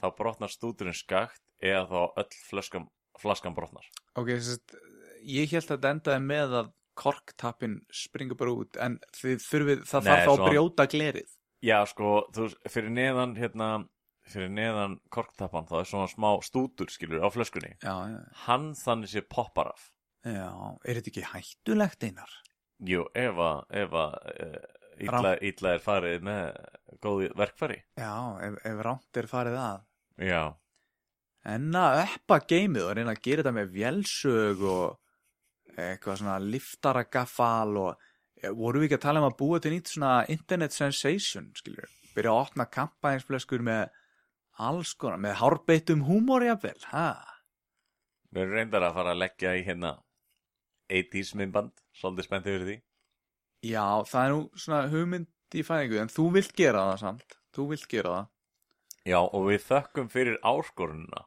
þá 0.00 0.06
brotnar 0.16 0.52
stúturinn 0.52 0.96
skakt 0.96 1.42
eða 1.58 1.82
þá 1.90 2.20
öll 2.22 2.84
flaskan 3.18 3.56
brotnar. 3.56 3.88
Ok, 4.14 4.30
ég 4.30 5.50
held 5.50 5.66
að 5.66 5.72
þetta 5.74 5.90
endaði 5.90 6.22
með 6.24 6.54
að 6.60 6.70
korktappin 7.00 7.78
springur 7.94 8.38
bara 8.40 8.52
út 8.62 8.76
en 8.84 8.98
þurfið, 9.16 9.86
það 9.88 10.04
Nei, 10.04 10.10
þarf 10.10 10.26
þá 10.26 10.32
að 10.32 10.36
svo- 10.40 10.50
brjóta 10.50 10.86
glerið. 10.92 11.30
Já 11.64 11.78
sko, 11.88 12.10
þú 12.32 12.46
veist, 12.46 12.60
fyrir 12.72 12.92
neðan 12.96 13.32
hérna, 13.36 13.70
fyrir 14.30 14.52
neðan 14.54 14.98
korktappan 15.12 15.66
þá 15.68 15.74
er 15.80 15.88
svona 15.90 16.08
smá 16.12 16.30
stútur 16.46 16.88
skilur 16.92 17.24
á 17.24 17.28
flöskunni. 17.32 17.74
Já, 17.82 17.94
já, 18.12 18.20
hann 18.46 18.70
þannig 18.78 19.12
sé 19.12 19.22
poppar 19.28 19.72
af. 19.74 19.88
Já, 20.24 20.48
er 20.84 21.00
þetta 21.00 21.10
ekki 21.14 21.26
hættulegt 21.32 22.04
einar? 22.04 22.32
Jú, 22.88 23.04
ef 23.16 23.36
að, 23.44 23.58
ef 23.82 23.92
að 23.96 24.14
uh, 24.30 24.56
illa, 25.00 25.34
illa 25.50 25.74
er 25.76 25.82
farið 25.84 26.22
með 26.24 26.44
góði 27.04 27.28
verkfæri. 27.36 27.78
já, 28.00 28.12
ef, 28.48 28.56
ef 28.70 28.82
rámt 28.86 29.20
er 29.20 29.28
farið 29.28 29.58
að. 29.60 29.82
Já, 30.30 30.42
en 31.48 31.70
að 31.80 32.02
eppa 32.06 32.40
geimið 32.48 32.84
og 32.88 32.94
reyna 32.98 33.14
að 33.16 33.22
gera 33.24 33.42
þetta 33.44 33.54
með 33.56 33.70
vélsög 33.76 34.64
og 34.68 34.98
eitthvað 35.86 36.20
svona 36.20 36.36
liftaragafal 36.42 37.80
og 37.80 37.90
eh, 38.42 38.50
voru 38.50 38.82
við 38.82 38.90
ekki 38.90 38.98
að 39.00 39.06
tala 39.06 39.22
um 39.22 39.28
að 39.30 39.38
búa 39.40 39.60
til 39.62 39.74
nýtt 39.74 39.94
svona 39.94 40.12
internet 40.32 40.76
sensation, 40.76 41.50
skilur 41.58 41.90
byrja 42.14 42.34
að 42.34 42.44
opna 42.44 42.66
kampaðinsflöskur 42.76 43.64
með 43.66 43.88
alls 44.60 44.94
konar, 44.98 45.20
með 45.22 45.38
hárbeittum 45.40 46.04
húmor 46.08 46.44
jafnvel, 46.44 46.78
ha? 46.92 47.08
við 48.30 48.44
erum 48.44 48.56
reyndar 48.58 48.86
að 48.86 48.96
fara 48.98 49.14
að 49.14 49.22
leggja 49.24 49.56
í 49.58 49.64
hérna 49.66 49.96
80s 50.90 51.34
myndband, 51.38 51.72
svolítið 51.96 52.26
spenntið 52.26 52.56
fyrir 52.56 52.68
því. 52.68 52.76
Já, 53.70 53.84
það 54.08 54.22
er 54.22 54.34
nú 54.34 54.42
svona 54.58 54.82
hugmynd 54.90 55.56
í 55.58 55.64
fæðingu 55.66 55.98
en 56.00 56.12
þú 56.12 56.26
vilt 56.36 56.54
gera 56.56 56.86
það 56.90 57.00
samt 57.02 57.36
þú 57.56 57.66
vilt 57.72 57.88
gera 57.90 58.14
það 58.14 58.28
Já, 59.10 59.18
og 59.24 59.46
við 59.48 59.62
þökkum 59.64 60.08
fyrir 60.12 60.36
áskorununa. 60.44 61.22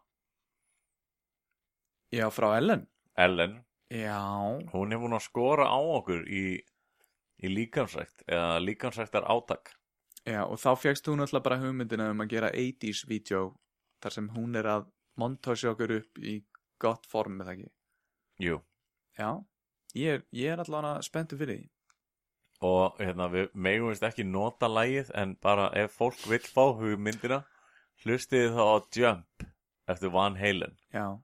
Já, 2.14 2.28
frá 2.30 2.52
Ellen 2.60 2.84
Ellen, 3.18 3.56
Já, 3.94 4.18
hún 4.74 4.90
er 4.90 4.98
búin 4.98 5.14
að 5.14 5.28
skora 5.28 5.68
á 5.70 5.78
okkur 5.78 6.24
í, 6.26 6.58
í 7.46 7.50
líkansrækt, 7.52 8.24
eða 8.26 8.58
líkansræktar 8.64 9.28
átak. 9.30 9.76
já, 10.26 10.42
og 10.48 10.58
þá 10.58 10.72
fegst 10.82 11.06
þú 11.06 11.18
náttúrulega 11.20 11.46
bara 11.46 11.60
hugmyndina 11.62 12.08
um 12.10 12.24
að 12.24 12.32
gera 12.32 12.50
80s 12.50 13.04
vídeo 13.06 13.42
þar 14.02 14.16
sem 14.16 14.30
hún 14.34 14.56
er 14.58 14.66
að 14.66 14.88
montage 15.16 15.70
okkur 15.70 15.94
upp 16.00 16.18
í 16.18 16.40
gott 16.82 17.06
form 17.06 17.38
með 17.38 17.46
það 17.46 17.54
ekki? 17.54 17.70
Jú, 18.42 18.58
Já, 19.14 19.30
ég 19.94 20.16
er, 20.16 20.24
ég 20.34 20.56
er 20.56 20.64
allavega 20.64 21.04
spenntu 21.06 21.38
fyrir 21.38 21.60
því. 21.60 21.70
Og 22.66 22.98
hérna, 22.98 23.28
við 23.30 23.52
megum 23.54 23.92
vist 23.92 24.08
ekki 24.08 24.26
nota 24.26 24.72
lægið, 24.72 25.12
en 25.14 25.36
bara 25.44 25.68
ef 25.78 25.94
fólk 26.00 26.18
vill 26.32 26.48
fá 26.48 26.72
hugmyndina, 26.80 27.44
hlustið 28.02 28.56
þá 28.58 28.64
á 28.64 28.78
Jump 28.98 29.46
eftir 29.86 30.10
Van 30.10 30.40
Halen. 30.40 30.74
Já 30.90 31.22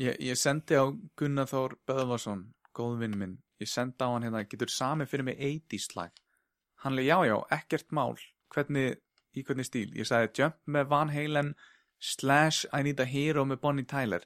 Ég, 0.00 0.16
ég 0.24 0.38
sendi 0.40 0.78
á 0.80 0.88
Gunnar 1.20 1.48
Þór 1.50 1.76
Böðvarsson, 1.88 2.46
góð 2.76 3.02
vinn 3.02 3.18
minn. 3.20 3.38
Ég 3.60 3.68
sendi 3.68 4.00
á 4.00 4.08
hann 4.08 4.24
hérna, 4.24 4.46
getur 4.48 4.72
sami 4.72 5.04
fyrir 5.04 5.26
mig 5.28 5.36
80s 5.38 5.90
slag 5.92 6.14
hann 6.84 6.96
leið, 6.96 7.08
já 7.10 7.18
já, 7.28 7.36
ekkert 7.56 7.92
mál. 7.96 8.16
Hvernig, 8.54 8.98
í 9.36 9.44
hvernig 9.46 9.68
stíl? 9.68 9.88
Ég 9.96 10.08
sagði 10.08 10.32
Jump 10.40 10.58
með 10.66 10.88
Van 10.90 11.12
Halen 11.12 11.52
slash 12.00 12.66
I 12.72 12.82
Need 12.86 13.02
a 13.02 13.06
Hero 13.08 13.44
með 13.48 13.60
Bonnie 13.64 13.88
Tyler. 13.88 14.24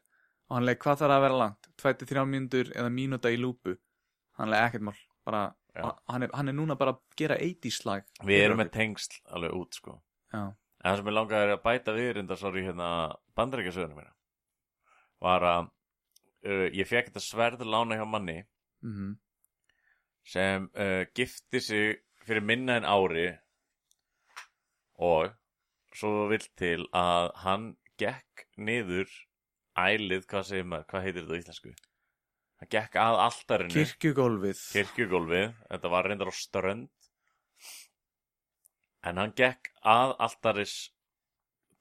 Og 0.49 0.59
hann 0.59 0.69
leið, 0.69 0.79
hvað 0.85 1.03
þarf 1.03 1.17
að 1.17 1.25
vera 1.27 1.41
langt? 1.41 1.69
23 1.83 2.25
mínútur 2.31 2.73
eða 2.75 2.95
mínúta 2.95 3.33
í 3.33 3.39
lúpu? 3.41 3.77
Hann 4.39 4.53
leið, 4.53 4.67
ekkert 4.69 4.87
mál. 4.89 4.99
Bara, 5.25 5.45
hann, 5.81 6.27
er, 6.27 6.35
hann 6.37 6.53
er 6.53 6.57
núna 6.57 6.77
bara 6.79 6.95
að 6.95 7.03
gera 7.19 7.39
80s 7.41 7.81
slag 7.81 8.05
Við 8.29 8.43
erum 8.45 8.61
með 8.61 8.75
tengsl 8.75 9.23
alveg 9.33 9.55
út, 9.57 9.79
sko. 9.81 9.99
já, 10.33 10.43
En 10.85 10.91
það 10.91 10.99
sem 11.01 11.09
ég 11.09 11.15
langaði 11.17 11.47
er 11.47 11.55
að 11.55 11.63
bæta 11.65 11.93
við 11.97 12.11
reynda, 12.19 12.37
sorry, 12.37 12.63
hérna, 12.67 12.89
bandarækjasöðunum 13.41 14.03
mína, 14.03 14.13
var 15.25 15.49
að 15.49 15.69
uh, 15.69 16.67
ég 16.71 16.89
fekk 16.89 17.11
þetta 17.11 17.25
sverð 17.25 17.67
lána 17.67 17.99
hjá 18.01 18.07
manni 18.09 18.43
mhm 18.85 19.15
sem 20.25 20.69
uh, 20.81 21.05
gifti 21.17 21.61
sig 21.61 21.97
fyrir 22.25 22.45
minna 22.45 22.79
en 22.81 22.89
ári 22.89 23.29
og 25.05 25.35
svo 25.95 26.29
vill 26.31 26.47
til 26.59 26.87
að 26.97 27.31
hann 27.45 27.67
gekk 28.01 28.47
niður 28.57 29.11
ælið, 29.79 30.25
hvað 30.31 30.47
segir 30.49 30.69
maður, 30.71 30.87
hvað 30.91 31.05
heitir 31.05 31.25
þetta 31.27 31.37
á 31.37 31.41
íslensku? 31.43 31.75
hann 32.63 32.71
gekk 32.71 32.97
að 33.03 33.21
altarinu 33.27 33.75
kirkjugólfið 33.75 34.65
kirkjugólfið, 34.73 35.49
þetta 35.69 35.93
var 35.93 36.09
reyndar 36.09 36.33
á 36.33 36.35
strönd 36.39 37.11
en 39.05 39.21
hann 39.21 39.35
gekk 39.37 39.69
að 39.85 40.15
altaris 40.25 40.75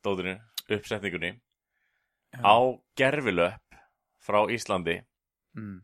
dóðinu, 0.03 0.35
uppsetningunni. 0.67 1.37
Á 2.41 2.57
gerfilöpp 2.97 3.77
frá 4.23 4.45
Íslandi. 4.49 5.01
Mm. 5.53 5.83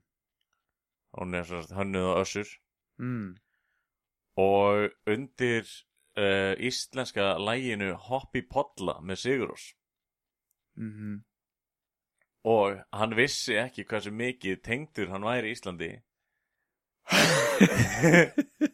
hún 1.19 1.35
er 1.35 1.43
svo 1.45 1.61
hönnuð 1.77 2.07
og 2.13 2.21
össur. 2.23 2.49
Mm. 2.97 3.37
og 4.37 4.89
undir 5.07 5.65
uh, 6.17 6.53
íslenska 6.57 7.37
læginu 7.37 7.93
Hoppi 7.95 8.41
Podla 8.41 8.99
með 9.01 9.15
Sigurós 9.25 9.73
Mm 10.75 11.23
og 12.47 12.77
hann 12.95 13.15
vissi 13.17 13.57
ekki 13.59 13.83
hversu 13.83 14.11
mikið 14.15 14.61
tengdur 14.63 15.09
hann 15.11 15.25
væri 15.27 15.51
í 15.51 15.55
Íslandi. 15.57 15.89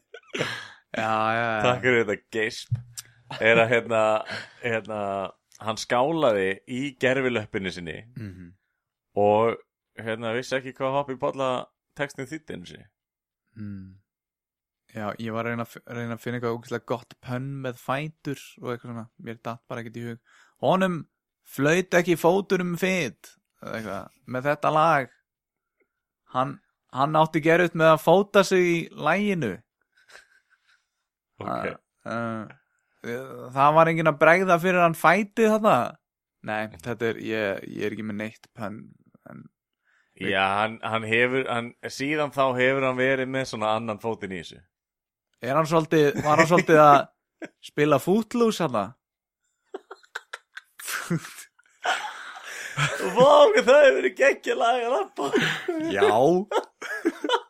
Já, 0.95 1.11
já, 1.35 1.43
já. 1.43 1.63
Takk 1.63 1.81
fyrir 1.83 2.05
þetta 2.05 2.15
geisp. 2.31 2.75
Er 3.43 3.59
að 3.59 3.71
hérna, 3.73 4.01
hérna 4.61 4.99
hann 5.59 5.77
skálaði 5.79 6.59
í 6.67 6.97
gerfilöppinu 6.99 7.71
sinni 7.71 8.01
Mhm. 8.17 8.53
og 9.15 9.57
hérna 9.97 10.33
vissi 10.35 10.55
ekki 10.57 10.73
hvað 10.75 10.91
Hoppi 10.97 11.15
Podla 11.15 11.65
textin 11.95 12.25
þýtti 12.27 12.53
einu 12.57 12.65
sinni. 12.65 12.85
Mm. 13.55 13.95
já, 14.95 15.13
ég 15.19 15.31
var 15.31 15.45
að 15.45 15.53
reyna, 15.55 15.65
reyna 15.87 16.15
að 16.15 16.19
finna 16.19 16.37
eitthvað 16.39 16.57
ógeðslega 16.57 16.85
gott 16.85 17.13
pönn 17.23 17.47
með 17.63 17.77
fætur 17.79 18.39
og 18.61 18.69
eitthvað 18.73 18.89
svona, 18.91 19.09
mér 19.23 19.39
datt 19.43 19.61
bara 19.67 19.81
ekkert 19.81 19.97
í 19.97 20.03
hug. 20.09 20.19
Honum 20.61 21.07
flaut 21.43 21.89
ekki 21.99 22.15
fótur 22.19 22.61
um 22.61 22.75
fit. 22.77 23.31
Eða 23.63 23.75
eitthvað, 23.79 24.09
með 24.27 24.43
þetta 24.49 24.71
lag. 24.73 25.09
Hann, 26.35 26.59
hann 26.91 27.13
átti 27.15 27.41
gerut 27.41 27.73
með 27.75 27.93
að 27.95 28.03
fóta 28.03 28.43
sig 28.43 28.59
í 28.65 28.89
læginu 28.91 29.61
Ok, 31.39 31.65
uh, 32.05 32.47
það 33.05 33.75
var 33.77 33.91
enginn 33.91 34.11
að 34.11 34.19
bregða 34.21 34.59
fyrir 34.61 34.83
hann 34.83 34.97
fæti 34.97 35.47
þetta 35.49 35.75
nei, 36.45 36.67
þetta 36.83 37.09
er, 37.11 37.19
ég, 37.25 37.65
ég 37.75 37.87
er 37.87 37.95
ekki 37.95 38.05
með 38.05 38.19
neitt 38.21 38.49
pönn 38.57 38.79
en, 39.29 39.43
já, 40.21 40.43
hann, 40.59 40.77
hann 40.85 41.05
hefur 41.09 41.47
hann, 41.49 41.71
síðan 41.89 42.33
þá 42.35 42.43
hefur 42.59 42.87
hann 42.89 42.99
verið 42.99 43.31
með 43.33 43.49
svona 43.51 43.73
annan 43.79 44.01
fótinn 44.01 44.35
í 44.35 44.41
þessu. 44.43 44.61
Er 45.45 45.57
hann 45.57 45.67
svolítið, 45.69 46.21
var 46.25 46.39
hann 46.39 46.49
svolítið 46.49 46.81
að 46.81 46.99
spila 47.65 47.99
footloose 48.01 48.65
hann 48.65 48.93
Vá, 53.15 53.31
það 53.55 53.81
hefur 53.85 53.97
verið 53.99 54.15
geggja 54.17 54.55
lag 54.59 54.81
að 54.83 54.95
rappa 54.95 55.29
Já. 55.93 56.09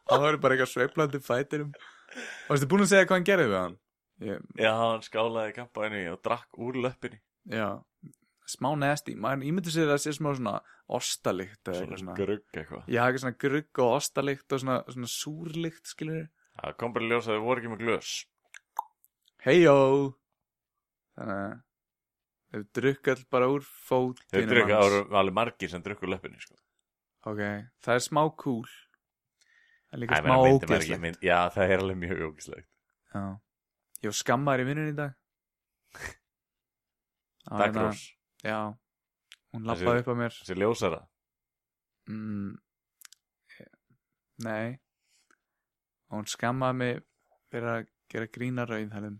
Það 0.05 0.21
var 0.21 0.37
bara 0.41 0.55
eitthvað 0.55 0.71
sveiflandi 0.73 1.21
fætirum 1.23 1.71
Og 1.75 2.51
veistu 2.53 2.69
búin 2.69 2.85
að 2.85 2.91
segja 2.91 3.07
hvað 3.07 3.17
hann 3.17 3.27
gerði 3.29 3.47
við 3.49 3.59
hann? 3.61 3.77
Ég, 4.23 4.39
Já, 4.55 4.71
hann 4.79 5.01
skálaði 5.03 5.53
kampaðinu 5.57 6.13
og 6.13 6.21
drakk 6.23 6.59
úr 6.63 6.77
löppinni. 6.85 7.19
Já 7.51 7.81
Smá 8.45 8.69
nesti, 8.77 9.15
maður 9.17 9.41
ímyndir 9.49 9.73
sér 9.73 9.87
að 9.89 9.95
það 9.95 10.01
sé 10.03 10.11
smá 10.19 10.27
svona 10.37 10.51
ostalikt 10.93 11.65
Svona 11.73 11.97
svona. 11.97 12.13
grugg 12.19 12.43
eitthvað. 12.53 12.83
Já, 12.93 13.01
eitthvað 13.07 13.23
svona 13.23 13.37
grugg 13.41 13.79
og 13.81 13.93
ostalikt 13.97 14.53
og 14.53 14.61
svona, 14.61 14.75
svona 14.93 15.09
súrlikt, 15.09 15.89
skilur 15.89 16.19
við 16.19 16.27
Það 16.61 16.75
kom 16.77 16.93
bara 16.93 17.05
í 17.05 17.09
ljós 17.09 17.25
að 17.27 17.35
þau 17.39 17.45
voru 17.47 17.59
ekki 17.63 17.71
með 17.73 17.81
glös. 17.81 18.11
Hejó 19.45 19.75
Þannig 21.17 21.39
að 21.41 21.61
Þau 22.55 22.61
drukka 22.77 23.11
all 23.15 23.23
bara 23.33 23.47
úr 23.51 23.65
Þau 23.65 23.81
fótinu 23.89 24.45
drukka, 24.47 24.77
það 24.77 24.83
voru 24.85 25.17
alveg 25.19 25.35
margir 25.35 25.71
sem 25.73 25.81
drukku 25.83 26.07
löppinni 26.07 26.39
sko. 26.39 26.55
Ok, 27.25 27.41
það 27.83 27.97
er 27.97 28.03
smá 28.05 28.21
cool. 28.39 28.69
Það 29.89 29.97
er 29.97 30.01
líka 30.05 30.13
Æ, 30.15 30.21
smá 30.21 30.99
mynd- 31.01 31.25
Já, 31.25 31.39
það 31.57 31.73
er 31.73 31.83
alveg 31.83 31.97
mjög 32.05 32.23
ógislegt 32.29 32.69
Já 33.15 33.25
Ég 34.03 34.09
var 34.11 34.17
skammaður 34.19 34.63
í 34.63 34.67
vinnunni 34.69 34.93
í 34.93 34.97
dag. 34.97 35.13
Það 37.45 37.51
var 37.51 37.61
Takk 37.61 37.75
hérna- 37.75 37.85
Rós, 37.87 38.03
Já 38.45 38.57
Hún 39.55 39.63
lappaði 39.69 40.01
upp 40.03 40.09
á 40.11 40.15
mér. 40.19 40.33
þessi 40.35 40.55
ljósara. 40.59 41.01
Mm, 42.09 42.57
Nei. 44.43 44.79
Og 46.09 46.17
hún 46.19 46.27
skammaði 46.27 46.75
mig 46.81 46.97
fyrir 47.49 47.69
að 47.71 47.87
gera 48.11 48.27
grína 48.27 48.65
rauðhælum 48.67 49.15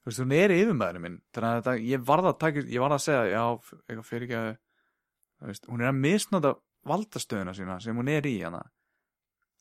Þú 0.00 0.08
veist, 0.08 0.20
hún 0.22 0.32
er 0.32 0.50
yfirmaðurinn 0.54 1.04
minn 1.04 1.18
Þannig 1.36 1.50
að 1.50 1.58
þetta, 1.60 1.74
ég 1.90 2.04
varð 2.08 2.28
að 2.30 2.38
taka 2.40 2.62
Ég 2.64 2.80
varð 2.80 2.96
að 2.96 3.02
segja, 3.04 3.26
já, 3.34 3.42
eitthvað 3.84 4.08
fyrir 4.08 4.24
ekki 4.26 4.38
að 4.40 5.50
veist, 5.50 5.66
Hún 5.68 5.84
er 5.84 5.90
að 5.92 6.00
misnota 6.00 6.54
valdastöðuna 6.88 7.52
sína 7.54 7.76
sem 7.84 7.96
hún 8.00 8.08
er 8.08 8.24
í 8.24 8.38
hana. 8.40 8.62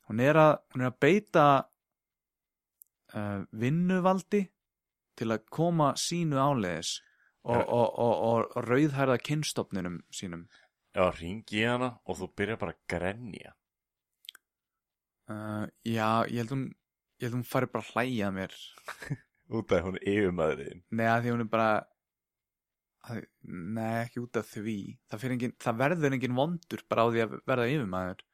Hún 0.08 0.22
er 0.24 0.38
að, 0.40 0.54
hún 0.72 0.82
er 0.86 0.88
að 0.94 1.00
beita 1.04 1.44
uh, 3.16 3.44
vinnuvaldi 3.52 4.46
til 5.20 5.30
að 5.34 5.46
koma 5.52 5.92
sínu 6.00 6.40
áleiðis 6.40 6.98
og, 7.44 7.62
og, 7.62 7.88
og, 8.00 8.14
og, 8.30 8.58
rauðhærða 8.68 9.20
kynstofninum 9.24 10.02
sínum. 10.14 10.48
Já, 10.96 11.06
ringi 11.16 11.62
í 11.62 11.66
hana 11.68 11.94
og 12.06 12.20
þú 12.20 12.30
byrjar 12.40 12.60
bara 12.62 12.76
að 12.76 12.84
grenja. 12.92 13.56
Uh, 15.30 15.66
já, 15.86 16.26
ég 16.32 16.42
held 16.42 16.56
hún 16.56 16.68
ég 17.20 17.28
held 17.28 17.38
hún 17.38 17.48
fari 17.48 17.70
bara 17.70 17.86
að 17.86 17.94
hlæja 17.94 18.32
mér. 18.34 18.56
Út 19.60 19.74
af 19.74 19.86
hún 19.86 20.00
yfirmaðurinn. 20.00 20.84
Nei, 20.94 21.08
að 21.10 21.26
því 21.26 21.36
hún 21.36 21.46
er 21.46 21.52
bara 21.52 21.70
að, 23.10 23.22
Nei, 23.50 24.04
ekki 24.04 24.22
út 24.22 24.38
af 24.38 24.50
því. 24.52 24.80
Það, 25.10 25.30
engin, 25.34 25.54
það 25.62 25.78
verður 25.80 26.16
engin 26.18 26.36
vondur 26.38 26.84
bara 26.92 27.06
á 27.06 27.08
því 27.10 27.24
að 27.24 27.38
verða 27.50 27.70
yfirmaður. 27.74 28.26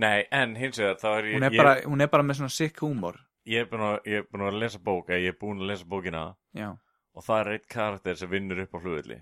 Nei, 0.00 0.18
en 0.34 0.54
hins 0.58 0.78
vegar 0.78 0.98
þá 1.00 1.08
er 1.10 1.28
ég 1.28 1.36
hún 1.36 1.46
er, 1.46 1.54
ég, 1.54 1.62
bara, 1.62 1.74
hún 1.86 2.04
er 2.04 2.10
bara 2.10 2.26
með 2.26 2.40
svona 2.40 2.54
sick 2.54 2.78
húmor 2.82 3.18
ég, 3.46 3.60
er 3.62 3.68
búin 3.70 3.82
að, 3.86 3.96
ég 4.06 4.20
er 4.22 4.26
búin 4.30 4.46
að 4.48 4.58
lesa 4.60 4.78
bóka 4.78 5.16
Ég 5.18 5.32
er 5.34 5.38
búin 5.40 5.60
að 5.62 5.70
lesa 5.72 5.84
bókina. 5.88 6.24
Já, 6.56 6.70
Og 7.14 7.24
það 7.26 7.40
er 7.40 7.52
eitt 7.54 7.68
karakter 7.68 8.14
sem 8.20 8.30
vinnur 8.30 8.60
upp 8.64 8.74
á 8.74 8.78
flugulli 8.80 9.20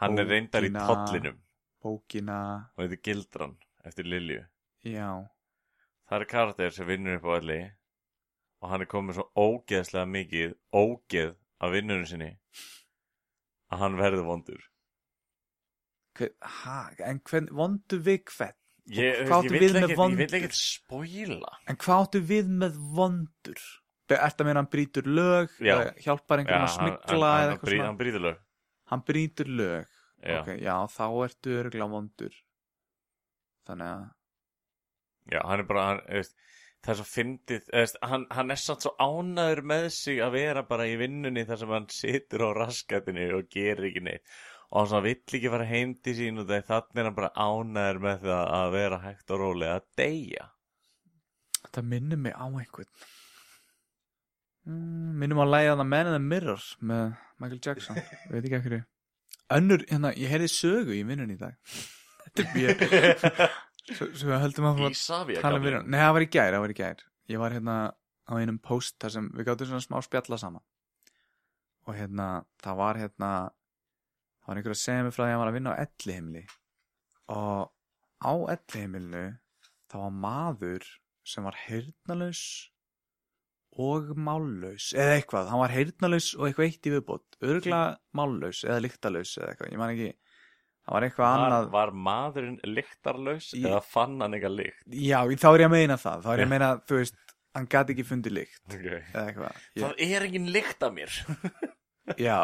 Hann 0.00 0.18
er 0.18 0.26
reyndar 0.30 0.64
í 0.64 0.70
Bókina. 0.72 0.86
tollinum. 0.86 1.38
bókina 1.84 2.38
Og 2.76 2.84
heitir 2.84 3.02
Gildran 3.04 3.56
eftir 3.84 4.04
Lilju. 4.08 4.46
Já, 4.84 5.28
Það 6.08 6.20
er 6.20 6.24
karakter 6.32 6.70
sem 6.74 6.86
vinnur 6.88 7.18
upp 7.20 7.28
á 7.28 7.32
öllu 7.40 7.60
Og 8.60 8.68
hann 8.70 8.82
er 8.84 8.90
komið 8.90 9.20
svo 9.20 9.28
ógeðslega 9.36 10.06
mikið 10.08 10.54
Ógeð 10.72 11.36
af 11.60 11.72
vinnunum 11.72 12.06
sinni 12.08 12.32
Að 13.70 13.78
hann 13.84 13.96
verður 14.00 14.24
vondur. 14.26 14.62
Hver, 16.18 16.32
ha, 16.42 16.90
en 17.06 17.20
hvern, 17.22 17.46
vondu 17.54 18.00
við 18.02 18.24
hvern 18.34 18.56
Ég, 18.90 19.20
Hvað 19.28 19.36
áttu 19.44 19.52
við 19.54 19.60
með 19.60 19.76
ekkert- 19.78 19.90
ég 19.92 19.98
vondur? 20.00 20.18
vil 20.26 20.38
ekkert 20.40 20.56
spóila 20.58 21.50
En 21.70 21.76
hvað 21.76 22.00
áttu 22.04 22.20
við 22.26 22.48
með 22.62 22.78
vondur? 22.96 23.60
Að 24.10 24.40
meina 24.42 24.58
hann 24.58 24.66
brýtur 24.72 25.06
lög 25.06 25.52
hjálpar 26.02 26.40
einhverjum 26.42 26.66
að 26.66 26.72
smikla 26.74 27.28
eða 27.44 27.52
eitthvað 27.54 27.70
svona? 27.70 27.84
Hann 27.86 27.98
brýður 28.00 28.24
lög. 28.24 28.38
Hann 28.90 29.02
brýtur 29.06 29.50
lög. 29.60 29.84
Já, 30.20 30.40
Ok, 30.40 30.48
já, 30.60 30.74
þá 30.90 31.04
ertu 31.24 31.52
örgulega 31.60 31.86
vondur. 31.92 32.34
Þannig 33.68 33.86
að 33.86 34.08
já 35.30 35.40
hann 35.46 35.60
er 35.62 35.68
bara 35.68 35.84
hann, 35.92 36.00
veist, 36.10 36.34
Það 36.80 36.90
er 36.94 36.96
svo 36.96 37.06
fyndið 37.12 37.66
veist, 37.76 37.96
hann, 38.02 38.22
hann 38.32 38.50
er 38.50 38.56
samt 38.56 38.80
svo 38.86 38.94
ánæður 38.98 39.60
með 39.68 39.86
sig 39.92 40.18
Að 40.24 40.32
vera 40.32 40.62
bara 40.64 40.86
í 40.88 40.94
vinnunni 40.96 41.42
Þar 41.46 41.58
sem 41.60 41.68
hann 41.76 41.86
situr 41.92 42.40
á 42.40 42.50
raskatinu 42.56 43.26
Og 43.36 43.50
gerir 43.52 43.84
ekki 43.90 44.00
neitt 44.06 44.24
Og 44.70 44.86
hann 44.86 45.02
vill 45.02 45.18
ekki 45.18 45.50
fara 45.50 45.66
heim 45.66 45.96
til 45.98 46.14
sín 46.14 46.38
Og 46.38 46.50
þannig 46.50 47.00
er 47.00 47.08
hann 47.08 47.16
bara 47.16 47.32
ánæður 47.34 48.02
með 48.04 48.26
það 48.26 48.42
Að 48.58 48.74
vera 48.76 49.00
hægt 49.02 49.32
og 49.34 49.40
rólega 49.42 49.78
að 49.80 49.88
deyja. 49.98 50.50
Þetta 51.60 51.82
minnir 51.86 52.20
mig 52.20 52.36
á 52.38 52.46
einhvern. 52.46 52.90
Mm, 54.70 55.18
Minnir 55.18 55.36
mig 55.38 55.66
á 55.66 55.74
að 55.74 55.84
Man 55.86 56.06
in 56.06 56.14
the 56.14 56.22
Mirror 56.22 56.64
með 56.80 57.16
Michael 57.40 57.60
Jackson. 57.64 57.98
Ég 57.98 58.32
veit 58.36 58.44
ekki 58.44 58.58
ekkur 58.60 58.78
Önnur, 59.50 59.82
hérna, 59.90 60.12
ég 60.14 60.30
heyrði 60.30 60.48
sögu 60.52 60.94
í 60.94 61.02
vinnunni 61.06 61.34
í 61.34 61.40
dag. 61.40 61.56
Þetta 62.28 62.42
er 62.44 62.50
mjög 62.54 62.84
Svo, 63.90 64.28
höldum 64.38 64.68
að 64.68 64.82
tala 65.40 65.56
um 65.56 65.64
vinnunni 65.64 65.90
Nei, 65.90 65.98
það 65.98 66.12
var 66.14 66.24
í 66.24 66.28
gær, 66.30 66.54
það 66.54 66.62
var 66.62 66.74
í 66.74 66.76
gær. 66.78 67.00
Ég 67.32 67.40
var 67.42 67.56
hérna 67.56 67.76
á 68.30 68.32
einum 68.38 68.60
post 68.62 68.94
þar 69.02 69.14
sem 69.16 69.26
við 69.34 69.48
gáttum 69.48 69.70
svona 69.72 69.82
smá 69.82 69.98
spjalla 70.06 70.38
saman. 70.38 70.62
Og 71.88 71.96
hérna, 71.98 72.28
það 72.62 72.78
var 72.78 73.00
hérna 73.00 73.30
það 74.40 74.50
var 74.50 74.60
einhver 74.60 74.76
að 74.76 74.82
segja 74.82 75.04
mig 75.06 75.14
frá 75.14 75.22
því 75.22 75.28
að 75.28 75.34
hann 75.34 75.42
var 75.42 75.52
að 75.52 75.58
vinna 75.58 75.76
á 75.76 75.82
Ellihimli 75.84 76.44
og 77.36 77.70
á 78.20 78.32
Ellihimilinu 78.56 79.24
það 79.90 80.04
var 80.04 80.18
maður 80.24 80.90
sem 81.30 81.46
var 81.46 81.58
heyrnalaus 81.66 82.44
og 83.80 84.10
mállaus 84.18 84.90
eða 84.96 85.18
eitthvað, 85.18 85.50
hann 85.52 85.62
var 85.62 85.74
heyrnalaus 85.74 86.32
og 86.34 86.48
eitthvað 86.48 86.66
eitt 86.66 86.88
í 86.88 86.92
viðbót, 86.96 87.38
örgulega 87.44 87.84
mállaus 88.18 88.64
eða 88.66 88.82
lyktalaus 88.82 89.36
eða 89.38 89.52
eitthvað, 89.52 89.70
ég 89.70 89.80
man 89.80 89.94
ekki. 89.94 90.10
Það 90.80 90.96
var 90.96 91.06
eitthvað 91.06 91.26
var, 91.28 91.42
annað. 91.44 91.66
var 91.74 91.90
maðurinn 92.08 92.60
lyktarlaus 92.66 93.50
Í- 93.54 93.64
Eða 93.68 93.80
fann 93.84 94.16
hann 94.24 94.32
eitthvað 94.34 94.56
lykt? 94.58 94.86
Já, 94.96 95.18
þá 95.28 95.48
er 95.50 95.62
ég 95.62 95.68
að 95.68 95.74
meina 95.76 95.96
það, 96.00 96.24
þá 96.24 96.30
er 96.32 96.40
ég 96.40 96.48
að 96.48 96.54
meina 96.54 96.70
þú 96.88 96.96
veist, 96.98 97.34
hann 97.54 97.68
gæti 97.70 97.94
ekki 97.94 98.06
fundið 98.08 98.34
lykt 98.38 98.74
okay. 98.74 99.02
eða 99.12 99.24
eitthvað, 99.26 99.60
ég, 99.76 99.84
Það 99.84 100.02
er 100.06 100.26
engin 100.26 100.48
lykt 100.56 100.86
af 100.86 100.96
mér. 100.96 101.18
Já. 102.18 102.38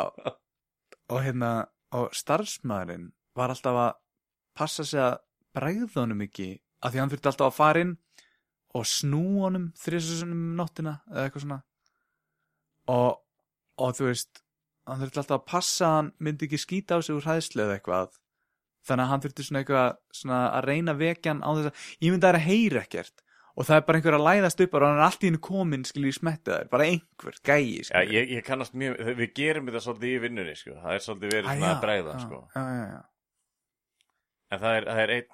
Og 1.17 1.23
hérna, 1.23 1.51
og 1.95 2.15
starfsmaðurinn 2.17 3.11
var 3.37 3.53
alltaf 3.53 3.79
að 3.79 3.93
passa 4.57 4.85
sig 4.87 5.03
að 5.03 5.19
bregða 5.57 6.03
honum 6.03 6.25
ekki 6.27 6.49
að 6.85 6.93
því 6.93 7.03
hann 7.03 7.13
þurfti 7.13 7.31
alltaf 7.31 7.51
að 7.51 7.59
fara 7.59 7.85
inn 7.85 7.95
og 8.77 8.89
snú 8.89 9.23
honum 9.45 9.71
þrisunum 9.81 10.43
nóttina 10.59 10.99
eða 11.13 11.27
eitthvað 11.27 11.45
svona. 11.47 11.61
Og, 12.93 13.23
og 13.83 13.97
þú 13.97 14.09
veist 14.11 14.43
hann 14.87 15.03
þurfti 15.03 15.23
alltaf 15.23 15.41
að 15.41 15.49
passa 15.53 15.93
hann 15.97 16.13
myndi 16.23 16.49
ekki 16.49 16.63
skýta 16.63 16.99
á 16.99 17.05
sig 17.05 17.17
úr 17.17 17.27
hræðslu 17.27 17.65
eða 17.65 17.79
eitthvað. 17.79 18.19
Þannig 18.87 19.05
að 19.05 19.13
hann 19.13 19.25
þurfti 19.25 19.47
svona 19.47 19.63
eitthvað 19.63 19.89
svona 20.15 20.43
að 20.51 20.69
reyna 20.71 20.95
að 20.95 21.03
vekja 21.03 21.33
hann 21.33 21.43
á 21.43 21.51
þess 21.57 21.71
að 21.71 21.87
ég 22.07 22.13
myndi 22.13 22.21
að 22.23 22.29
það 22.29 22.35
er 22.35 22.41
að 22.41 22.49
heyra 22.51 22.85
ekkert 22.85 23.26
og 23.57 23.65
það 23.65 23.77
er 23.77 23.85
bara 23.89 23.99
einhver 23.99 24.17
að 24.19 24.25
læðast 24.29 24.61
upp 24.67 24.75
og 24.75 24.83
hann 24.85 24.99
er 24.99 25.05
allt 25.07 25.23
í 25.25 25.29
hennu 25.31 25.41
komin 25.41 25.85
skilur 25.89 26.11
í 26.13 26.17
smettið 26.19 26.53
þær, 26.59 26.69
bara 26.75 26.85
einhver 26.91 27.39
gæi 27.43 27.83
skilur 27.89 28.13
ég, 28.13 28.31
ég 28.37 28.45
kannast 28.45 28.75
mjög, 28.77 28.99
við 29.17 29.33
gerum 29.39 29.67
þetta 29.71 29.81
svolítið 29.87 30.13
í 30.13 30.21
vinnunni, 30.27 30.57
sko. 30.61 30.75
Það 30.83 30.95
er 30.99 31.05
svolítið 31.07 31.33
verið 31.37 31.51
svona 31.55 31.71
að 31.73 31.81
bregða, 31.87 32.19
sko. 32.27 32.41
En 34.53 34.61
það 34.63 34.77
er, 34.79 34.87
það 34.91 35.01
er 35.05 35.13
einn, 35.17 35.33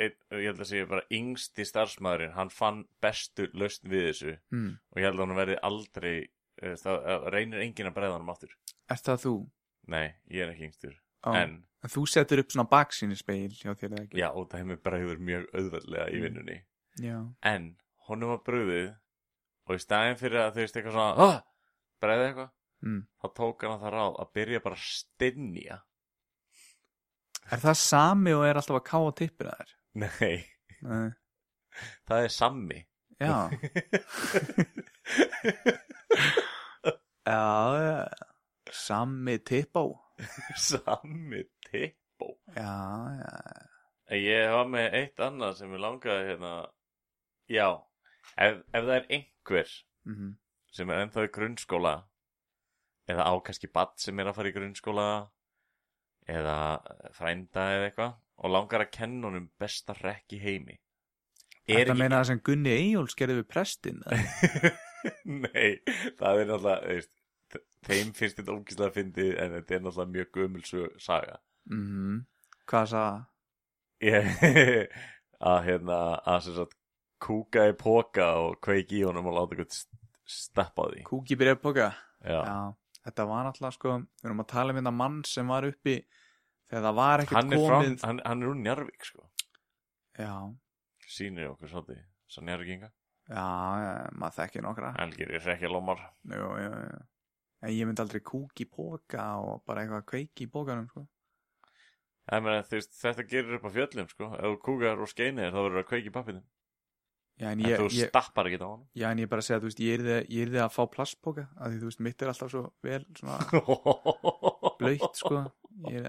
ein, 0.00 0.14
ég 0.40 0.46
held 0.50 0.62
að 0.64 0.70
segja 0.70 0.86
bara 0.90 1.04
yngsti 1.18 1.66
starfsmæðurinn, 1.68 2.34
hann 2.36 2.52
fann 2.52 2.82
bestu 3.04 3.48
lausn 3.56 3.90
við 3.92 4.06
þessu 4.10 4.36
Mm. 4.52 4.70
og 4.92 5.00
ég 5.00 5.04
held 5.08 5.18
að 5.20 5.26
hann 5.26 5.36
verði 5.40 5.58
aldrei, 5.62 6.14
eh, 6.62 6.76
það 6.80 7.28
reynir 7.34 7.60
enginn 7.66 7.90
að 7.90 7.96
bregða 7.98 8.18
hann 8.18 8.28
aftur. 8.32 8.54
Er 8.90 8.96
það 9.02 9.20
þú? 9.26 9.34
Nei, 9.88 10.14
ég 10.30 10.42
er 10.46 10.52
ekki 10.54 10.68
yngstur. 10.70 10.94
En, 11.26 11.62
En 11.84 11.90
þú 11.90 12.06
setur 12.08 12.38
upp 12.40 12.48
svona 12.50 12.68
baksýni 12.70 13.16
speil 13.16 13.50
hjá 13.50 13.74
þér 13.76 13.92
eða 13.92 14.02
ekki? 14.06 14.18
já, 14.18 14.28
og 14.34 14.48
það 14.50 14.58
hefur 14.64 14.80
bregður 14.82 15.18
mjög 15.20 15.44
auðveldlega 15.54 16.06
í 16.10 16.16
Mm. 16.16 16.22
vinnunni. 16.24 16.56
Já. 17.02 17.18
En, 17.42 17.66
honum 18.08 18.30
var 18.34 18.42
brugðið 18.46 18.92
og 19.66 19.74
í 19.76 19.82
staðin 19.82 20.16
fyrir 20.20 20.40
að 20.44 20.54
þú 20.56 20.62
veist 20.64 20.76
eitthvað 20.78 20.96
svona, 20.96 21.26
ah, 21.26 21.40
bregði 22.02 22.28
eitthvað, 22.30 22.52
Mm. 22.86 22.98
þá 23.22 23.26
tók 23.34 23.62
hann 23.64 23.80
það 23.80 23.92
ráð 23.96 24.16
að 24.20 24.32
byrja 24.36 24.58
bara 24.62 24.76
að 24.76 24.82
stinja. 24.84 25.76
Er 27.50 27.58
það 27.62 27.76
sami 27.80 28.32
og 28.36 28.44
er 28.46 28.58
alltaf 28.60 28.76
að 28.90 29.14
tippir 29.16 29.48
að 29.48 29.56
þér? 29.62 29.72
Nei, 30.02 30.36
Nei. 30.82 31.10
það 32.06 32.24
er 32.26 32.28
sammi. 32.36 32.82
Já. 33.16 33.48
já. 37.26 38.08
Sami 38.72 39.38
tippá. 39.38 39.82
Sammi 40.56 41.42
tippó 41.70 42.28
Já, 42.56 42.72
já. 43.20 43.32
Ég 44.16 44.48
var 44.54 44.68
með 44.70 44.94
eitt 45.00 45.20
annað 45.20 45.56
sem 45.58 45.72
ég 45.74 45.82
langaði 45.82 46.28
hérna 46.30 46.52
Já 47.52 47.68
Ef, 48.36 48.58
ef 48.74 48.82
það 48.84 48.94
er 48.98 49.06
einhver 49.18 49.70
Mm 50.06 50.34
sem 50.76 50.90
er 50.92 50.98
ennþá 51.06 51.22
í 51.24 51.28
grunnskóla 51.32 51.90
eða 53.08 53.24
á 53.24 53.32
kannski 53.46 53.68
badd 53.72 53.94
sem 54.02 54.18
er 54.20 54.28
að 54.28 54.34
fara 54.36 54.50
í 54.50 54.52
grunnskóla 54.52 55.04
eða 56.28 56.56
frænda 57.16 57.62
eða 57.78 57.86
eitthvað 57.86 58.10
og 58.44 58.52
langar 58.52 58.82
að 58.84 58.90
kenna 58.98 59.30
honum 59.30 59.46
besta 59.62 59.94
rekk 60.02 60.34
í 60.36 60.40
heimi 60.42 60.74
Er 61.64 61.78
Þetta 61.80 61.94
ekki 61.94 61.98
meina 62.02 62.18
það 62.18 62.28
sem 62.28 62.42
Gunni 62.50 62.74
Eyjóls 62.74 63.16
gerði 63.18 63.38
við 63.38 63.48
prestin? 63.54 64.02
Nei, 65.46 65.80
það 66.18 66.42
er 66.42 66.50
náttúrulega 66.50 67.00
þeim 67.86 68.12
finnst 68.18 68.38
þetta 68.42 68.54
ógíslega 68.58 68.94
fyndið 68.98 69.32
en 69.42 69.56
þetta 69.56 69.78
er 69.78 69.84
náttúrulega 69.86 70.14
mjög 70.18 70.32
gömulsu 70.36 70.86
saga 71.02 71.38
Mhm. 71.72 72.20
Hvað 72.68 72.90
sagði 72.92 73.08
það? 73.08 73.24
ég, 74.10 74.92
að 75.54 75.58
hérna 75.70 75.96
að 76.22 76.40
sem 76.44 76.58
sagt 76.60 76.75
kúka 77.22 77.66
í 77.70 77.74
póka 77.78 78.26
og 78.42 78.58
kveiki 78.64 79.00
í 79.00 79.04
honum 79.06 79.26
og 79.30 79.36
láta 79.38 79.56
eitthvað 79.56 79.78
steppa 80.26 80.84
á 80.84 80.86
því 80.92 81.04
Kúki 81.08 81.36
byrjaði 81.38 81.62
póka? 81.62 81.88
já. 82.26 82.40
Þetta 83.06 83.24
var 83.30 83.44
náttúrulega 83.46 83.74
sko, 83.76 83.92
við 84.18 84.26
erum 84.26 84.42
að 84.42 84.48
tala 84.50 84.72
um 84.74 84.78
þetta 84.80 84.92
mann 84.98 85.18
sem 85.30 85.46
var 85.52 85.66
uppi 85.68 85.96
þegar 86.66 86.82
það 86.88 86.96
var 86.98 87.22
ekkert 87.22 87.36
hann 87.38 87.52
er 87.54 87.60
frá, 87.62 87.76
komið. 87.76 87.98
hann, 88.02 88.20
hann 88.26 88.42
er 88.42 88.48
úr 88.50 88.56
Njarvík 88.64 89.04
sko 89.06 89.26
Já, 90.18 90.32
sýnir 91.06 91.50
okkur 91.52 91.70
svolítið, 91.70 92.00
svo 92.32 92.42
Njarvíkinga 92.48 92.88
já, 93.26 93.44
já, 93.84 93.92
maður 94.16 94.34
þekki 94.40 94.62
nokkra. 94.64 94.90
Helgir 94.98 95.30
er 95.38 95.46
ekki 95.54 95.70
lómar 95.70 96.02
Jú, 96.26 96.48
jú, 96.64 96.72
jú. 96.86 97.04
En 97.66 97.72
ég 97.72 97.86
myndi 97.88 98.02
aldrei 98.02 98.20
kúki 98.26 98.66
í 98.66 98.70
póka 98.70 99.28
og 99.42 99.62
bara 99.66 99.82
eitthvað 99.86 100.04
kveiki 100.10 100.44
í 100.44 100.50
pókanum, 100.52 100.86
sko. 100.90 101.06
Ég 102.26 102.42
meina, 102.44 102.62
þú 102.66 102.76
veist, 102.76 102.92
þetta 102.98 103.24
gerir 103.30 103.56
upp 103.60 103.66
á 103.66 103.76
fjöllum 103.78 104.08
sko 104.10 104.28
ef 104.34 104.44
þú 104.50 104.58
kúkar 104.66 105.02
og 105.06 105.10
skeinir 105.14 105.54
þá 105.54 105.58
verður 105.62 105.76
það 105.78 105.84
að 105.84 105.90
kveiki 105.92 106.12
pappinu 106.18 106.42
Já, 107.36 107.50
en 107.50 107.60
en 107.60 107.66
ég, 107.68 107.76
þú 107.76 107.88
ég, 107.92 108.08
stappar 108.08 108.48
ekki 108.48 108.56
á 108.64 108.68
hann 108.70 108.84
já, 108.96 109.06
en 109.10 109.18
ég 109.20 109.28
bara 109.28 109.42
segja, 109.44 109.60
þú 109.60 109.68
veist, 109.68 109.80
ég 109.84 110.04
ég 110.08 110.46
yrði 110.46 110.60
að 110.64 110.72
fá 110.72 110.82
plastpóka, 110.88 111.42
af 111.52 111.68
því, 111.68 111.80
þú 111.82 111.90
veist, 111.90 112.02
mitt 112.06 112.22
er 112.22 112.30
alltaf 112.32 112.48
svo 112.52 112.62
vel, 112.86 113.02
svona, 113.18 113.36
blöytt, 114.80 115.20
sko. 115.20 115.42
Er 115.90 116.08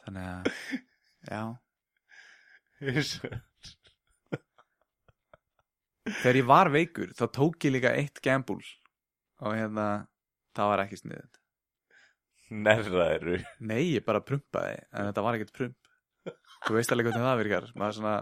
Þannig 0.00 0.26
að, 0.26 0.42
já. 1.30 1.42
Þegar 6.10 6.40
ég 6.40 6.48
var 6.48 6.72
veikur, 6.74 7.12
þá 7.14 7.24
tók 7.36 7.68
ég 7.68 7.76
líka 7.76 7.94
eitt 7.94 8.18
gambúl 8.24 8.64
og 9.44 9.54
hérna, 9.54 9.86
það 10.56 10.72
var 10.72 10.82
ekki 10.86 10.98
sniðið. 11.04 11.38
Nerraðiru 12.50 13.38
Nei, 13.62 13.92
ég 13.94 14.02
bara 14.02 14.24
prumpaði, 14.26 14.82
en 14.90 15.06
þetta 15.12 15.22
var 15.22 15.38
ekkert 15.38 15.54
prump. 15.54 15.78
Þú 16.66 16.74
veist 16.74 16.90
alveg 16.90 17.06
hvernig 17.12 17.22
það 17.28 17.40
virkar. 17.44 17.66
Maður 17.78 17.92
er 17.92 17.96
svona, 18.00 18.16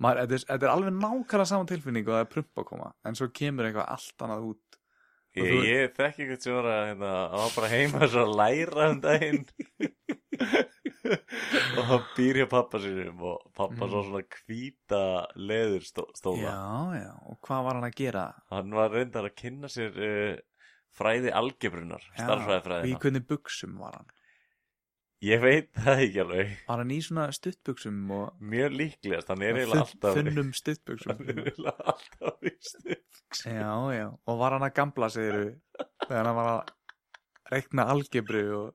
maður, 0.00 0.26
þetta, 0.32 0.54
er, 0.54 0.58
er 0.64 0.72
alveg 0.74 0.94
nákvæmlega 0.96 1.46
sama 1.52 1.68
tilfinning 1.70 2.08
og 2.08 2.14
það 2.16 2.24
er 2.24 2.30
prump 2.34 2.62
að 2.62 2.68
koma, 2.72 2.90
en 3.06 3.18
svo 3.20 3.28
kemur 3.40 3.68
eitthvað 3.68 3.90
allt 3.94 4.26
annað 4.26 4.46
út. 4.54 4.66
Og 5.30 5.44
Ég, 5.44 5.50
þú- 5.54 5.66
ég 5.68 5.92
þekki 5.94 6.24
eitthvað 6.24 6.40
sem 6.42 6.54
var 6.56 6.66
að 6.72 6.80
hérna, 6.88 7.10
hann 7.30 7.42
var 7.44 7.52
bara 7.54 7.68
heima 7.70 8.08
svo 8.10 8.22
að 8.24 8.32
læra 8.40 8.86
um 8.90 9.00
daginn 9.04 9.44
og 11.78 11.84
hann 11.90 12.04
býr 12.16 12.40
hjá 12.40 12.46
pappa 12.50 12.80
sínum 12.82 13.20
og 13.30 13.44
pappa 13.56 13.88
svo 13.90 14.00
svona 14.06 14.22
hvíta 14.40 15.02
leðurstóla 15.38 16.42
Já, 16.42 16.56
já, 16.98 17.12
og 17.30 17.38
hvað 17.46 17.64
var 17.66 17.78
hann 17.78 17.88
að 17.88 17.96
gera? 18.00 18.24
hann 18.50 18.74
var 18.76 18.90
reyndar 18.94 19.28
að 19.30 19.36
kynna 19.38 19.70
sér 19.70 20.00
uh, 20.02 20.36
fræði 20.98 21.30
algebrunar 21.34 22.02
Já, 22.18 22.26
Og 22.26 22.90
í 22.90 22.96
hvernig 22.98 23.26
buksum 23.30 23.78
var 23.80 24.00
hann? 24.00 24.10
Ég 25.24 25.42
veit 25.42 25.68
það 25.76 26.02
ekki 26.06 26.20
alveg. 26.24 26.52
Var 26.68 26.80
hann 26.82 26.92
í 26.94 26.98
svona 27.04 27.26
stuttbuksum 27.36 27.98
og 28.16 28.44
mjög 28.52 28.76
líklegast, 28.80 29.28
hann 29.32 29.44
er 29.44 29.58
eiginlega 29.60 29.84
alltaf 29.86 30.18
þunnum 30.18 30.52
stuttbuksum? 30.56 31.12
hann 31.16 31.32
er 31.34 31.42
eiginlega 31.44 31.88
alltaf 31.94 32.48
í 32.48 32.54
stuð 32.64 32.96
Já, 33.46 33.72
já, 33.94 34.06
og 34.26 34.38
var 34.40 34.56
hann 34.56 34.66
að 34.66 34.76
gamla 34.80 35.10
segiru 35.12 35.44
þegar 36.06 36.30
hann 36.30 36.38
var 36.40 36.48
að 36.54 36.72
reikna 37.52 37.84
algebru 37.92 38.46
og 38.62 38.72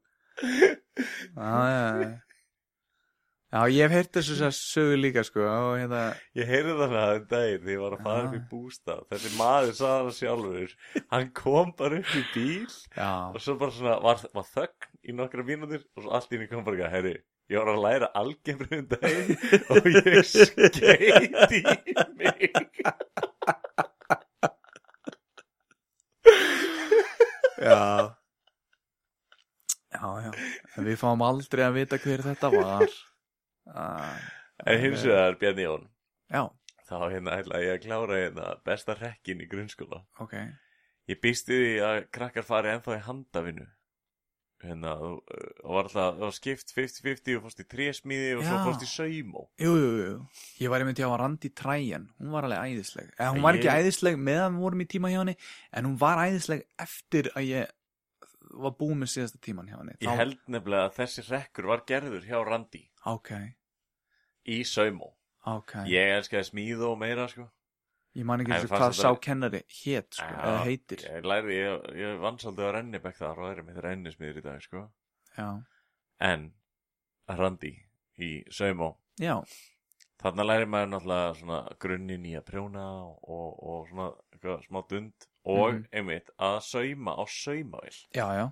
Já, 1.36 1.50
já, 1.72 1.84
já. 2.04 2.14
Já, 3.56 3.62
ég 3.72 3.86
hef 3.86 3.94
heyrt 3.96 4.10
þessu 4.18 4.34
þess 4.36 4.46
að 4.50 4.56
sögu 4.58 4.96
líka 5.00 5.22
sko 5.24 5.44
og 5.48 5.78
hérna, 5.80 6.00
Ég 6.36 6.50
heyrði 6.50 6.74
þannig 6.82 7.00
að 7.00 7.14
um 7.20 7.28
daginn 7.32 7.62
því 7.64 7.72
ég 7.76 7.84
var 7.86 7.94
að 7.96 8.02
fara 8.04 8.26
upp 8.26 8.34
í 8.36 8.42
bústað. 8.50 9.04
Þessi 9.14 9.32
maður 9.38 9.72
sagði 9.78 10.02
hann 10.02 10.18
sjálfur. 10.18 10.74
Hann 11.14 11.30
kom 11.40 11.72
bara 11.80 12.02
upp 12.02 12.12
í 12.20 12.24
bíl 12.34 12.66
já, 12.98 13.12
Og 13.32 13.40
svo 13.46 13.56
bara 13.62 13.76
svona 13.78 13.96
var, 14.04 14.26
var 14.36 14.50
þögn 14.50 14.90
í 15.06 15.16
nokkra 15.16 15.46
mínútur 15.48 15.84
Og 15.96 16.04
svo 16.06 16.12
allt 16.18 16.32
í 16.34 16.38
henni 16.38 16.50
kom 16.52 16.66
bara 16.66 16.78
eitthvað 16.78 16.96
Herri, 16.98 17.14
ég 17.54 17.62
var 17.62 17.72
að 17.74 17.84
læra 17.86 18.10
algebru 18.22 18.80
um 18.82 18.88
daginn 18.92 19.38
Og 19.76 19.90
ég 19.94 20.22
skeit 20.28 20.82
í 20.82 21.64
mig 22.20 22.50
já. 27.66 28.16
Já, 29.96 30.10
já, 30.22 30.32
en 30.76 30.86
við 30.86 30.98
fáum 31.00 31.22
aldrei 31.24 31.64
að 31.66 31.78
vita 31.80 32.00
hver 32.04 32.26
þetta 32.30 32.54
var. 32.54 32.90
Ah, 33.66 34.20
En 34.62 34.78
hins 34.78 35.02
vegar 35.02 35.40
Bjarni 35.42 35.64
Jón 35.64 35.88
Já, 36.30 36.44
Þá 36.86 37.00
hérna 37.10 37.40
ætla 37.40 37.62
ég 37.64 37.72
að 37.74 37.80
klára 37.88 38.20
hérna 38.20 38.50
besta 38.62 38.94
rekkin 38.94 39.40
í 39.42 39.48
grunnskóla. 39.50 40.04
Ok. 40.22 40.36
Ég 41.10 41.18
býsti 41.24 41.58
því 41.58 41.72
að 41.88 41.98
krakkar 42.14 42.46
fari 42.46 42.70
ennþá 42.76 43.00
í 43.00 43.02
handavinu 43.08 43.66
hérna, 44.70 44.94
og, 45.02 45.22
og 45.64 45.72
var 45.76 45.88
alltaf 45.88 45.96
það 46.16 46.20
var 46.26 46.36
skipt 46.38 46.74
50-50 46.76 47.38
og 47.38 47.44
fórst 47.46 47.62
í 47.64 47.68
trésmíði 47.72 48.32
og 48.38 48.44
svo 48.46 48.58
Já. 48.58 48.64
fórst 48.66 48.86
í 48.86 48.90
saumó. 48.92 49.46
Jú, 49.62 49.72
jú, 49.80 49.90
jú, 50.02 50.18
ég 50.64 50.74
var 50.74 50.84
einmitt 50.86 51.00
hjá 51.02 51.10
Randi 51.22 51.50
Træjan 51.56 52.10
Hún 52.20 52.32
var 52.36 52.48
alveg 52.50 52.76
æðisleg. 52.76 53.10
Eða, 53.20 53.32
Hún 53.36 53.42
var 53.46 53.54
Ég- 53.56 53.64
ekki 53.64 53.74
æðisleg 53.80 54.20
meðan 54.28 54.56
við 54.58 54.66
vorum 54.68 54.82
í 54.86 54.88
tíma 54.96 55.12
hjá 55.14 55.20
henni 55.24 55.36
En 55.72 55.86
hún 55.90 55.98
var 56.02 56.22
æðisleg 56.26 56.64
eftir 56.80 57.32
að 57.36 57.50
ég 57.50 57.74
var 58.56 58.72
búið 58.80 58.98
með 59.02 59.10
síðasta 59.12 59.40
tíman 59.44 59.68
hjá 59.68 59.78
henni. 59.82 59.96
Ég 60.06 60.16
held 60.16 60.38
nefnilega 60.48 60.88
að 60.88 60.98
þessi 61.02 61.24
rekkur 61.28 61.66
var 61.68 61.82
gerður 61.90 62.24
hjá 62.24 62.38
Randi. 62.46 62.84
Ok, 63.10 63.32
í 64.48 64.62
saumó. 64.64 65.10
Ok. 65.46 65.74
Ég 65.92 66.14
elskaði 66.20 66.48
smíðu 66.50 66.92
og 66.94 67.00
meira 67.02 67.26
sko 67.28 67.50
Ég 68.16 68.24
man 68.26 68.40
ekki 68.40 68.54
eins 68.56 68.64
og 68.64 68.72
hvað 68.78 68.94
sá 68.96 69.10
kennari 69.20 69.60
hét 69.68 70.16
sko, 70.16 70.28
Já, 70.32 70.40
eða 70.48 70.60
heitir. 70.64 71.02
Ég 71.04 71.26
lærði, 71.28 71.56
ég, 71.60 71.88
ég 72.00 72.20
vann 72.24 72.38
svolítið 72.40 72.70
á 72.70 72.72
rennibekk 72.78 73.18
þar 73.20 73.42
og 73.44 73.50
erum 73.52 73.66
með 73.68 73.80
rennismiður 73.84 74.38
í 74.40 74.44
dag 74.46 74.62
sko. 74.64 74.84
Já, 75.38 75.50
En 76.24 76.54
Randi 77.28 77.74
í 78.24 78.30
saumó. 78.50 78.94
Já, 79.20 79.42
Þarna 80.24 80.46
læri 80.48 80.66
maður 80.66 80.88
náttúrulega 80.94 81.34
svona 81.38 81.58
grunnin 81.84 82.24
í 82.26 82.32
að 82.40 82.46
prjóna 82.48 82.86
og, 83.04 83.58
og, 83.60 83.90
svona 83.90 84.06
eitthvað 84.32 84.64
smá 84.70 84.80
dund 84.90 85.28
og 85.46 85.74
Mhm. 85.74 85.84
einmitt 85.92 86.30
að 86.40 86.62
sauma 86.64 87.18
á 87.20 87.24
saumavél 87.28 87.98
já, 88.16 88.26
já. 88.40 88.46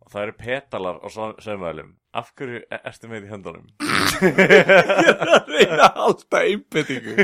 Og 0.00 0.08
það 0.10 0.22
eru 0.22 0.32
petalar 0.40 0.98
á 1.04 1.08
sau- 1.12 1.36
saumavélum 1.36 1.92
Af 2.18 2.32
hverju 2.34 2.60
e- 2.66 2.80
ertu 2.90 3.06
með 3.10 3.26
í 3.28 3.30
höndunum? 3.30 3.66
Ég 4.20 4.40
er 4.40 5.20
að 5.30 5.50
reyna 5.52 5.84
að 5.86 5.98
halda 6.00 6.40
einbettingu 6.48 7.14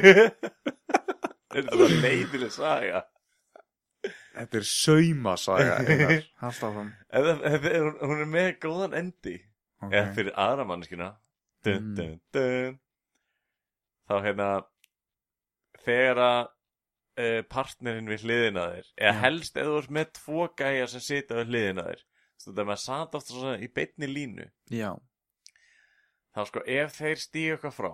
Þetta 1.57 1.77
er 1.87 1.95
leiðileg 2.05 2.53
saga 2.55 3.01
Þetta 4.37 4.61
er 4.61 4.67
saumasaga 4.69 5.77
hún- 7.89 8.01
Hún 8.03 8.21
er 8.23 8.31
með 8.31 8.51
góðan 8.63 8.95
endi 9.03 9.37
Ok. 9.83 9.91
Eða 9.93 10.13
fyrir 10.17 10.33
aðra 10.41 10.65
mannskina 10.71 11.11
dun, 11.67 11.83
Mm. 11.83 11.95
dun, 11.99 12.21
dun. 12.33 12.77
Þá 14.09 14.15
hérna 14.25 14.47
Þegar 15.87 16.21
að 16.23 16.43
uh, 16.47 17.43
partnerinn 17.53 18.09
við 18.13 18.23
hliðina 18.25 18.69
þér 18.77 18.89
Eða 19.03 19.17
helst 19.25 19.59
eða 19.59 19.73
þú 19.75 19.81
ert 19.83 19.93
með 19.99 20.13
tvo 20.21 20.47
gæja 20.63 20.87
sem 20.95 21.03
sita 21.05 21.41
við 21.43 21.51
hliðina 21.53 21.85
þér 21.91 22.05
Þetta 22.45 22.65
maður 22.69 22.83
satt 22.85 23.15
oft 23.19 23.31
svona 23.33 23.57
í 23.65 23.69
beinni 23.73 24.07
línu 24.11 24.47
Já. 24.71 24.93
Þá 26.37 26.41
sko 26.51 26.63
ef 26.67 26.99
þeir 27.01 27.17
stíu 27.23 27.55
eitthvað 27.57 27.77
frá 27.79 27.93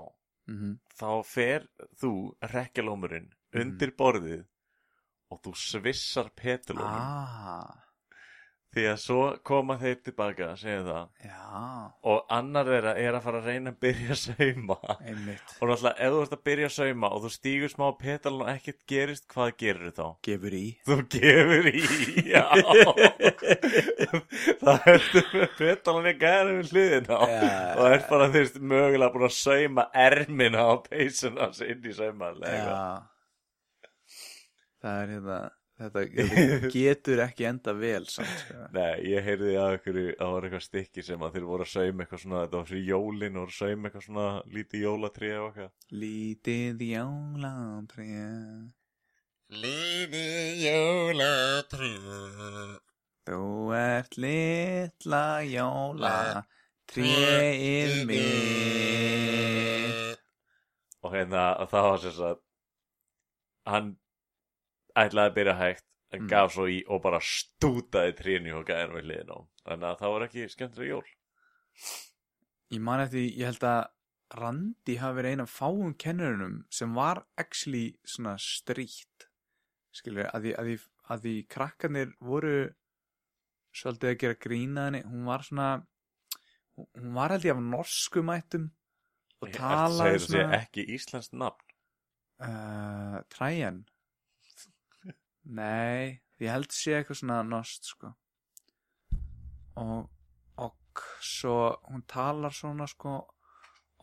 mm 0.50 0.72
Þá 0.98 1.10
fer 1.24 1.68
þú 2.00 2.12
rekkjalómurinn 2.52 3.30
Mhm. 3.52 3.60
undir 3.62 3.90
borðið 3.98 4.44
Og 5.32 5.40
þú 5.44 5.52
svissar 5.56 6.30
petulómum 6.36 7.06
Ah 7.06 7.91
Því 8.72 8.84
að 8.88 9.00
svo 9.02 9.24
koma 9.44 9.74
þeir 9.76 9.98
tilbaka, 10.00 10.46
segjum 10.56 10.86
það. 10.86 11.08
Já. 11.26 11.56
Og 12.08 12.30
annar 12.32 12.70
þeirra 12.72 12.94
er 13.02 13.18
að 13.18 13.26
fara 13.26 13.42
að 13.42 13.48
reyna 13.50 13.72
að 13.74 13.82
byrja 13.84 14.14
að 14.14 14.20
sauma. 14.22 14.76
Einmitt. 14.96 15.52
Og 15.58 15.68
náttúrulega 15.68 16.06
ef 16.06 16.14
þú 16.14 16.22
ert 16.22 16.32
að 16.38 16.42
byrja 16.48 16.70
að 16.70 16.74
sauma 16.78 17.10
og 17.12 17.20
þú 17.26 17.32
stígur 17.34 17.72
smá 17.74 17.84
petalun 18.00 18.46
og 18.46 18.50
ekkert 18.54 18.80
gerist, 18.88 19.28
hvað 19.34 19.52
gerir 19.60 19.92
þá? 19.98 20.06
Gefur 20.24 20.56
í. 20.56 20.62
Þú 20.88 20.98
gefur 21.12 21.68
í, 21.68 21.84
já. 22.32 22.44
Það 24.64 24.90
ertu 24.96 25.26
með 25.36 25.56
petalun 25.60 26.08
í 26.08 26.16
gæðinu 26.24 26.58
við 26.62 26.72
hliðin 26.72 27.12
á. 27.12 27.20
Já. 27.28 27.54
Og 27.76 27.86
er 27.92 28.04
bara 28.08 28.32
þú 28.32 28.40
veist 28.40 28.60
mögulega 28.72 29.12
búin 29.12 29.28
að 29.28 29.40
sauma 29.42 29.90
ermina 30.08 30.64
á 30.64 30.72
peysuna 30.88 31.52
inn 31.68 31.90
í 31.92 31.98
saumaðlega. 32.00 32.62
Já. 32.72 33.90
Það 34.80 35.02
er 35.02 35.12
hérna 35.18 35.42
Þetta, 35.82 36.04
þetta 36.18 36.70
getur 36.76 37.22
ekki 37.24 37.48
enda 37.48 37.72
vel 37.74 38.04
samt, 38.10 38.36
sko. 38.44 38.58
Nei, 38.76 38.94
ég 39.10 39.26
heyrði 39.26 39.52
að 39.58 39.76
ykkur 39.78 39.98
að 40.02 40.10
það 40.20 40.32
var 40.36 40.46
eitthvað 40.48 40.64
stykki 40.68 41.02
sem 41.06 41.24
að 41.26 41.32
þeir 41.36 41.46
voru 41.48 41.66
að 41.66 41.72
sauma 41.72 42.04
eitthvað 42.04 42.22
svona, 42.22 42.44
þetta 42.44 42.60
var 42.60 42.68
fyrir 42.70 42.86
jólin 42.92 43.34
og 43.34 43.42
voru 43.42 43.54
að 43.54 43.58
sauma 43.58 43.84
eitthvað 43.88 44.06
svona 44.06 44.28
lítið 44.56 44.78
jólatrið 44.86 45.34
og 45.40 45.48
eitthvað. 45.50 45.72
Lítið 46.04 46.76
jólatré. 46.92 48.08
Lítið 49.52 50.64
jólatrið 50.64 52.06
Þú 53.22 53.40
ert 53.76 54.16
litla 54.18 55.24
jóla 55.46 56.42
Tréið 56.90 57.92
mitt 58.08 59.12
og 61.02 61.12
hérna 61.14 61.44
og 61.62 61.68
það 61.70 61.86
var 61.88 62.00
sem 62.02 62.14
sagt 62.16 62.42
hann 63.68 63.88
ætlaði 64.98 65.30
að 65.30 65.34
byrja 65.38 65.56
hægt 65.60 65.88
en 66.12 66.20
Mm. 66.22 66.28
gaf 66.28 66.52
svo 66.52 66.66
í 66.68 66.82
og 66.88 67.02
bara 67.02 67.20
stútaði 67.24 68.12
trínu 68.18 68.54
og 68.58 68.66
gæðin 68.68 68.94
við 68.96 69.04
hliðin 69.06 69.32
á 69.32 69.38
þannig 69.64 69.88
að 69.88 69.98
það 70.02 70.12
var 70.12 70.24
ekki 70.26 70.48
skemmtilega 70.52 70.90
jól. 70.90 71.08
Ég 72.72 72.80
man 72.80 73.00
eftir, 73.00 73.30
ég 73.32 73.44
held 73.48 73.64
að 73.64 73.82
Randi 74.32 74.96
hafi 74.96 75.16
verið 75.18 75.34
eina 75.34 75.44
af 75.44 75.52
fáum 75.52 75.94
kennurunum 75.94 76.64
sem 76.72 76.94
var 76.96 77.26
actually 77.36 77.98
svona 78.04 78.38
stríkt 78.40 79.26
skilur, 79.92 80.28
að 80.32 80.46
því, 80.46 80.52
að 80.56 80.68
því, 80.68 80.76
að 81.12 81.24
því 81.26 81.34
krakkarnir 81.52 82.14
voru 82.20 82.54
svolítið 83.76 84.12
að 84.12 84.20
gera 84.22 84.38
grína 84.40 84.86
henni. 84.88 85.02
Hún 85.04 85.26
var 85.28 85.44
svona 85.44 85.66
hún 86.76 87.12
var 87.16 87.34
held 87.34 87.44
ég 87.44 87.56
af 87.56 87.60
norskumættum 87.62 88.70
og 89.42 89.48
Ertu 89.48 89.58
að 89.58 89.60
talaði 89.60 89.98
segja 89.98 90.12
þetta 90.12 90.24
sé 90.24 90.32
svona 90.32 90.60
ekki 90.62 90.86
íslenskt 90.96 91.36
nafn. 91.36 91.68
Uh, 92.42 93.18
Træjan 93.30 93.82
Nei, 95.42 96.22
ég 96.38 96.52
held 96.52 96.70
sé 96.74 96.96
eitthvað 96.98 97.18
svona 97.22 97.42
nost 97.46 97.88
sko. 97.90 98.12
Og 99.82 100.10
og 100.62 101.02
svo 101.24 101.72
hún 101.88 102.04
talar 102.06 102.52
svona 102.52 102.86
sko 102.86 103.14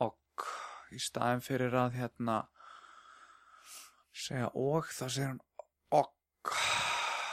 og 0.03 0.45
í 0.91 0.99
staðin 0.99 1.43
fyrir 1.45 1.75
að 1.77 1.99
hérna 1.99 2.39
segja 4.11 4.49
og 4.57 4.89
þá 4.89 5.05
segir 5.05 5.29
hún 5.29 5.41
og 5.99 6.55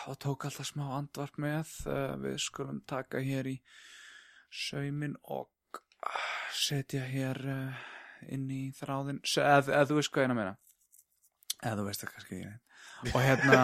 og 0.07 0.19
tók 0.23 0.47
alltaf 0.47 0.69
smá 0.69 0.85
andvarp 0.99 1.39
með 1.43 1.73
uh, 1.91 2.15
við 2.23 2.39
skulum 2.45 2.83
taka 2.87 3.23
hér 3.25 3.49
í 3.51 3.57
saumin 4.53 5.17
og 5.25 5.81
setja 6.55 7.03
hér 7.09 7.41
uh, 7.51 7.81
inn 8.31 8.47
í 8.53 8.69
þráðin 8.77 9.19
eða, 9.25 9.83
þú 9.89 9.99
veist 9.99 10.13
hvað 10.13 10.23
ég 10.23 10.29
er 10.29 10.35
að 10.35 10.41
meina. 10.43 10.55
Eða 11.63 11.77
þú 11.81 11.89
veist 11.89 12.05
það 12.05 12.13
kannski 12.13 12.39
ekki 12.39 12.55
og 13.13 13.21
hérna 13.21 13.63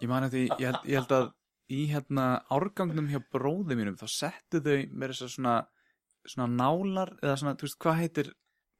ég 0.00 0.10
man 0.10 0.26
eftir, 0.26 0.48
ég 0.58 0.68
held, 0.68 0.80
ég 0.88 1.00
held 1.00 1.14
að 1.18 1.30
í 1.74 1.84
hérna 1.90 2.26
árgangnum 2.52 3.08
hjá 3.08 3.20
bróði 3.32 3.76
mínum 3.78 3.96
þá 4.00 4.06
settu 4.10 4.60
þau 4.64 4.76
með 4.92 5.14
þess 5.14 5.26
að 5.26 5.34
svona 5.36 5.54
svona 6.28 6.48
nálar 6.56 7.12
eða 7.22 7.36
svona, 7.40 7.56
þú 7.58 7.68
veist, 7.68 7.80
hvað 7.82 8.00
heitir? 8.00 8.30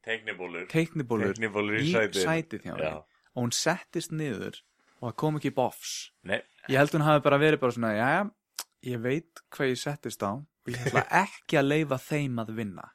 Teiknibólur. 0.05 0.65
Teiknibólur 0.69 1.33
teiknibólur 1.33 1.79
í 1.79 1.87
í 1.87 1.93
sætið 1.93 2.25
sætið 2.25 2.67
og 2.75 3.39
hún 3.41 3.53
settist 3.55 4.13
niður 4.15 4.59
og 4.99 5.09
það 5.09 5.15
kom 5.21 5.39
ekki 5.39 5.53
bofs. 5.55 5.95
Nei, 6.25 6.39
ég 6.69 6.77
held 6.79 6.93
hún 6.95 7.05
hafi 7.05 7.23
bara 7.25 7.39
verið 7.41 7.61
bara 7.63 7.75
svona 7.75 7.93
já, 7.97 8.11
ég 8.85 9.01
veit 9.03 9.43
hvað 9.53 9.73
ég 9.73 9.81
settist 9.81 10.25
á 10.25 10.31
og 10.37 10.71
ég 10.71 10.85
ætla 10.89 11.05
ekki 11.23 11.59
að 11.59 11.69
leifa 11.71 11.99
þeim 12.01 12.41
að 12.41 12.53
vinna 12.61 12.85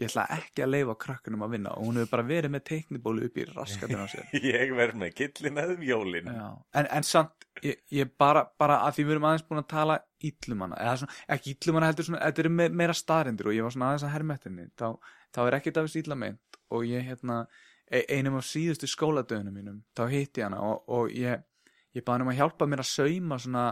ég 0.00 0.08
ætla 0.08 0.24
ekki 0.36 0.64
að 0.64 0.72
leifa 0.74 0.96
krökkunum 1.04 1.44
að 1.44 1.54
vinna 1.56 1.74
og 1.76 1.86
hún 1.86 2.00
hefur 2.00 2.12
bara 2.14 2.26
verið 2.30 2.54
með 2.54 2.64
teiknibólu 2.70 3.26
upp 3.28 3.40
í 3.40 3.46
raskatinn 3.50 4.02
á 4.02 4.08
sér. 4.10 4.28
Ég 4.50 4.74
verð 4.76 5.00
með 5.02 5.14
gillin 5.20 5.60
eða 5.60 5.76
jólin. 5.84 6.30
Já, 6.32 6.46
en, 6.80 6.90
en 6.98 7.06
samt 7.06 7.48
ég, 7.66 7.80
ég 7.94 8.12
bara, 8.20 8.44
bara 8.60 8.80
að 8.86 8.96
því 8.96 9.06
við 9.06 9.16
erum 9.16 9.28
aðeins 9.30 9.46
búin 9.48 9.62
að 9.62 9.68
tala 9.74 9.98
íllum 10.30 10.64
hana, 10.66 10.78
eða 10.80 11.00
svona, 11.02 11.18
ekki 11.36 11.54
íllum 11.56 11.78
hana 11.78 11.90
heldur 11.90 12.08
svona, 12.08 12.22
þetta 12.26 12.44
eru 12.44 12.54
me, 12.54 12.68
meira 12.82 12.96
staðrindir 12.96 13.50
og 13.50 13.56
ég 13.56 13.66
var 13.66 13.76
svona 13.76 13.90
aðeins 13.90 14.06
að 14.06 14.14
hermettinni, 14.16 14.66
þá, 14.80 14.88
þá 15.34 15.42
er 15.44 15.58
ekkert 15.58 15.80
af 15.80 15.88
þessu 15.88 16.02
illa 16.04 16.18
meint 16.20 16.60
og 16.70 16.86
ég 16.88 17.06
hérna 17.08 17.42
e- 17.90 18.06
einum 18.14 18.38
af 18.40 18.48
síðustu 18.48 18.88
skóladöðunum 18.90 19.56
mínum 19.56 19.78
þá 19.98 20.04
hitti 20.12 20.42
ég 20.42 20.48
hana 20.48 20.60
og, 20.64 20.84
og 20.88 21.14
ég 21.14 21.44
ég 21.96 22.06
baði 22.06 22.24
um 22.24 22.32
að 22.32 22.40
hjálpa 22.40 22.68
mér 22.70 22.84
að 22.84 22.90
sauma 22.90 23.38
svona 23.42 23.64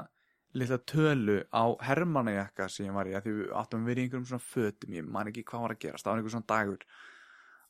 litla 0.57 0.79
tölu 0.89 1.39
á 1.53 1.65
hermannajakka 1.85 2.69
sem 2.73 2.89
ég 2.89 2.97
var 2.97 3.09
í, 3.09 3.15
að 3.17 3.27
því 3.27 3.35
við 3.39 3.51
áttum 3.61 3.83
að 3.83 3.91
vera 3.91 4.01
í 4.01 4.05
einhverjum 4.07 4.29
svona 4.31 4.47
fötum, 4.49 4.95
ég 4.97 5.11
man 5.17 5.31
ekki 5.31 5.45
hvað 5.49 5.65
var 5.65 5.75
að 5.75 5.83
gerast 5.85 6.07
það 6.07 6.13
var 6.13 6.21
einhver 6.23 6.35
svona 6.37 6.53
dagur. 6.53 6.87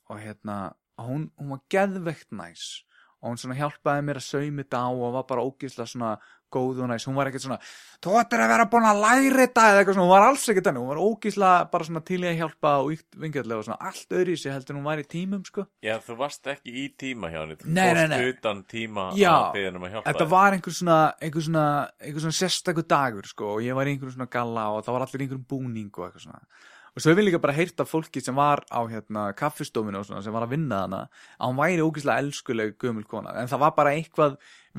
Og 0.09 0.21
hérna, 0.23 0.57
hún, 1.03 1.25
hún 1.39 1.51
var 1.55 1.65
geðveikt 1.75 2.31
næs 2.35 2.67
og 3.19 3.33
hún 3.33 3.41
svona 3.41 3.57
hjálpaði 3.59 4.05
mér 4.07 4.21
að 4.21 4.27
saumi 4.29 4.63
þetta 4.63 4.79
á 4.79 4.89
og 4.89 5.15
var 5.17 5.25
bara 5.27 5.43
ógislega 5.43 5.91
svona 5.91 6.11
góð 6.53 6.83
og 6.83 6.91
næs, 6.91 7.05
hún 7.09 7.17
var 7.17 7.29
ekkert 7.29 7.45
svona 7.45 7.59
þú 7.99 8.15
ættir 8.15 8.39
að 8.43 8.51
vera 8.53 8.65
búin 8.71 8.87
að 8.87 9.01
læra 9.03 9.41
þetta 9.43 9.63
eða 9.69 9.81
eitthvað 9.81 9.97
svona, 9.97 10.05
hún 10.07 10.13
var 10.13 10.25
alls 10.27 10.45
ekkert 10.51 10.69
þannig, 10.69 10.83
hún 10.83 10.91
var 10.93 11.01
ógislega 11.03 11.69
bara 11.73 11.87
svona 11.89 12.01
til 12.07 12.19
í 12.19 12.29
að 12.29 12.37
hjálpa 12.39 12.71
og 12.79 13.03
vingjallega 13.23 13.59
og 13.59 13.67
svona 13.67 13.89
allt 13.89 14.15
öðru 14.19 14.35
í 14.35 14.39
sig 14.39 14.53
heldur 14.55 14.79
hún 14.79 14.87
var 14.87 15.01
í 15.01 15.05
tímum 15.09 15.43
sko. 15.47 15.65
Já, 15.83 15.95
þú 16.05 16.17
varst 16.21 16.49
ekki 16.53 16.75
í 16.79 16.85
tíma 16.99 17.31
hjá 17.33 17.39
henni. 17.41 17.59
Þú 17.59 17.75
fórst 17.75 18.25
utan 18.29 18.63
tíma 18.71 19.09
Já, 19.19 19.31
að 19.35 19.51
beða 19.57 19.69
henni 19.69 19.81
um 19.81 19.87
að 19.89 19.95
hjálpa 19.97 20.13
Þetta 20.13 20.29
var 20.35 20.57
einhver 20.57 20.77
svona, 20.79 20.99
einhver 21.19 21.47
svona, 21.49 21.67
einhver 21.99 22.25
svona 22.25 22.39
sérstakur 22.39 22.89
dagur 22.95 23.29
sko 23.29 23.53
og 23.57 23.63
ég 23.67 23.75
var 23.75 23.89
í 23.89 23.95
einhverjum 23.95 24.15
svona 24.15 24.31
galla 24.31 24.67
og 24.75 24.83
það 24.87 24.95
var 24.95 25.07
allir 25.07 25.25
einhverjum 25.25 25.47
búning 25.49 25.91
og 25.91 26.07
eitthvað 26.07 26.27
svona. 26.29 26.43
Og 26.99 27.03
svo 27.05 27.13
hef 27.13 27.19
ég 27.21 27.29
líka 27.29 27.39
bara 27.39 27.53
heyrt 27.55 27.79
af 27.79 27.87
fólki 27.87 28.19
sem 28.19 28.35
var 28.35 28.59
á 28.67 28.83
hérna 28.91 29.29
kaffistofinu 29.31 30.01
og 30.01 30.07
svona 30.09 30.19
sem 30.19 30.33
var 30.35 30.43
að 30.43 30.51
vinna 30.51 30.81
hana 30.81 30.97
að 31.39 31.45
hún 31.47 31.59
væri 31.61 31.83
ógeðslega 31.85 32.23
elskuleg 32.25 32.73
gömul 32.75 33.05
kona 33.07 33.37
en 33.39 33.47
það 33.47 33.61
var 33.61 33.69
bara 33.77 33.93
eitthvað 33.95 34.33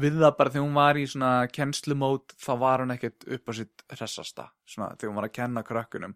við 0.04 0.18
það 0.20 0.34
bara 0.36 0.52
þegar 0.52 0.66
hún 0.66 0.76
var 0.76 1.00
í 1.00 1.06
svona 1.08 1.30
kennslumót 1.48 2.34
þá 2.44 2.50
var 2.60 2.84
hún 2.84 2.92
ekkert 2.92 3.24
upp 3.24 3.48
á 3.48 3.52
sitt 3.56 3.84
hressasta 3.94 4.44
svona 4.68 4.90
þegar 4.98 5.08
hún 5.14 5.20
var 5.22 5.28
að 5.30 5.34
kenna 5.38 5.62
krökkunum. 5.64 6.12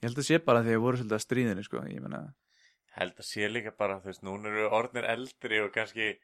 Ég 0.00 0.08
held 0.08 0.22
að 0.22 0.28
sé 0.30 0.38
bara 0.46 0.62
þegar 0.64 0.82
voru 0.86 1.02
svolítið 1.02 1.18
að 1.18 1.24
stríðinu 1.26 1.66
sko, 1.68 1.82
ég 1.92 2.00
meina, 2.06 2.22
held 2.96 3.20
að 3.20 3.28
sé 3.28 3.52
líka 3.52 3.74
bara, 3.76 3.98
þú 4.00 4.14
veist, 4.14 4.24
núna 4.24 4.48
eru 4.48 4.70
orðnir 4.80 5.10
eldri 5.18 5.60
og 5.60 5.68
kannski 5.76 6.14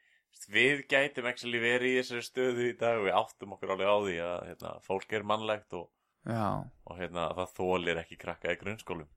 við 0.49 0.87
gætum 0.89 1.29
ekki 1.29 1.53
verið 1.53 1.91
í 1.91 1.99
þessari 2.01 2.25
stöðu 2.25 2.65
í 2.71 2.73
dag 2.81 3.05
við 3.05 3.13
áttum 3.21 3.53
okkur 3.53 3.77
alveg 3.77 3.93
á 3.93 3.97
því 4.07 4.17
að 4.25 4.41
hérna, 4.49 4.73
fólk 4.89 5.13
er 5.13 5.29
mannlegt 5.35 5.77
og, 5.77 5.91
já, 6.25 6.47
og 6.87 6.97
hérna, 6.97 7.29
það 7.37 7.55
þólir 7.59 8.01
ekki 8.03 8.19
krakka 8.23 8.53
í 8.55 8.59
grunnskólum 8.63 9.09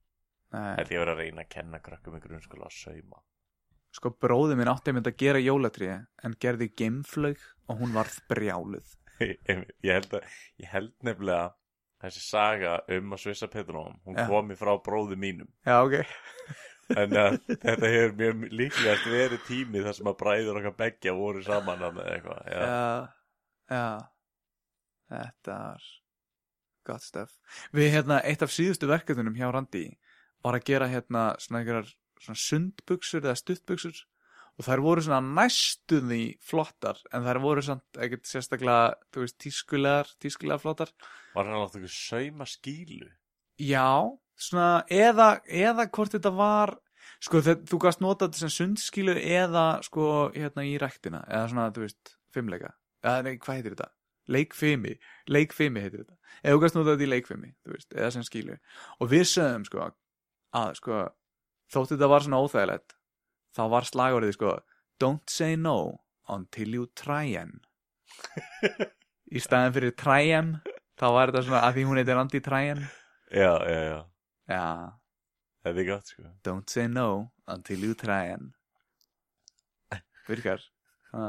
held 0.51 0.91
ég 0.91 0.99
verið 0.99 1.15
að 1.15 1.21
reyna 1.25 1.45
að 1.45 1.53
kenna 1.55 1.81
krakkum 1.83 2.17
í 2.19 2.23
grunnskóla 2.25 2.67
að 2.69 2.79
sauma 2.79 3.23
Sko 3.91 4.13
bróði 4.23 4.55
minn 4.55 4.71
átti 4.71 4.93
einmitt 4.93 5.09
að 5.11 5.17
gera 5.19 5.41
jólatré 5.43 5.95
en 6.23 6.35
gerði 6.39 6.69
geimflaug 6.79 7.41
og 7.67 7.81
hún 7.81 7.95
varð 7.97 8.21
brjáluð. 8.31 8.93
ég, 9.51 9.65
held 9.83 10.13
að, 10.15 10.37
ég 10.63 10.71
held 10.71 10.93
nefnilega 11.03 11.49
þessi 12.01 12.23
saga 12.25 12.77
um 12.97 13.17
að 13.17 13.23
svissa 13.25 13.49
Petrunum 13.53 13.99
hún 14.07 14.17
Já. 14.17 14.27
komi 14.31 14.57
frá 14.57 14.73
bróðu 14.81 15.19
mínum 15.21 15.51
Já, 15.67 15.83
ok. 15.83 15.99
en 17.03 17.17
að 17.19 17.37
þetta 17.65 17.91
hefur 17.93 18.15
mjög 18.21 18.47
líklegast 18.63 19.11
verið 19.11 19.45
tími 19.49 19.83
þar 19.85 19.99
sem 19.99 20.13
að 20.13 20.19
bræður 20.23 20.61
okkar 20.63 20.77
beggja 20.79 21.17
voru 21.19 21.43
saman 21.45 21.83
þarna 21.83 22.07
eða 22.07 22.15
eitthvað 22.15 22.55
já. 22.55 22.63
Já, 22.63 23.75
já. 23.75 23.85
Þetta 25.11 25.59
er 25.67 25.91
gott 26.87 27.05
stöf. 27.05 27.35
Við 27.77 27.93
hérna, 27.95 28.21
eitt 28.27 28.43
af 28.45 28.53
síðustu 28.55 28.89
verkefnunum 28.91 29.37
hjá 29.39 29.49
Randi, 29.53 29.87
var 30.45 30.57
að 30.57 30.67
gera 30.71 30.89
hérna 30.91 31.25
svona 31.43 31.61
einhverjar 31.61 31.91
svona 32.21 32.41
sundbuxur 32.41 33.25
eða 33.25 33.39
stuttbuxur 33.39 34.01
og 34.61 34.67
þær 34.67 34.83
voru 34.85 35.05
svona 35.05 35.21
næstum 35.41 36.11
því 36.11 36.21
flottar 36.45 37.01
en 37.15 37.25
þær 37.25 37.41
voru 37.45 37.65
samt 37.65 38.01
ekkert 38.05 38.29
sérstaklega 38.29 38.99
þú 39.13 39.25
veist 39.25 39.39
tískulegar, 39.41 40.11
tískulegar 40.21 40.61
flottar 40.61 40.93
Var 41.35 41.47
hann 41.47 41.57
alltaf 41.57 41.81
ykkur 41.81 41.95
sauma 41.95 42.49
skílu? 42.49 43.09
Já, 43.61 44.11
svona 44.37 44.85
eða, 44.91 45.31
eða 45.47 45.87
hvort 45.89 46.17
þetta 46.17 46.33
var 46.37 46.75
sko 47.21 47.41
þegar 47.45 47.65
þú 47.71 47.81
gast 47.85 48.05
nota 48.05 48.27
þetta 48.29 48.43
sem 48.43 48.55
sundskilu 48.57 49.17
eða 49.17 49.65
sko 49.87 50.05
hérna 50.35 50.67
í 50.69 50.77
ræktina 50.81 51.25
eða 51.29 51.49
svona 51.53 51.71
þú 51.77 51.87
veist 51.87 52.15
fimmleika 52.35 52.75
eða 53.05 53.25
nei, 53.27 53.35
hvað 53.41 53.61
heitir 53.61 53.77
þetta? 53.77 53.91
Leikfimi, 54.31 54.95
leikfimi 55.29 55.83
heitir 55.83 56.05
þetta 56.05 56.17
eða 56.41 56.55
þú 56.55 56.61
gast 56.63 56.77
nota 56.79 56.93
þetta 56.95 57.07
í 57.07 57.11
leikfimi 57.11 57.51
þú 57.65 57.75
veist, 57.75 57.91
eða 57.97 58.11
sem 58.15 58.27
skilu 58.27 58.57
og 59.01 59.11
við 59.11 59.25
sögum 59.33 59.65
sko 59.67 59.89
að 60.61 60.75
sko 60.79 61.01
þótt 61.75 61.95
þetta 61.95 62.11
var 62.13 62.27
svona 62.27 62.43
óþægilegt 62.45 62.95
þá 63.57 63.63
var 63.75 63.89
slagorðið 63.89 64.37
sko 64.39 64.53
don't 65.03 65.27
say 65.31 65.57
no 65.59 65.77
until 66.31 66.77
you 66.79 66.87
try 66.99 67.35
em 67.41 67.57
í 69.35 69.43
staðin 69.43 69.75
fyrir 69.75 69.95
try 69.99 70.31
em 70.37 70.55
þá 71.01 71.07
var 71.17 71.31
þetta 71.33 71.45
svona 71.49 71.65
að 71.67 71.77
því 71.79 71.85
hún 71.91 72.01
heitir 72.03 72.23
anti-try 72.23 72.65
em 72.77 72.87
Já, 73.31 73.53
já, 73.63 73.81
já. 73.87 73.99
já 74.51 74.65
Þetta 75.61 75.81
er 75.83 75.87
gott, 75.91 76.09
sko. 76.09 76.23
Don't 76.43 76.71
say 76.73 76.87
no 76.89 77.31
until 77.47 77.83
you 77.85 77.95
try 77.95 78.31
and 78.33 78.55
Virkar 80.27 80.63
ha. 81.13 81.27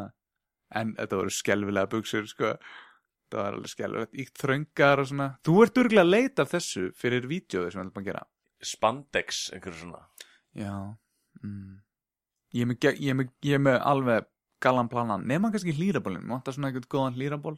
En 0.71 0.93
þetta 0.95 1.17
voru 1.19 1.33
skelfilega 1.35 1.89
buksur 1.91 2.29
sko. 2.29 2.53
Það 3.31 3.45
var 3.45 3.57
alveg 3.57 3.71
skelfilegt 3.71 4.19
Íkt 4.23 4.41
þröngar 4.43 5.03
og 5.03 5.09
svona 5.11 5.29
Þú 5.47 5.55
ert 5.65 5.81
örgulega 5.83 6.05
að 6.05 6.11
leita 6.11 6.45
af 6.45 6.51
þessu 6.55 6.89
fyrir 6.99 7.29
vídjóði 7.31 7.71
sem 7.71 7.81
við 7.81 7.87
ætlum 7.87 8.03
að 8.03 8.09
gera 8.11 8.25
Spandex, 8.61 9.39
einhverju 9.55 9.79
svona. 9.79 10.03
Já 10.53 10.75
mm. 11.41 11.79
ég, 12.53 12.61
er 12.61 12.69
með, 12.69 12.85
ég, 12.91 13.07
er 13.09 13.17
með, 13.17 13.33
ég 13.47 13.57
er 13.57 13.65
með 13.65 13.79
alveg 13.93 14.29
galan 14.61 14.91
planan 14.91 15.25
Nefna 15.25 15.49
kannski 15.53 15.73
hlýrabólin 15.77 16.27
Máttar 16.29 16.57
svona 16.57 16.69
eitthvað 16.69 16.91
góðan 16.91 17.17
hlýraból 17.17 17.57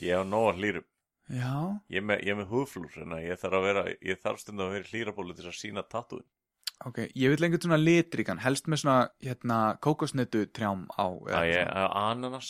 Ég 0.00 0.16
hef 0.16 0.26
nóg 0.28 0.46
að 0.48 0.60
hlýrum. 0.62 0.86
Já 1.30 1.54
Ég 1.92 2.00
er 2.00 2.04
með, 2.08 2.22
ég 2.24 2.32
er 2.32 2.38
með 2.38 2.52
húðflúr, 2.54 2.94
en 3.04 3.16
ég 3.20 3.40
þarf 3.40 3.58
að 3.58 3.66
vera, 3.68 3.82
ég 4.08 4.20
þarf 4.22 4.40
stundum 4.42 4.66
að 4.66 4.76
vera 4.78 4.90
hlýrabólu 4.90 5.36
til 5.36 5.46
að 5.46 5.58
sína 5.58 5.84
tattúin. 5.86 6.24
Ok, 6.88 7.02
ég 7.12 7.34
vil 7.34 7.44
einhvern 7.44 7.66
svona 7.66 7.78
litríkan 7.80 8.40
Helst 8.40 8.70
með 8.70 8.82
svona 8.82 9.00
hérna 9.20 9.58
kókosnetu 9.84 10.46
trjám 10.48 10.86
á 10.96 11.06
eða 11.28 11.42
er 11.44 11.68
svona. 11.68 11.90
ananas. 12.08 12.48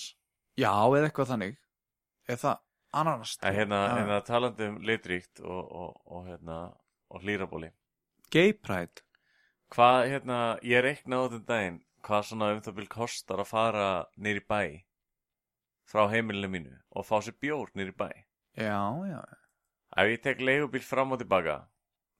Já, 0.54 0.70
eða 0.70 1.08
eitthvað 1.08 1.32
þannig 1.32 1.58
Er 2.30 2.40
það 2.40 2.58
ananas 3.00 3.36
Það 3.40 3.50
er 3.50 3.58
hérna, 3.58 3.78
Já. 3.82 3.92
hérna 3.98 4.18
talandi 4.26 4.68
um 4.70 4.78
litríkt 4.86 5.42
og, 5.42 5.60
og, 5.82 6.00
og 6.06 6.26
hérna, 6.28 6.58
og 7.10 7.24
hlýrabóli. 7.24 7.70
Gay 8.30 8.52
Pride 8.54 9.04
Hvað, 9.70 10.00
hérna, 10.10 10.38
ég 10.66 10.82
reikna 10.82 11.20
á 11.22 11.30
þessum 11.30 11.44
daginn, 11.46 11.76
hvað 12.06 12.24
svona 12.26 12.48
um 12.56 12.62
það 12.64 12.78
vil 12.80 12.88
kostar 12.90 13.42
að 13.42 13.50
fara 13.52 13.90
nýri 14.18 14.42
bæ 14.42 14.62
frá 15.90 16.06
heimilinu 16.10 16.50
mínu 16.50 16.74
og 16.94 17.06
fá 17.06 17.16
sér 17.22 17.36
bjór 17.42 17.70
nýri 17.78 17.94
bæ. 17.94 18.08
Já, 18.58 18.82
já, 19.06 19.20
Ef 19.98 20.06
ég 20.10 20.22
tek 20.22 20.42
leigubíl 20.42 20.82
fram 20.86 21.14
og 21.14 21.18
tilbaka, 21.22 21.56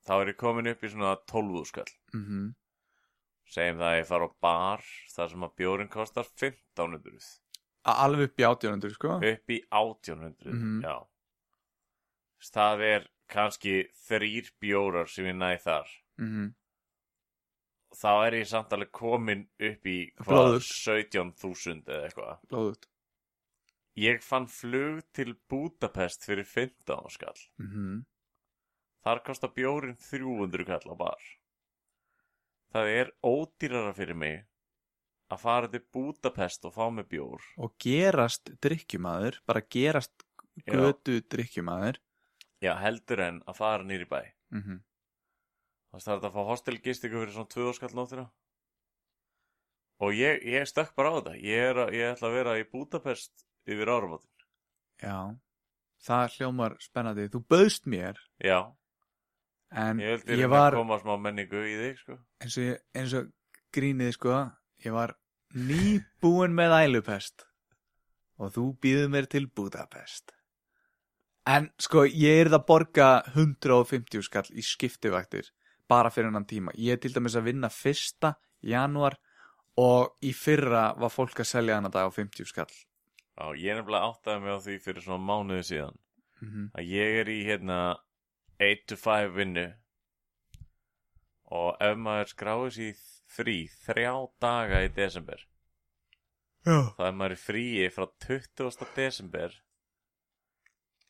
þá 0.07 0.15
er 0.21 0.33
ég 0.33 0.39
komin 0.39 0.71
upp 0.71 0.83
í 0.83 0.91
svona 0.91 1.17
12 1.31 1.67
skall. 1.71 1.93
mhm 2.15 2.55
Segjum 3.51 3.81
það 3.81 3.89
að 3.91 3.97
ég 3.99 4.07
fara 4.07 4.27
á 4.31 4.39
bar 4.47 4.83
þar 5.11 5.31
sem 5.33 5.45
að 5.47 5.55
bjórin 5.59 5.89
kostar 5.91 6.29
1500. 6.39 7.31
Alveg 7.85 8.29
upp 8.31 8.37
í 8.43 8.45
átjánundur, 8.45 8.93
sko 8.93 9.15
Upp 9.17 9.49
í 9.51 9.61
1800, 9.73 10.53
Mhm. 10.53 10.83
já. 10.85 11.07
Það 12.53 12.81
er 12.83 13.07
kannski 13.29 13.89
þrýr 14.09 14.51
bjórar 14.61 15.09
sem 15.09 15.25
ég 15.25 15.37
næ 15.37 15.57
þar. 15.63 15.87
mhm 16.19 16.55
Þá 17.93 18.27
er 18.27 18.33
ég 18.39 18.47
samt 18.47 18.71
alveg 18.71 18.93
komin 18.93 19.49
upp 19.59 19.83
í 19.87 20.13
hvað, 20.15 20.61
Blóðugt. 20.61 21.11
17.000 21.11 21.83
eða 21.89 22.05
eitthvað. 22.09 22.39
Blóðut 22.49 22.87
Ég 23.97 24.23
fann 24.23 24.47
flug 24.47 25.03
til 25.13 25.35
Budapest 25.49 26.23
fyrir 26.25 26.47
15 26.47 27.11
skall. 27.11 27.35
mhm 27.59 28.05
Þar 29.05 29.25
kostar 29.25 29.49
bjórin 29.57 29.97
300 29.99 30.65
kall 30.67 30.93
á 30.93 30.97
bar. 30.97 31.21
Það 32.73 32.87
er 33.01 33.11
ódýrara 33.25 33.95
fyrir 33.97 34.15
mig 34.15 34.45
að 35.31 35.43
fara 35.45 35.71
til 35.71 35.83
Budapest 35.95 36.65
og 36.69 36.75
fá 36.75 36.87
mig 36.93 37.07
bjór. 37.11 37.43
Og 37.63 37.75
gerast 37.83 38.51
drikkjumaður 38.63 39.41
Bara 39.47 39.63
gerast 39.63 40.25
götu 40.67 41.21
drikkjumaður 41.31 42.01
Já, 42.61 42.75
heldur 42.77 43.23
en 43.25 43.43
að 43.49 43.57
fara 43.57 43.87
nýri 43.87 44.09
bæ. 44.11 44.21
mhm 44.53 44.81
Það 45.91 46.13
er 46.13 46.27
að 46.29 46.35
fá 46.37 46.43
hostelgistingu 46.47 47.19
fyrir 47.19 47.33
svona 47.35 47.51
2 47.51 47.73
skall 47.75 47.95
nóttina. 47.99 48.29
Og 49.99 50.13
ég, 50.15 50.45
ég 50.47 50.69
stökk 50.71 50.93
bara 50.95 51.11
á 51.11 51.19
þetta. 51.19 51.33
Ég, 51.43 51.65
er 51.73 51.81
að, 51.83 51.95
ég 51.99 52.13
ætla 52.15 52.29
að 52.29 52.37
vera 52.37 52.53
í 52.61 52.67
Budapest 52.71 53.43
yfir 53.67 53.91
áramótin. 53.91 54.31
Já 55.03 55.17
Það 56.05 56.37
hljómar 56.37 56.77
spennandi 56.81 57.27
Þú 57.33 57.41
bauðst 57.51 57.89
mér 57.91 58.21
Já, 58.41 58.61
En 59.71 60.01
ég 60.03 60.23
vildi 60.25 60.43
ég 60.43 60.51
var 60.51 60.73
að 60.75 60.81
koma 60.81 60.99
smá 61.03 61.13
menningu 61.21 61.61
í 61.63 61.77
þig, 61.79 62.01
sko. 62.01 62.17
eins 62.43 62.57
og, 62.59 63.21
og 63.21 63.29
grínið 63.75 64.15
sko 64.17 64.39
Ég 64.85 64.97
var 64.97 65.15
nýbúin 65.55 66.55
með 66.57 66.77
ælupest 66.85 67.47
Og 68.41 68.53
þú 68.55 68.67
býður 68.81 69.11
mér 69.13 69.27
til 69.31 69.49
Budapest 69.49 70.35
En 71.51 71.71
sko 71.81 72.05
ég 72.07 72.45
er 72.45 72.51
það 72.53 72.61
að 72.61 72.69
borga 72.69 73.09
150 73.35 74.23
skall 74.27 74.47
í 74.53 74.63
skiptivaktir 74.65 75.49
bara 75.91 76.11
fyrir 76.13 76.31
hennan 76.31 76.47
tíma. 76.47 76.75
Ég 76.79 76.95
er 76.95 77.03
til 77.03 77.15
dæmis 77.15 77.37
að 77.39 77.49
vinna 77.51 77.71
fyrsta 77.73 78.35
janúar 78.63 79.17
og 79.81 80.15
í 80.23 80.33
fyrra 80.37 80.91
var 81.01 81.13
fólk 81.13 81.43
að 81.43 81.51
selja 81.51 81.79
hann 81.79 81.89
að 81.89 81.97
dag 81.97 82.11
á 82.11 82.13
50 82.15 82.51
skall. 82.51 82.71
Já, 82.71 83.45
ég 83.57 83.73
er 83.73 83.81
nefnilega 83.81 84.11
áttaði 84.11 84.45
mig 84.45 84.55
á 84.55 84.59
því 84.67 84.77
fyrir 84.85 85.07
svona 85.07 85.27
mánuði 85.27 85.67
síðan. 85.71 86.01
Mm 86.41 86.69
að 86.79 86.93
ég 86.93 87.21
er 87.21 87.29
í 87.29 87.39
hérna 87.45 87.79
8 88.61 88.87
to 88.89 88.97
5 88.97 89.35
vinnu 89.37 89.67
og 91.51 91.83
ef 91.83 91.97
maður 91.99 92.31
skráir 92.31 92.75
sér 92.77 92.93
í 92.93 92.95
frí 93.31 93.57
þrjá 93.87 94.13
daga 94.43 94.83
í 94.87 94.91
desember 94.97 95.47
Já. 96.67 96.77
þá 96.97 97.03
er 97.09 97.15
maður 97.17 97.37
í 97.37 97.41
fríi 97.41 97.87
frá 97.95 98.07
20. 98.27 98.89
desember 98.97 99.55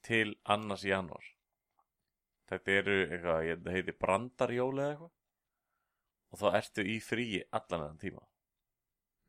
til 0.07 0.35
annars 0.45 0.85
janúar 0.87 1.25
þetta 2.51 2.77
eru 2.81 2.99
eitthvað, 3.07 3.49
ég 3.49 3.73
heiti 3.75 3.97
brandarjól 4.01 4.75
eða 4.79 4.93
eitthvað 4.93 5.17
og 6.31 6.39
þá 6.41 6.47
ertu 6.61 6.85
í 6.87 7.01
fríi 7.03 7.43
allan 7.51 7.81
þennan 7.87 8.03
tíma 8.05 8.27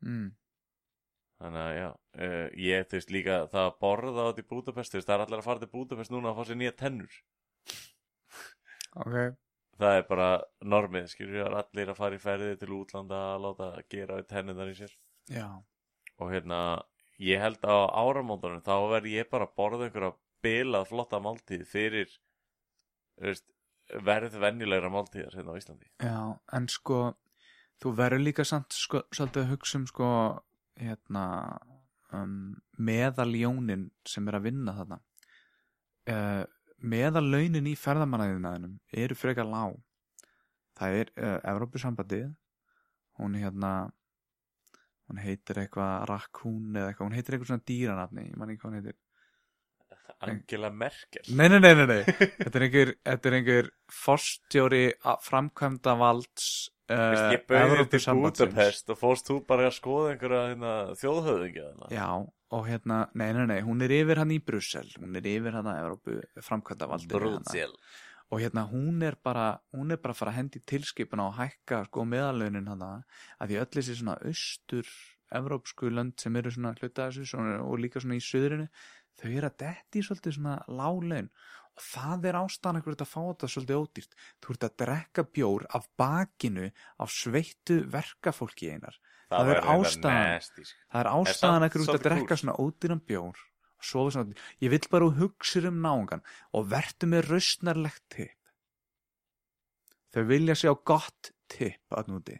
Mm. 0.02 0.32
þannig 1.38 1.60
að 1.62 1.76
já, 1.76 1.88
uh, 2.26 2.46
ég 2.58 2.88
veist 2.90 3.12
líka 3.14 3.36
það 3.52 3.68
að 3.68 3.76
borða 3.84 4.24
át 4.26 4.40
í 4.42 4.44
Budapest 4.50 4.96
það 4.96 5.12
er 5.14 5.22
allir 5.22 5.38
að 5.38 5.44
fara 5.46 5.62
til 5.62 5.68
Budapest 5.70 6.10
núna 6.10 6.32
að 6.32 6.40
fá 6.40 6.48
sér 6.48 6.58
nýja 6.58 6.72
tennur 6.80 7.18
Ok. 8.98 9.14
Það 9.82 9.98
er 9.98 10.08
bara 10.08 10.28
normið, 10.74 11.10
skilur 11.12 11.38
ég, 11.40 11.58
allir 11.62 11.92
að 11.92 11.98
fara 11.98 12.18
í 12.18 12.22
ferði 12.22 12.56
til 12.60 12.72
útlanda 12.76 13.20
að 13.34 13.46
láta 13.46 13.68
gera 13.92 14.18
við 14.20 14.28
tennunar 14.32 14.72
í 14.72 14.78
sér. 14.78 14.96
Já. 15.30 15.46
og 16.18 16.30
hérna, 16.32 16.58
ég 17.22 17.40
held 17.40 17.62
á 17.62 17.86
áramóndunum 17.94 18.62
þá 18.62 18.74
verð 18.90 19.12
ég 19.12 19.30
bara 19.30 19.46
að 19.46 19.56
borða 19.58 19.86
einhverja 19.86 20.12
bilað 20.42 20.88
flotta 20.90 21.20
máltíð 21.22 21.62
fyrir 21.70 22.10
veist, 23.22 23.46
verð 24.06 24.38
venjulegra 24.42 24.90
máltíðar 24.92 25.36
hérna 25.36 25.54
á 25.54 25.58
Íslandi. 25.60 25.90
Já, 26.02 26.18
en 26.56 26.68
sko 26.70 27.00
þú 27.82 27.94
verður 27.98 28.24
líka 28.26 28.46
samt 28.46 28.74
sko, 28.76 29.04
svolítið 29.14 29.44
að 29.44 29.52
hugsa 29.54 29.78
um 29.80 29.86
sko 29.90 30.08
hérna 30.80 31.24
um, 32.16 32.54
meðaljónin 32.78 33.88
sem 34.08 34.28
er 34.28 34.38
að 34.38 34.48
vinna 34.48 34.76
þarna. 34.78 35.00
Uh, 36.02 36.42
meðallaunin 36.82 37.70
í 37.70 37.74
ferðamannæðinaðinum 37.78 38.76
eru 39.04 39.16
frekar 39.18 39.48
lág. 39.48 39.76
Það 40.78 41.00
er 41.00 41.12
uh, 41.16 41.38
Evrópusambandið 41.52 42.30
hún 43.20 43.36
hérna 43.38 43.72
hún 45.10 45.20
heitir 45.20 45.60
eitthvað 45.62 46.06
Raccoon 46.08 46.76
eða 46.76 46.90
eitthvað, 46.90 47.08
hún 47.08 47.16
heitir 47.18 47.36
eitthvað 47.36 47.50
svona 47.52 47.68
dýranafni 47.68 48.28
ég 48.30 48.38
man 48.40 48.52
ekki 48.52 48.62
hvað 48.62 48.70
hún 48.70 48.78
heitir 48.80 48.98
Angela 50.28 50.70
Merkel. 50.70 51.24
Nei, 51.34 51.48
nei, 51.48 51.58
nei, 51.62 51.72
nei, 51.78 51.86
nei. 51.90 52.02
Þetta 52.04 52.58
er 52.58 52.66
einhver, 52.66 52.92
þetta 53.08 53.30
er 53.30 53.36
einhver 53.38 53.72
forstjóri 54.02 54.84
framkvæmda 55.26 55.96
valds 56.00 56.46
uh, 56.92 57.32
ég 57.34 57.44
bauði 57.48 57.88
til. 57.92 58.02
Budapest 58.20 58.92
og 58.92 59.00
fórst 59.00 59.30
þú 59.30 59.40
bara 59.48 59.68
að 59.70 59.76
skoða 59.78 60.14
einhverja 60.14 60.44
hérna, 60.52 60.76
þjóðhöfðingja 61.00 61.66
þarna? 61.66 61.90
Já, 61.96 62.08
og 62.58 62.64
hérna, 62.68 63.02
nei, 63.18 63.28
nei, 63.36 63.44
nei, 63.50 63.60
hún 63.66 63.84
er 63.84 63.96
yfir 63.98 64.22
hann 64.22 64.34
í 64.34 64.40
Brussel, 64.44 64.88
hún 65.00 65.18
er 65.18 65.28
yfir 65.32 65.58
hann 65.58 65.70
að 65.72 65.82
Evrópu 65.84 66.18
framkvæmda 66.48 66.90
valdið 66.94 67.16
Brussel. 67.18 67.76
Og 68.32 68.40
hérna 68.40 68.62
hún 68.70 69.02
er 69.04 69.18
bara, 69.20 69.58
hún 69.76 69.92
er 69.92 69.98
bara 70.00 70.14
að 70.14 70.22
fara 70.22 70.32
að 70.32 70.38
hendi 70.38 70.62
tilskipuna 70.64 71.26
og 71.28 71.34
hækka 71.36 71.82
sko 71.90 72.06
meðalaunin 72.08 72.70
hann 72.70 72.84
að 72.86 73.50
því 73.50 73.58
öll 73.60 73.72
þessi 73.74 73.96
svona 73.98 74.14
austur 74.24 74.88
evrópsku 75.36 75.90
lönd 75.92 76.20
sem 76.20 76.36
eru 76.40 76.52
svona 76.52 76.72
hluta 76.78 77.06
af 77.06 77.12
þessu 77.12 77.28
svona, 77.32 77.58
og 77.64 77.80
líka 77.80 78.00
svona 78.02 78.18
í 78.18 78.24
söðrinu 78.24 78.68
þau 79.20 79.28
eru 79.30 79.50
að 79.50 79.58
detti 79.64 80.04
svolítið 80.06 80.38
svona 80.38 80.56
lálaun 80.68 81.30
og 81.72 81.84
það 81.88 82.26
er 82.28 82.38
ástæðan 82.42 82.80
ekkur 82.82 82.98
að 82.98 83.08
fá 83.08 83.20
þetta 83.20 83.48
svolítið 83.48 83.80
ódýrt. 83.80 84.18
Þú 84.44 84.52
ert 84.52 84.66
að 84.66 84.74
drekka 84.82 85.24
bjór 85.24 85.64
af 85.72 85.88
bakinu 85.96 86.68
af 87.00 87.14
sveittu 87.14 87.78
verkafólki 87.92 88.74
einar. 88.74 88.98
Það 89.32 89.54
er 89.54 89.62
reyndar 89.62 89.86
ástæðan. 89.86 90.44
sko. 90.44 90.76
það 90.92 91.00
er 91.00 91.10
ástæðan 91.14 91.66
ekkur 91.68 91.88
að 91.88 92.04
drekka 92.08 92.38
svona 92.42 92.58
ódýran 92.60 93.00
bjór 93.08 93.40
svona, 93.82 94.32
ég 94.62 94.70
vill 94.70 94.88
bara 94.90 95.10
hugsa 95.10 95.62
um 95.68 95.80
náungan 95.82 96.22
og 96.54 96.70
vertu 96.70 97.08
með 97.10 97.28
rausnarlegt 97.30 98.04
tipp 98.12 98.38
þau 100.12 100.24
vilja 100.28 100.56
sjá 100.58 100.72
gott 100.86 101.32
tipp 101.50 101.96
að 101.96 102.12
núti 102.12 102.38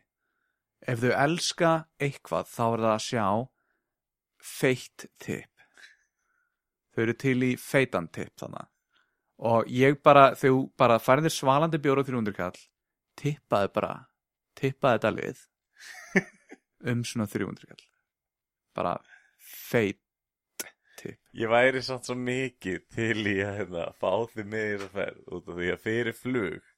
ef 0.87 1.03
þau 1.03 1.13
elska 1.25 1.73
eitthvað 2.03 2.51
þá 2.53 2.65
er 2.67 2.85
það 2.85 2.93
að 2.93 3.07
sjá 3.09 3.27
feitt 4.43 5.07
tipp 5.23 5.52
þau 6.93 7.03
eru 7.07 7.17
til 7.25 7.39
í 7.47 7.53
feitan 7.61 8.09
tipp 8.13 8.35
þannig 8.41 8.69
og 9.43 9.71
ég 9.73 9.99
bara, 10.05 10.33
þau 10.39 10.69
bara 10.79 11.01
færðir 11.03 11.35
svalandi 11.35 11.81
bjóra 11.83 12.05
300 12.07 12.37
kall 12.37 12.61
tippaði 13.19 13.73
bara 13.75 13.95
tippaði 14.59 14.99
þetta 14.99 15.15
lið 15.17 15.43
um 16.93 17.03
svona 17.09 17.29
300 17.31 17.73
kall 17.73 17.89
bara 18.77 18.97
feit 19.43 20.01
tipp. 21.01 21.19
Ég 21.35 21.51
væri 21.51 21.83
samt 21.85 22.07
svo 22.07 22.17
mikið 22.19 22.85
til 22.95 23.27
í 23.27 23.39
að 23.43 23.57
hérna, 23.59 23.89
fá 23.99 24.13
þið 24.35 24.53
með 24.53 24.69
í 24.69 24.77
þessa 24.77 24.93
ferð 24.95 25.35
út 25.37 25.51
af 25.51 25.59
því 25.59 25.73
að 25.73 25.85
fyrir 25.89 26.19
flug 26.19 26.71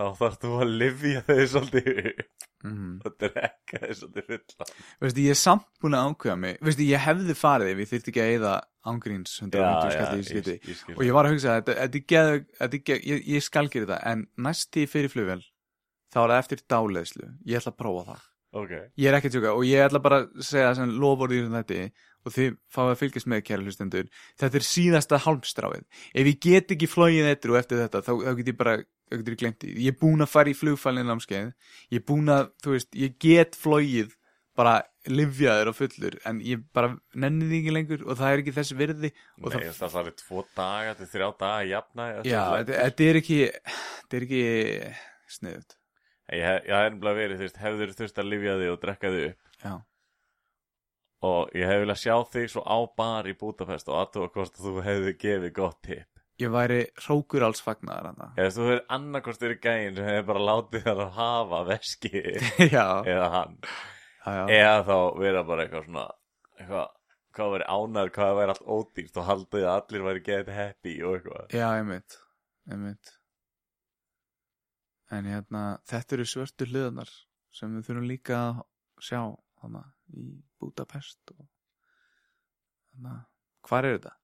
þá 0.00 0.06
þarf 0.20 0.38
þú 0.44 0.52
að 0.64 0.76
livja 0.82 1.24
þau 1.26 1.40
svolítið 1.54 2.00
upp 2.12 2.49
mm. 2.64 2.96
og 3.04 3.14
drekka 3.20 3.80
þau 3.84 3.94
svolítið 4.00 4.26
fulla. 4.30 4.68
Veistu, 5.04 5.24
ég 5.24 5.36
er 5.36 5.40
samt 5.40 5.68
búin 5.82 5.96
að 5.98 6.10
ákveða 6.10 6.36
mig. 6.44 6.58
Veistu, 6.66 6.86
ég 6.88 7.04
hefði 7.06 7.36
farið 7.38 7.72
ef 7.74 7.82
ég 7.82 7.90
þyrfti 7.92 8.12
ekki 8.14 8.24
að 8.24 8.32
eyða 8.34 8.54
ángríns 8.90 9.36
150 9.42 9.94
skall 9.94 10.20
í 10.20 10.26
skiti 10.26 10.96
og 10.96 11.02
ég 11.04 11.14
var 11.16 11.28
að 11.28 11.36
hugsa 11.36 11.56
þetta, 11.58 11.76
þetta 11.84 12.98
ég, 13.04 13.24
ég 13.28 13.44
skal 13.44 13.66
gera 13.68 13.86
þetta, 13.86 14.00
en 14.12 14.26
næst 14.40 14.70
tí 14.72 14.86
fyrir 14.88 15.12
flugvel 15.12 15.42
þá 16.10 16.20
er 16.22 16.32
það 16.32 16.38
eftir 16.38 16.62
dáleðslu 16.72 17.26
ég 17.46 17.60
ætla 17.60 17.74
að 17.74 17.80
prófa 17.82 18.06
það. 18.10 18.26
Ok, 18.50 18.72
Ég 18.98 19.06
er 19.06 19.14
ekki 19.14 19.28
að 19.30 19.34
tjóka 19.36 19.50
og 19.54 19.66
ég 19.68 19.84
ætla 19.84 20.00
bara 20.02 20.24
að 20.24 20.40
segja 20.42 20.86
lofur 20.90 21.30
í 21.30 21.44
þetta 21.52 21.84
og 22.24 22.34
þið 22.34 22.54
fáið 22.72 22.92
að 22.92 23.00
fylgjast 23.00 23.30
með 23.30 23.42
kæra 23.48 23.64
hlustendur. 23.64 24.08
Þetta 24.40 24.60
er 24.60 24.66
síðasta 24.66 25.20
hálmstráið. 25.24 25.84
Ef 26.12 26.30
ég 26.30 26.40
get 26.46 26.74
ekki 26.76 26.90
flóið 26.90 27.32
eitru 27.32 27.58
eftir 27.60 27.82
þetta 27.82 28.04
þá, 28.06 28.12
þá 28.26 28.32
get 28.38 28.52
ég 28.52 28.60
bara, 28.60 28.76
þá 29.08 29.16
get 29.16 29.32
ég 29.32 29.42
glemt 29.42 29.66
ég 29.70 29.90
er 29.92 29.98
búin 30.00 30.24
að 30.24 30.32
fara 30.34 30.52
í 30.52 30.56
flugfælinn 30.58 31.10
námskeið. 31.10 31.52
Ég 31.90 32.02
er 32.02 32.06
búin 32.12 32.32
að, 32.32 32.54
þú 32.64 32.76
veist, 32.76 32.92
ég 32.98 33.18
get 33.22 33.58
flóið 33.58 34.16
bara 34.58 34.76
livjaður 35.08 35.70
og 35.70 35.76
fullur 35.78 36.16
en 36.28 36.40
ég 36.44 36.62
bara 36.76 36.92
nenni 37.16 37.46
því 37.48 37.60
ekki 37.62 37.72
lengur 37.72 38.02
og 38.04 38.18
það 38.20 38.34
er 38.34 38.42
ekki 38.42 38.56
þessi 38.58 38.76
virði. 38.76 39.10
Nei, 39.40 39.50
það, 39.54 39.68
það 39.78 39.94
farið 39.94 40.16
tvo 40.20 40.42
daga 40.58 40.96
til 40.98 41.08
þrjá 41.14 41.28
daga 41.40 41.60
jafna 41.70 42.08
já, 42.26 42.42
þetta, 42.68 43.06
er 43.06 43.20
ekki 43.22 43.38
þetta 43.54 44.18
er 44.18 44.26
ekki 44.26 44.42
sniðut 45.30 45.78
Ég 46.30 46.46
hef 46.46 46.66
nefnilega 46.68 47.16
verið, 47.18 47.38
þú 47.38 47.46
veist, 47.46 47.56
hefur 47.58 47.94
þurft 47.98 48.20
að 48.22 48.28
livja 48.30 48.52
þig 48.60 48.68
og 48.70 48.82
drekka 48.84 49.10
þig 49.10 49.24
upp? 49.30 49.48
Já, 49.64 49.72
og 51.26 51.50
ég 51.56 51.68
hef 51.68 51.82
viljað 51.82 52.00
sjá 52.00 52.14
þig 52.32 52.52
svo 52.52 52.62
á 52.64 52.78
bar 52.96 53.28
í 53.28 53.34
Budapest 53.36 53.90
og 53.90 53.98
aðtúa 54.00 54.30
hvort 54.32 54.56
að 54.56 54.66
þú 54.66 54.84
hefði 54.86 55.16
gefið 55.20 55.52
gott 55.56 55.80
tipp. 55.84 56.06
Ég 56.40 56.52
væri 56.54 56.78
hrókur 57.04 57.44
alls 57.44 57.60
fagnaðar 57.60 58.06
hann 58.08 58.38
Eða 58.40 58.52
þú 58.54 58.62
hefur 58.64 58.80
annarkvort 58.96 59.42
verið 59.44 59.58
gæinn 59.66 59.98
sem 59.98 60.08
hefði 60.08 60.22
bara 60.30 60.46
látið 60.48 60.86
þar 60.86 61.02
að 61.04 61.18
hafa 61.18 61.60
veski 61.68 62.22
eða 62.70 63.26
hann. 63.34 63.58
Já, 64.24 64.32
já. 64.38 64.42
eða 64.56 64.80
þá 64.88 64.96
vera 65.20 65.44
bara 65.48 65.66
eitthvað 65.66 65.86
svona 65.88 66.06
eitthvað, 66.56 66.88
hvað 67.36 67.54
væri 67.54 67.68
ánæður 67.76 68.12
hvað 68.16 68.34
væri 68.40 68.54
allt 68.54 68.66
ódýrt 68.76 69.20
og 69.20 69.28
haldið 69.28 69.68
að 69.68 69.76
allir 69.76 70.06
væri 70.08 70.24
get 70.30 70.52
happy 70.56 70.96
og 71.04 71.16
eitthvað. 71.18 71.54
Já, 71.56 71.66
einmitt, 71.76 72.18
einmitt. 72.72 73.14
En 75.10 75.26
hérna, 75.26 75.62
þetta 75.90 76.16
eru 76.16 76.28
svörtu 76.32 76.68
hliðarnar 76.70 77.12
sem 77.52 77.72
við 77.76 77.88
þurfum 77.88 78.08
líka 78.08 78.40
að 78.40 78.60
sjá 79.02 79.20
hana 79.64 79.88
í 80.16 80.26
Budapest 80.60 81.32
og 81.34 81.44
hana, 82.94 83.14
hvar 83.68 83.84
er 83.88 83.98
þetta? 83.98 84.14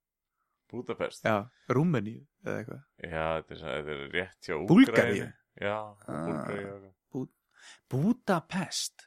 Budapest 0.73 1.25
Já, 1.29 1.37
Rúmeníu 1.71 2.25
eða 2.45 2.57
eitthvað. 2.61 2.83
Já, 3.07 3.27
þetta 3.39 3.55
er, 3.55 3.61
þetta 3.63 3.95
er 3.97 4.01
rétt 4.17 4.49
hjá 4.51 4.57
Búlgaríu? 4.71 5.29
Já, 5.63 5.77
Ah. 6.07 6.25
Búlgaríu 6.27 6.67
og 6.75 6.85
eitthvað. 6.91 6.93
Budapest? 7.91 9.07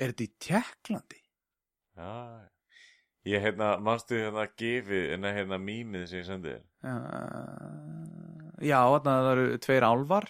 Er 0.00 0.12
þetta 0.12 0.24
í 0.24 0.30
Tjekklandi? 0.40 1.18
Já, 2.00 2.12
ég 3.28 3.42
hérna, 3.44 3.74
manstu 3.84 4.16
hérna 4.16 4.46
gefið, 4.56 5.10
en 5.16 5.26
hérna 5.28 5.58
mýmið 5.60 6.06
sem 6.08 6.20
ég 6.22 6.28
sendi 6.28 6.54
þér 6.54 6.62
Já, 6.80 6.94
já 8.70 8.78
þarna 8.94 9.16
það 9.24 9.30
eru 9.34 9.58
tveir 9.66 9.84
álvar, 9.88 10.28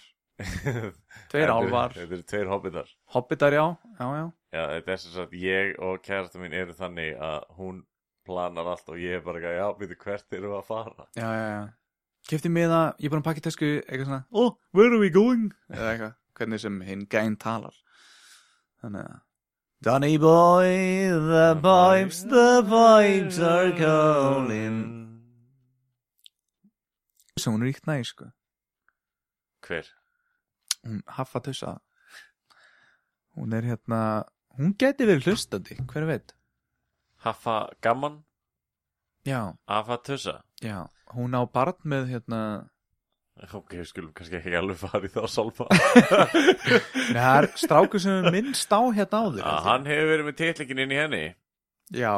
tveir 1.31 1.43
eru- 1.47 1.55
álvar, 1.55 1.93
Þetta 1.95 2.15
eru 2.17 2.25
tveir 2.33 2.49
hobbitar 2.51 2.89
hobbitar 3.15 3.55
já, 3.55 3.65
já, 3.99 4.07
já. 4.19 4.25
Já, 4.51 4.63
þetta 4.75 4.91
er 4.95 5.01
sem 5.03 5.13
sagt, 5.15 5.33
ég 5.39 5.77
og 5.79 6.01
kærasta 6.03 6.39
mín 6.41 6.53
eru 6.57 6.73
þannig 6.75 7.13
að 7.23 7.45
hún 7.59 7.83
planar 8.27 8.67
allt 8.73 8.89
og 8.91 8.99
ég 9.01 9.17
er 9.19 9.23
bara 9.25 9.39
já, 9.41 9.67
veitu 9.79 9.95
hvert 10.03 10.27
við 10.33 10.49
að 10.51 10.65
fara 10.67 11.07
Já, 11.15 11.27
já, 11.29 11.45
já. 11.55 11.61
Kefti 12.29 12.51
með 12.53 12.67
það, 12.69 12.87
ég 13.01 13.07
er 13.07 13.13
búin 13.15 13.21
að 13.23 13.27
pakka 13.31 13.41
tesku 13.47 13.69
eitthvað 13.81 14.05
svona, 14.11 14.23
oh, 14.31 14.51
where 14.77 14.91
are 14.93 14.99
we 15.01 15.09
going? 15.09 15.47
Eða 15.73 15.87
eitthvað, 15.95 16.11
hvernig 16.37 16.61
sem 16.61 16.75
hinn 16.85 17.07
gæn 17.09 17.37
talar. 17.41 17.73
Þannig 18.83 19.07
að, 19.09 19.19
Donny 19.81 20.17
boy, 20.21 20.69
the 21.09 21.47
pipes, 21.63 22.19
the 22.29 22.61
pipes 22.69 23.39
are 23.41 23.71
calling. 23.73 24.77
Svo 27.41 27.55
hún 27.55 27.63
er 27.65 27.71
íkt 27.71 27.87
næ, 27.89 27.95
sko. 28.05 28.27
Hver? 29.65 29.89
Hún 30.85 31.01
haffa 31.07 31.39
tussa. 31.45 31.75
Hún 33.37 33.53
er 33.55 33.63
hérna, 33.69 33.99
hún 34.59 34.73
geti 34.81 35.05
verið 35.07 35.29
hlustandi, 35.31 35.77
hver 35.91 36.07
veit? 36.09 36.33
Haffa 37.23 37.69
gaman, 37.85 38.23
Já, 39.21 39.53
afa 39.69 39.99
tussa 40.01 40.39
já, 40.65 40.87
hún 41.13 41.35
á 41.37 41.45
barn 41.45 41.77
með 41.85 42.07
hérna, 42.09 42.39
Ok, 43.53 43.75
við 43.77 43.85
skulum 43.91 44.11
kannski 44.17 44.39
ekki 44.39 44.55
alveg 44.57 44.79
fara 44.81 45.05
í 45.05 45.11
þá 45.13 45.21
sálfa 45.29 45.67
Nei, 45.69 47.21
það 47.21 47.37
er 47.43 47.47
strákur 47.61 48.01
sem 48.01 48.17
er 48.25 48.33
minnst 48.33 48.73
á 48.73 48.81
hérna 48.89 49.21
áður. 49.21 49.37
ég. 49.45 49.61
Hann 49.67 49.85
hefur 49.89 50.09
verið 50.11 50.27
með 50.31 50.37
titlingin 50.41 50.81
inn 50.87 50.95
í 50.95 50.99
henni 50.99 51.21
Já, 51.93 52.13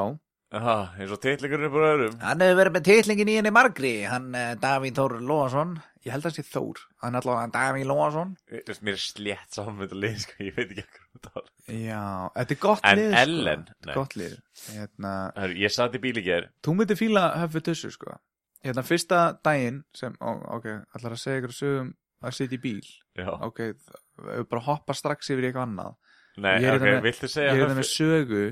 Aha, 0.54 0.74
eins 1.02 1.10
og 1.10 1.18
titlingurinn 1.24 1.66
er 1.66 1.72
bara 1.74 1.88
öðrum 1.96 2.18
Hann 2.22 2.42
hefur 2.44 2.58
verið 2.60 2.74
með 2.76 2.84
titlingin 2.86 3.30
í 3.32 3.36
henni 3.40 3.52
margri, 3.56 3.92
hann 4.06 4.28
uh, 4.38 4.52
Davíð 4.62 5.00
Þór 5.00 5.16
Lóasson. 5.26 5.72
Ég 6.06 6.12
held 6.14 6.28
að 6.28 6.30
hann 6.30 6.36
sé 6.36 6.44
Þór, 6.46 6.82
hann 7.02 7.16
er 7.18 7.24
allavega 7.24 7.54
Davíð 7.56 7.88
Lóasson. 7.90 8.36
Þú 8.52 8.60
veist, 8.68 8.84
Mér 8.86 8.98
er 9.00 9.02
slétt 9.02 9.58
saman 9.58 9.80
með 9.80 9.88
þetta 9.88 10.02
lið, 10.04 10.20
sko, 10.28 10.36
ég 10.46 10.60
veit 10.60 10.74
ekki 10.84 11.02
um 11.08 11.24
það 11.26 11.50
Já, 11.80 12.04
þetta 12.38 12.54
er 12.58 12.60
gott 12.68 12.86
En 12.92 13.00
lið, 13.02 13.16
Ellen, 13.24 13.64
sko. 13.66 13.74
Þetta 13.74 13.88
nei. 13.88 13.94
er 13.96 13.98
gott 13.98 14.16
lið. 14.22 14.36
Hérna, 14.76 15.14
Herru, 15.40 15.58
Ég 15.64 15.74
satt 15.74 15.98
í 15.98 16.04
bíl 16.06 16.14
í 16.22 16.26
ger 16.28 16.48
þú 16.68 16.76
myndir 16.78 17.00
fíla 17.02 17.26
höfðu 17.42 17.64
tussu, 17.72 17.92
sko. 17.98 18.18
Hérna, 18.64 18.84
fyrsta 18.88 19.24
daginn 19.44 19.82
sem, 19.98 20.14
ó, 20.22 20.30
ok, 20.60 20.70
allar 21.00 21.16
að 21.18 21.24
segja 21.24 21.42
ykkur 21.42 21.56
sögum 21.58 21.90
að 22.24 22.38
sitja 22.38 22.56
í 22.60 22.62
bíl. 22.64 22.84
Já, 23.20 23.32
Ok, 23.50 23.60
við 23.74 24.38
höfum 24.38 24.52
bara 24.54 24.68
hoppa 24.70 24.94
strax 24.96 25.34
yfir 25.34 25.44
í 25.44 25.50
eitthvað 25.50 25.66
annað. 25.72 25.98
nei, 26.38 26.54
Ég 26.62 26.70
er 26.70 26.78
ok, 26.78 26.86
hérna 26.86 27.00
með- 27.02 27.08
viltu 27.10 27.28
segja 27.34 27.50
Ég 27.50 27.58
er 27.58 27.68
það 27.68 27.74
með 27.74 27.82
höfðu- 27.82 27.98
sögu 27.98 28.44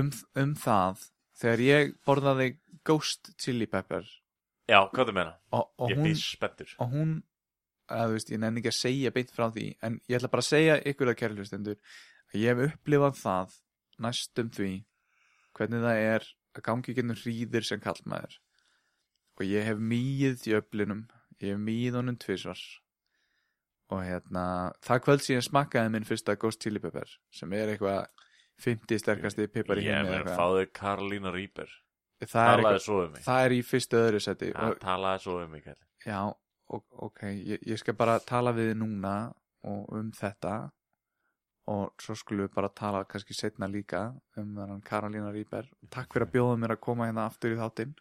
um, 0.00 0.10
um 0.42 0.52
það 0.60 1.04
þegar 1.40 1.62
ég 1.66 1.94
borðaði 2.06 2.50
Ghost 2.86 3.32
Chili 3.42 3.66
Pepper. 3.70 4.06
Já, 4.66 4.80
hvað 4.90 5.10
þú 5.10 5.14
meina? 5.16 5.34
og, 5.54 5.68
og 5.78 5.90
Ég 5.92 5.98
hún 6.00 6.08
býr 6.10 6.20
spenntur. 6.22 6.72
og 6.82 6.92
hún 6.94 7.16
að 7.86 8.08
þú 8.10 8.16
veist, 8.16 8.30
ég 8.34 8.40
nenni 8.42 8.58
ekki 8.62 8.72
að 8.72 8.78
segja 8.80 9.12
beint 9.14 9.30
frá 9.30 9.46
því 9.54 9.66
en 9.86 10.00
ég 10.10 10.16
ætla 10.18 10.30
bara 10.32 10.42
að 10.42 10.48
segja 10.48 10.78
ykkur 10.90 11.10
að 11.12 11.18
kærlustendur 11.20 11.76
að 12.32 12.40
ég 12.40 12.50
hef 12.58 12.72
upplifað 12.74 13.20
það 13.20 13.52
næstum 14.02 14.48
því 14.56 14.70
hvernig 15.56 15.84
það 15.86 16.00
er 16.08 16.26
að 16.56 16.64
gangi 16.66 16.94
gennum 16.96 17.20
hríðir 17.20 17.66
sem 17.68 17.80
kallmaður 17.84 18.34
og 19.36 19.44
ég 19.46 19.68
hef 19.70 19.78
mýið 19.92 20.34
djöflinum 20.42 21.04
ég 21.44 21.52
hef 21.54 21.62
mýið 21.62 21.98
honum 22.00 22.18
tvisvar. 22.18 22.58
Og 23.94 24.00
hérna 24.02 24.44
það 24.82 25.02
kvöld 25.04 25.22
síðan 25.22 25.44
smakkaði 25.46 25.90
minn 25.94 26.06
fyrsta 26.08 26.34
Ghost 26.42 26.64
Chili 26.64 26.80
Pepper 26.82 27.06
sem 27.30 27.52
er 27.54 27.70
eitthvað 27.70 28.08
50 28.64 28.98
sterkasti 29.02 29.46
pipar 29.52 29.80
í 29.80 29.84
Ég 29.86 29.98
eða 30.00 30.20
eitthvað. 30.20 30.36
fáðu 30.38 30.66
Karolína 30.72 31.32
Rýper 31.34 31.68
er, 32.20 32.28
Talaði 32.32 32.80
svo 32.80 33.02
um 33.04 33.12
mig. 33.12 33.22
það 33.26 33.44
er 33.44 33.52
í 33.52 33.60
fyrstu 33.62 33.98
öðru 34.00 34.20
seti 34.24 34.52
talaði 34.80 35.22
svo 35.26 35.34
um 35.42 35.50
mig. 35.52 35.66
Já, 36.06 36.20
ok, 36.72 37.20
ég, 37.34 37.60
ég 37.66 37.78
skal 37.82 37.94
bara 37.98 38.18
tala 38.24 38.52
við 38.56 38.72
þið 38.72 38.78
núna 38.80 39.14
og 39.66 39.92
um 39.98 40.10
þetta 40.16 40.54
og 41.66 41.92
svo 42.00 42.14
skulum 42.14 42.46
við 42.46 42.54
bara 42.54 42.68
tala 42.70 43.04
kannski 43.10 43.34
setna 43.34 43.66
líka 43.68 44.04
um 44.38 44.54
þennan 44.54 44.82
Karolína 44.86 45.32
Rýber 45.34 45.66
Takk 45.90 46.14
fyrir 46.14 46.28
að 46.28 46.32
bjóða 46.36 46.60
mér 46.62 46.76
að 46.76 46.80
koma 46.86 47.08
hérna 47.10 47.26
aftur 47.26 47.52
í 47.56 47.58
þáttinn. 47.58 47.96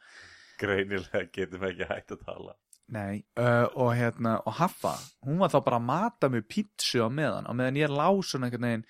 Greinilega 0.62 1.26
getum 1.34 1.66
ekki 1.68 1.88
hægt 1.90 2.14
að 2.16 2.22
tala. 2.28 2.54
Nei, 2.94 3.24
uh, 3.42 3.66
og 3.82 3.96
hérna, 3.98 4.36
og 4.46 4.54
Haffa 4.60 4.94
hún 5.26 5.40
var 5.42 5.50
þá 5.50 5.58
bara 5.66 5.80
að 5.82 5.88
mata 5.90 6.30
mig 6.30 6.46
pítsu 6.48 7.02
á 7.02 7.10
meðan 7.10 7.50
á 7.50 7.52
meðan 7.58 7.80
ég 7.82 7.90
lá 7.90 8.06
svona 8.22 8.46
einhvern 8.48 8.68
veginn 8.70 8.86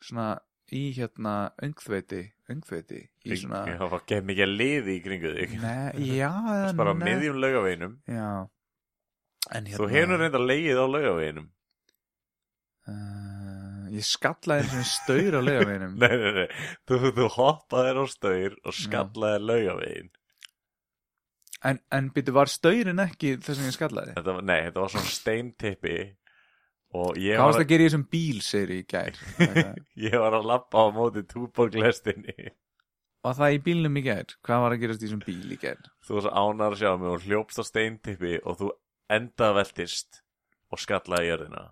svona 0.00 0.28
í 0.74 0.82
hérna 0.96 1.34
öngþveiti, 1.62 2.20
öngþveiti 2.50 3.00
í 3.30 3.36
svona 3.40 3.62
það 3.78 3.92
var 3.94 4.02
gett 4.10 4.26
mikið 4.30 4.50
liði 4.58 4.96
í 4.98 5.02
kringu 5.04 5.32
þig. 5.38 5.54
Nei, 5.62 6.08
já, 6.20 6.30
Það 6.74 6.90
nei. 6.90 7.04
miðjum 7.08 7.38
laugaveginum. 7.44 7.94
Já. 8.10 8.28
En 9.54 9.66
hérna 9.68 9.78
Þú 9.82 9.88
hefur 9.92 10.20
reynda 10.24 10.40
leið 10.42 10.80
á 10.80 10.86
laugaveginum. 10.88 11.50
Uh, 12.84 13.86
Ég 13.94 14.04
skallaði 14.04 14.64
eins 14.66 14.74
og 14.80 14.88
staur 14.90 15.36
á 15.38 15.40
laugaveginum. 15.48 15.94
Nei, 16.02 16.10
nei, 16.20 16.32
nei, 16.40 16.48
þú, 16.88 16.98
þú 17.16 17.28
hoppaðir 17.38 18.00
á 18.02 18.04
staur 18.12 18.56
og 18.66 18.74
skallaðir 18.76 19.44
laugavegin 19.48 20.10
En, 21.64 21.78
en 21.96 22.10
byrju, 22.12 22.34
var 22.36 22.50
staurin 22.52 23.00
ekki 23.00 23.36
þess 23.40 23.62
að 23.62 23.68
ég 23.70 23.76
skallaði? 23.78 24.12
þetta, 24.18 24.34
var- 24.36 24.44
Nei, 24.50 24.58
þetta 24.66 24.82
var 24.82 24.92
svona 24.92 25.12
steintippi 25.14 25.94
Hvað 26.94 27.40
varst 27.42 27.58
var, 27.58 27.64
að 27.64 27.70
gera 27.72 27.84
í 27.84 27.88
þessum 27.88 28.04
bíl, 28.14 28.42
segir 28.44 28.74
í 28.76 28.82
gær? 28.86 29.16
Ég 30.06 30.14
var 30.22 30.36
að 30.38 30.50
lappa 30.52 30.84
á 30.84 30.86
móti 30.94 31.24
túborglestinni 31.26 32.52
Var 33.24 33.36
það 33.38 33.54
í 33.56 33.60
bílnum 33.64 33.96
í 33.96 34.02
gær? 34.04 34.34
Hvað 34.44 34.62
var 34.62 34.74
að 34.74 34.82
gerast 34.82 35.02
í 35.02 35.08
þessum 35.08 35.22
bíl 35.24 35.54
í 35.54 35.58
gær? 35.60 35.80
Þú 36.04 36.18
var 36.18 36.26
svo 36.26 36.32
ánar 36.44 36.74
að 36.74 36.82
sjá 36.82 36.90
mig 37.00 37.10
og 37.14 37.24
hljópst 37.24 37.60
á 37.60 37.64
steintippi 37.64 38.34
og 38.44 38.58
þú 38.60 38.68
enda 39.16 39.48
veltist 39.56 40.20
og 40.70 40.82
skallaði 40.82 41.30
jörðina 41.30 41.62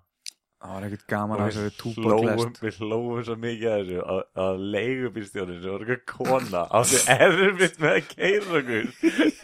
Það 0.63 0.75
var 0.77 0.85
ekkert 0.87 1.07
gaman 1.11 1.41
og 1.41 1.43
að 1.43 1.57
hlófum, 1.57 1.73
túborglest 1.81 2.61
við 2.63 2.77
hlófum 2.79 3.25
svo 3.27 3.35
mikið 3.43 3.65
að 3.69 3.81
þessu 3.81 4.03
að, 4.15 4.21
að 4.45 4.61
leigubílstjónin 4.75 5.57
sem 5.63 5.73
var 5.73 5.83
eitthvað 5.83 6.05
kona 6.13 6.61
átti 6.79 7.01
erfitt 7.17 7.81
með 7.83 7.97
að 7.97 8.13
keira 8.13 8.61
okkur. 8.61 8.87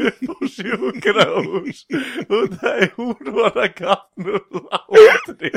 Upp 0.08 0.28
á 0.30 0.36
sjúkrahús. 0.54 1.80
Og 2.28 2.54
það 2.60 2.84
er 2.84 2.94
hún 3.00 3.32
var 3.40 3.58
að 3.64 3.74
kapna 3.80 4.38
úr 4.38 5.02
látri 5.08 5.52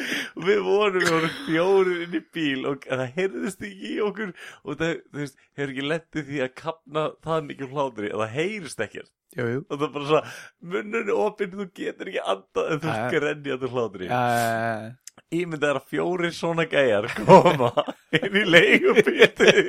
og 0.00 0.44
við 0.46 0.60
vorum, 0.64 1.00
við 1.00 1.10
vorum 1.14 1.32
fjórir 1.46 2.02
inn 2.04 2.14
í 2.16 2.20
bíl 2.34 2.68
og 2.68 2.84
það 2.84 3.06
heyrðist 3.16 3.64
ekki 3.70 3.94
í 3.94 3.96
okkur. 4.04 4.34
Og 4.64 4.80
það, 4.80 4.92
þú 5.08 5.22
veist, 5.22 5.40
hefur 5.56 5.72
ekki 5.74 5.88
lendið 5.88 6.28
því 6.28 6.44
að 6.44 6.54
kapna 6.60 7.06
það 7.24 7.48
mikið 7.48 7.74
hlátri 7.74 8.12
og 8.12 8.22
það 8.24 8.36
heyrist 8.36 8.84
ekkert 8.84 9.12
Jú, 9.38 9.44
jú. 9.46 9.60
Og 9.70 9.76
það 9.78 9.84
er 9.86 9.92
bara 9.94 10.06
svona, 10.08 10.32
munnunni 10.72 11.14
opinn 11.14 11.52
þú 11.54 11.66
getur 11.78 12.08
ekki 12.10 12.22
andað 12.32 12.70
en 12.74 12.80
þú 12.82 12.88
Ja. 12.90 13.04
skrenja 13.08 13.58
til 13.62 13.70
hlátri. 13.74 14.08
Ímyndið 15.40 15.68
er 15.70 15.78
að 15.78 15.86
fjórir 15.92 16.32
svona 16.34 16.64
gæjar 16.66 17.06
koma 17.26 17.68
inn 18.18 18.34
í 18.40 18.44
leigubítið 18.50 19.60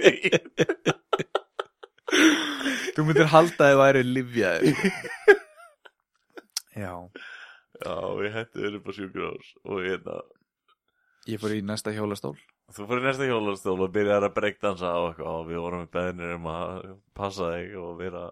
Þú 2.95 3.05
myndir 3.07 3.29
halda 3.31 3.67
að 3.67 3.69
þið 3.71 3.79
væri 3.81 4.01
livjaðir 4.07 4.81
Já. 6.81 6.93
Já, 7.81 7.95
við 8.17 8.33
hættum 8.35 8.63
þér 8.65 8.75
upp 8.79 8.89
á 8.89 8.91
sjúkrós 8.97 9.47
og 9.67 9.79
hérna, 9.85 10.17
Ég 11.29 11.37
fór 11.41 11.53
í 11.53 11.61
næsta 11.61 11.91
hjólastól. 11.93 12.33
Þú 12.73 12.85
fyrir 12.89 13.03
næsta 13.05 13.25
hjólastól 13.29 13.77
og 13.85 13.91
byrjar 13.93 14.25
að 14.25 14.33
breakdansa 14.39 14.89
á 14.89 14.99
eitthvað. 15.11 15.35
Og 15.37 15.43
við 15.51 15.59
vorum 15.61 15.81
með 15.83 15.91
beðnir 15.93 16.31
um 16.39 16.47
að 16.49 16.69
passa 17.17 17.49
þig 17.53 17.75
og 17.77 17.91
vera 17.99 18.23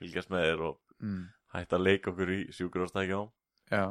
fylgjast 0.00 0.30
með 0.32 0.46
þér 0.50 0.64
og 0.70 0.78
mm. 1.02 1.20
hætta 1.56 1.76
að 1.78 1.84
leika 1.88 2.10
okkur 2.12 2.32
í 2.36 2.40
sjúkróstækjum 2.56 3.28
Já 3.72 3.84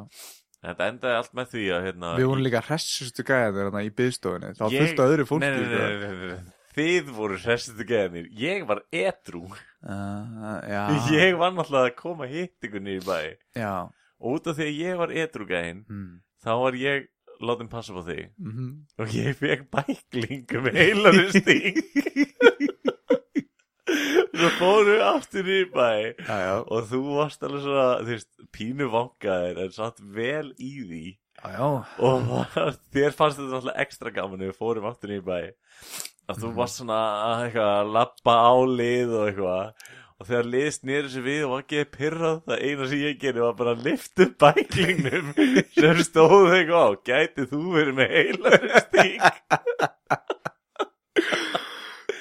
Þetta 0.66 0.86
endaði 0.90 1.16
allt 1.20 1.34
með 1.36 1.48
því 1.52 1.64
að 1.76 1.82
hérna 1.86 2.12
Við 2.16 2.26
vorum 2.30 2.44
líka 2.46 2.60
hressustu 2.64 3.22
gæðir 3.28 3.58
þarna 3.68 3.82
í 3.86 3.90
byðstofunni 3.98 4.52
Það 4.56 4.64
var 4.64 4.72
Ég- 4.76 4.86
fullt 4.86 5.00
af 5.04 5.10
öðru 5.12 5.26
fólki 5.28 5.46
nei, 5.46 5.56
nei, 5.56 5.66
sko. 5.66 5.76
nei, 5.76 5.96
nei, 6.00 6.30
nei. 6.32 6.54
Þið 6.76 7.10
voru 7.16 7.36
hressistu 7.42 7.84
gæðinir 7.90 8.30
Ég 8.40 8.66
var 8.68 8.82
edrú 8.92 9.42
Uh, 9.86 10.58
já, 10.66 10.80
Ég 11.14 11.36
var 11.38 11.52
náttúrulega 11.54 11.92
að 11.92 11.98
koma 12.00 12.26
hitt 12.26 12.64
ykkur 12.66 12.88
í 12.90 12.96
bæ 13.06 13.18
já. 13.54 13.86
Og 14.18 14.32
út 14.40 14.48
af 14.50 14.56
því 14.58 14.64
að 14.66 14.78
ég 14.80 14.96
var 14.98 15.12
edrú 15.14 15.46
gæðin 15.46 15.84
Mm. 15.86 16.08
Þá 16.42 16.50
var 16.64 16.72
ég 16.80 17.06
látin 17.44 17.68
passa 17.70 17.92
på 17.94 18.02
þig 18.08 18.32
Mm 18.40 18.52
-hmm. 18.56 18.72
Og 18.98 19.08
ég 19.14 19.36
fekk 19.36 19.70
bæklingu 19.70 20.62
með 20.64 20.74
heilaður 20.80 21.30
sting 21.36 21.76
Svo 24.36 24.48
fórum 24.58 24.88
við 24.90 25.02
aftur 25.06 25.46
í 25.48 25.60
bæ 25.72 25.88
Já, 26.26 26.36
já, 26.42 26.54
Og 26.66 26.80
þú 26.90 26.98
varst 27.16 27.42
alveg 27.46 27.62
svona, 27.64 27.86
þú 28.02 28.10
veist, 28.12 28.30
pínu 28.52 28.86
vangaðir 28.92 29.56
En 29.64 29.72
satt 29.76 29.98
vel 30.16 30.48
í 30.60 30.72
því. 30.82 31.04
Já. 31.46 31.66
Og 32.02 32.16
var, 32.30 32.46
þér 32.94 33.12
fannst 33.16 33.38
þetta 33.40 33.56
alltaf 33.60 33.80
ekstra 33.86 34.10
gaman 34.16 34.44
við 34.46 34.56
fórum 34.58 34.88
aftur 34.88 35.10
í 35.16 35.20
bæ. 35.24 35.38
Að 36.26 36.40
þú 36.42 36.48
varst 36.56 36.80
svona 36.80 37.00
að 37.36 37.92
Lappa 37.94 38.34
á 38.34 38.54
lið 38.66 39.08
og 39.14 39.22
eitthvað. 39.30 39.64
Og 40.16 40.22
þegar 40.30 40.46
lið 40.48 40.68
snýri 40.72 41.08
sér 41.12 41.24
við 41.26 41.42
og 41.44 41.50
var 41.52 41.60
ekki 41.66 41.82
pyrrað 41.92 42.36
Það 42.46 42.62
eina 42.64 42.84
sem 42.88 43.00
ég 43.02 43.18
gerði 43.20 43.42
var 43.44 43.56
bara 43.58 43.72
að 43.76 43.82
lifta 43.84 44.24
bæklingnum 44.40 45.26
Sem 45.76 45.98
stóð 46.08 46.54
eitthvað 46.56 46.88
á. 46.88 46.90
Gæti 47.10 47.42
þú 47.50 47.60
verið 47.76 47.94
með 48.00 48.08
heilaður 48.16 48.70
sting 48.86 49.20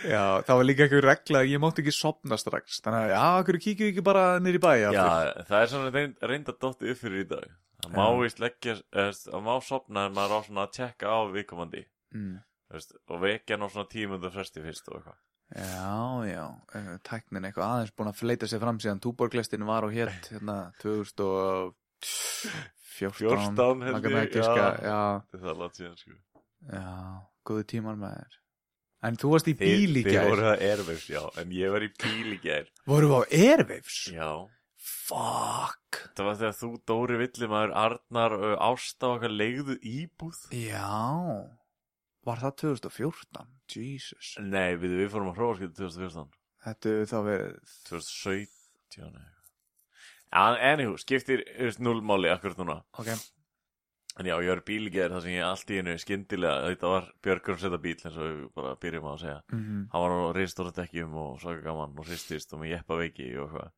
Já, 0.06 0.24
það 0.46 0.60
var 0.60 0.68
líka 0.68 0.86
eitthvað 0.86 1.06
regla 1.06 1.42
að 1.42 1.52
ég 1.52 1.62
mátti 1.64 1.84
ekki 1.84 1.94
sopna 1.96 2.38
strax. 2.40 2.80
Þannig 2.86 3.02
að, 3.06 3.14
já, 3.16 3.26
hverju 3.48 3.62
kíkju 3.66 3.92
ekki 3.92 4.06
bara 4.06 4.26
í 4.38 4.62
bæ 4.62 4.72
aftur? 4.72 4.98
Já, 4.98 5.06
það 5.50 5.60
er 5.60 5.72
svona 5.74 5.94
reynd, 5.96 6.16
reynd 6.32 6.52
að 6.52 6.60
dotti 6.66 6.92
upp 6.94 7.02
fyrir 7.02 7.24
í 7.24 7.30
dag. 7.30 7.54
Það 7.86 7.96
má 8.00 8.06
vist 8.22 8.40
leggja 8.42 8.74
Það 8.92 9.42
má 9.46 9.54
sopna 9.62 10.08
en 10.10 10.16
maður 10.16 10.38
á 10.38 10.40
svona 10.48 10.66
að 10.66 10.74
tjekka 10.80 11.06
á 11.12 11.18
viðkomandi. 11.34 11.84
Mm. 12.16 12.36
Og 12.76 13.18
vekja 13.22 13.60
ná 13.60 13.68
svona 13.70 13.92
tímundu 13.92 14.32
fresti 14.34 14.64
fyrst 14.64 14.90
og 14.90 15.00
eitthvað. 15.00 15.20
Já, 15.56 16.26
já, 16.26 16.46
eh, 16.74 16.98
tæknin 17.06 17.46
eitthvað 17.46 17.70
aðeins 17.70 17.94
búin 17.94 18.10
að 18.10 18.18
fleita 18.18 18.48
sér 18.50 18.64
fram 18.64 18.80
síðan 18.82 19.02
túborglestin 19.04 19.68
var 19.68 19.86
og 19.86 19.94
hétt 19.94 20.26
hérna 20.34 20.56
2014 20.82 21.76
14 22.96 23.86
held 23.86 23.94
maður 23.94 24.02
kann 24.02 24.16
ég, 24.16 24.24
ekki 24.24 24.40
giska, 24.40 24.66
já. 24.82 24.90
já, 24.90 25.04
Það 25.36 25.52
er 25.52 25.60
látt 25.62 25.78
síðan 25.78 26.00
sko. 26.02 26.18
Já, 26.66 26.90
góðu 27.46 27.68
tímar 27.76 28.02
með 28.02 28.18
þér 28.18 28.42
En 29.04 29.18
þú 29.18 29.30
varst 29.36 29.48
í 29.48 29.54
Þið- 29.54 29.60
bíl 29.60 29.98
í 30.00 30.04
Þið 30.06 30.12
gær. 30.16 30.30
voru 30.30 30.42
það 30.42 30.62
Airwaves, 30.70 31.08
já 31.10 31.24
En 31.42 31.50
ég 31.52 31.72
var 31.72 31.82
í 31.82 31.90
bíl 32.04 32.34
í 32.34 32.40
gær. 32.42 32.68
Voru 32.88 33.10
á 33.14 33.22
Airwaves? 33.32 33.98
Já. 34.14 34.30
Fuck. 35.06 36.00
Það 36.16 36.26
var 36.26 36.36
þegar 36.40 36.56
þú, 36.58 36.70
Dóri 36.90 37.18
Villimaður, 37.22 37.74
Arnar 37.76 38.36
Ásta 38.66 39.08
og 39.12 39.18
okkar 39.20 39.34
leigðu 39.36 39.76
íbúð. 39.82 40.40
Já. 40.56 40.88
Var 42.26 42.38
það 42.42 42.56
2014? 42.64 43.48
Jesus. 43.76 44.36
Nei, 44.42 44.76
við, 44.82 44.96
við 45.04 45.12
fórum 45.14 45.30
að 45.34 45.40
hróaskipta 45.42 45.78
2014 45.84 46.34
Þetta 46.66 46.94
þá 47.06 47.18
verið 47.28 47.56
2017 47.86 48.50
eða 48.98 49.06
eitthvað. 49.06 49.32
Já, 50.36 50.44
anywho, 50.74 50.98
skiptir 51.00 51.44
þú 51.46 51.68
veist, 51.70 51.80
null 51.86 52.02
máli 52.02 52.32
akkurat 52.34 52.58
núna. 52.58 52.80
Ok 52.98 53.12
En 54.16 54.28
já, 54.30 54.36
ég 54.40 54.48
var 54.48 54.62
í 54.62 54.68
bíl 54.70 54.88
í 54.88 54.92
gær 54.94 55.12
þar 55.12 55.24
sem 55.26 55.34
ég 55.36 55.44
allt 55.44 55.72
í 55.76 55.78
einu 55.82 55.94
skyndilega, 56.00 56.70
þetta 56.70 56.92
var 56.94 57.08
Björgur 57.26 57.58
setja 57.60 57.80
bíl 57.84 57.96
eins 57.98 58.16
og 58.16 58.28
við 58.30 58.44
bara 58.56 58.76
byrjum 58.80 59.08
að 59.12 59.18
segja. 59.26 59.40
mm 59.52 59.82
Hann 59.92 60.04
var 60.06 60.14
á 60.16 60.36
reistóra 60.38 60.72
dekkjum 60.78 61.18
og 61.20 61.42
svaka 61.42 61.66
gaman 61.66 61.98
og 62.00 62.08
hristist 62.08 62.54
og 62.56 62.62
með 62.62 62.72
jeppa 62.78 63.00
veiki 63.02 63.28
og 63.36 63.50
eitthvað. 63.50 63.74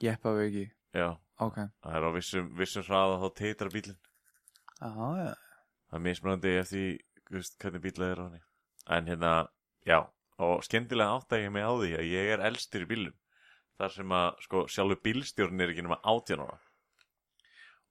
Jeppa 0.00 0.32
við 0.36 0.46
ekki 0.46 0.64
Já, 0.96 1.08
Ok 1.40 1.56
það 1.84 1.98
er 1.98 2.08
á 2.08 2.10
vissum, 2.16 2.48
vissum 2.56 2.86
hraða 2.88 3.20
þá 3.20 3.28
teitra 3.36 3.68
bílinn. 3.68 4.00
Já, 4.80 4.88
já 5.20 5.34
Það 5.86 5.98
er 5.98 6.04
mismunandi 6.08 6.56
eftir 6.58 6.86
veist, 7.30 7.58
hvernig 7.60 7.82
bílað 7.84 8.10
er 8.10 8.20
á 8.20 8.24
henni. 8.26 8.42
En 8.96 9.06
hérna, 9.10 9.32
já, 9.86 9.98
og 10.38 10.64
skyndilega 10.64 11.18
átta 11.18 11.38
ég 11.40 11.52
mig 11.52 11.64
á 11.66 11.72
því 11.76 11.92
að 12.00 12.10
ég 12.10 12.32
er 12.32 12.44
elstur 12.48 12.86
í 12.86 12.88
bílum. 12.90 13.14
Þar 13.76 13.92
sem 13.92 14.12
að, 14.18 14.28
sko, 14.46 14.64
sjálfur 14.72 15.02
bílstjórn 15.04 15.60
er 15.60 15.72
ekki 15.72 15.84
nema 15.84 16.00
18 16.02 16.40
ára. 16.40 16.58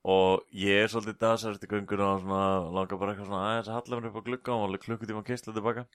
Og 0.06 0.44
ég 0.54 0.84
er 0.84 0.92
svolítið 0.92 1.18
dasar 1.24 1.56
eftir 1.56 1.72
gönguna 1.72 2.12
og 2.14 2.22
svona, 2.22 2.42
langar 2.76 3.00
bara 3.02 3.16
eitthvað 3.16 3.30
svona 3.32 3.46
aðeins 3.50 3.70
að 3.72 3.78
halla 3.80 3.98
mér 3.98 4.12
upp 4.12 4.20
á 4.22 4.28
glugga 4.28 4.54
og 4.54 4.66
alveg 4.68 4.84
klukkutíma 4.84 5.24
að 5.24 5.30
kistla 5.32 5.56
tilbaka. 5.56 5.86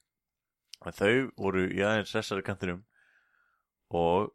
En 0.83 0.97
þau 0.97 1.13
voru 1.39 1.63
í 1.71 1.79
aðeins 1.87 2.11
sessari 2.11 2.43
kantinum 2.43 2.83
og 3.95 4.33